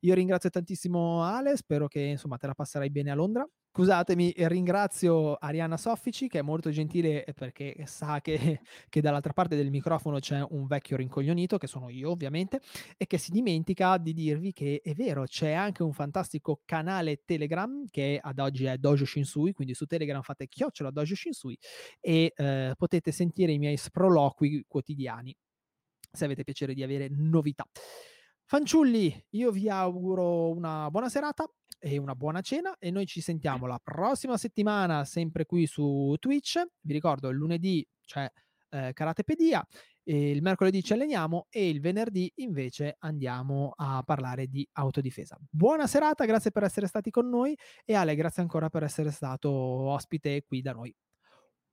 Io 0.01 0.13
ringrazio 0.13 0.49
tantissimo 0.49 1.23
Ale, 1.23 1.55
spero 1.55 1.87
che 1.87 2.01
insomma 2.01 2.37
te 2.37 2.47
la 2.47 2.53
passerai 2.53 2.89
bene 2.89 3.11
a 3.11 3.15
Londra. 3.15 3.47
Scusatemi, 3.73 4.31
e 4.31 4.49
ringrazio 4.49 5.35
Arianna 5.35 5.77
Soffici 5.77 6.27
che 6.27 6.39
è 6.39 6.41
molto 6.41 6.71
gentile 6.71 7.23
eh, 7.23 7.33
perché 7.33 7.73
sa 7.85 8.19
che 8.19 8.59
che 8.89 8.99
dall'altra 8.99 9.31
parte 9.31 9.55
del 9.55 9.69
microfono 9.69 10.19
c'è 10.19 10.45
un 10.49 10.67
vecchio 10.67 10.97
rincoglionito, 10.97 11.57
che 11.57 11.67
sono 11.67 11.87
io 11.87 12.11
ovviamente, 12.11 12.59
e 12.97 13.07
che 13.07 13.17
si 13.17 13.31
dimentica 13.31 13.97
di 13.97 14.11
dirvi 14.11 14.51
che 14.51 14.81
è 14.83 14.93
vero, 14.93 15.23
c'è 15.23 15.53
anche 15.53 15.83
un 15.83 15.93
fantastico 15.93 16.61
canale 16.65 17.21
Telegram 17.23 17.85
che 17.89 18.19
ad 18.21 18.39
oggi 18.39 18.65
è 18.65 18.77
Dojo 18.77 19.05
Shinsui, 19.05 19.53
quindi 19.53 19.73
su 19.73 19.85
Telegram 19.85 20.21
fate 20.21 20.49
chiocciola 20.49 20.91
Dojo 20.91 21.15
Shinsui 21.15 21.57
e 22.01 22.33
eh, 22.35 22.73
potete 22.75 23.13
sentire 23.13 23.53
i 23.53 23.57
miei 23.57 23.77
sproloqui 23.77 24.65
quotidiani 24.67 25.33
se 26.11 26.25
avete 26.25 26.43
piacere 26.43 26.73
di 26.73 26.83
avere 26.83 27.07
novità. 27.09 27.65
Fanciulli, 28.51 29.27
io 29.29 29.49
vi 29.49 29.69
auguro 29.69 30.49
una 30.49 30.91
buona 30.91 31.07
serata 31.07 31.49
e 31.79 31.97
una 31.97 32.15
buona 32.15 32.41
cena 32.41 32.75
e 32.79 32.91
noi 32.91 33.05
ci 33.05 33.21
sentiamo 33.21 33.65
la 33.65 33.79
prossima 33.81 34.35
settimana 34.35 35.05
sempre 35.05 35.45
qui 35.45 35.65
su 35.65 36.17
Twitch. 36.19 36.61
Vi 36.81 36.91
ricordo 36.91 37.29
il 37.29 37.37
lunedì 37.37 37.87
c'è 38.05 38.29
eh, 38.71 38.91
Karatepedia, 38.91 39.65
il 40.03 40.41
mercoledì 40.41 40.83
ci 40.83 40.91
alleniamo 40.91 41.47
e 41.49 41.69
il 41.69 41.79
venerdì 41.79 42.29
invece 42.39 42.97
andiamo 42.99 43.71
a 43.73 44.03
parlare 44.03 44.47
di 44.47 44.67
autodifesa. 44.73 45.37
Buona 45.49 45.87
serata, 45.87 46.25
grazie 46.25 46.51
per 46.51 46.63
essere 46.63 46.87
stati 46.87 47.09
con 47.09 47.29
noi 47.29 47.57
e 47.85 47.93
Ale, 47.93 48.15
grazie 48.15 48.41
ancora 48.41 48.67
per 48.67 48.83
essere 48.83 49.11
stato 49.11 49.49
ospite 49.49 50.43
qui 50.43 50.59
da 50.59 50.73
noi. 50.73 50.93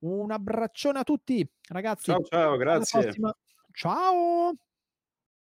Un 0.05 0.31
abbraccione 0.31 0.99
a 0.99 1.03
tutti, 1.03 1.45
ragazzi. 1.71 2.05
Ciao, 2.05 2.23
ciao, 2.23 2.55
grazie. 2.55 3.11
Ciao. 3.73 4.53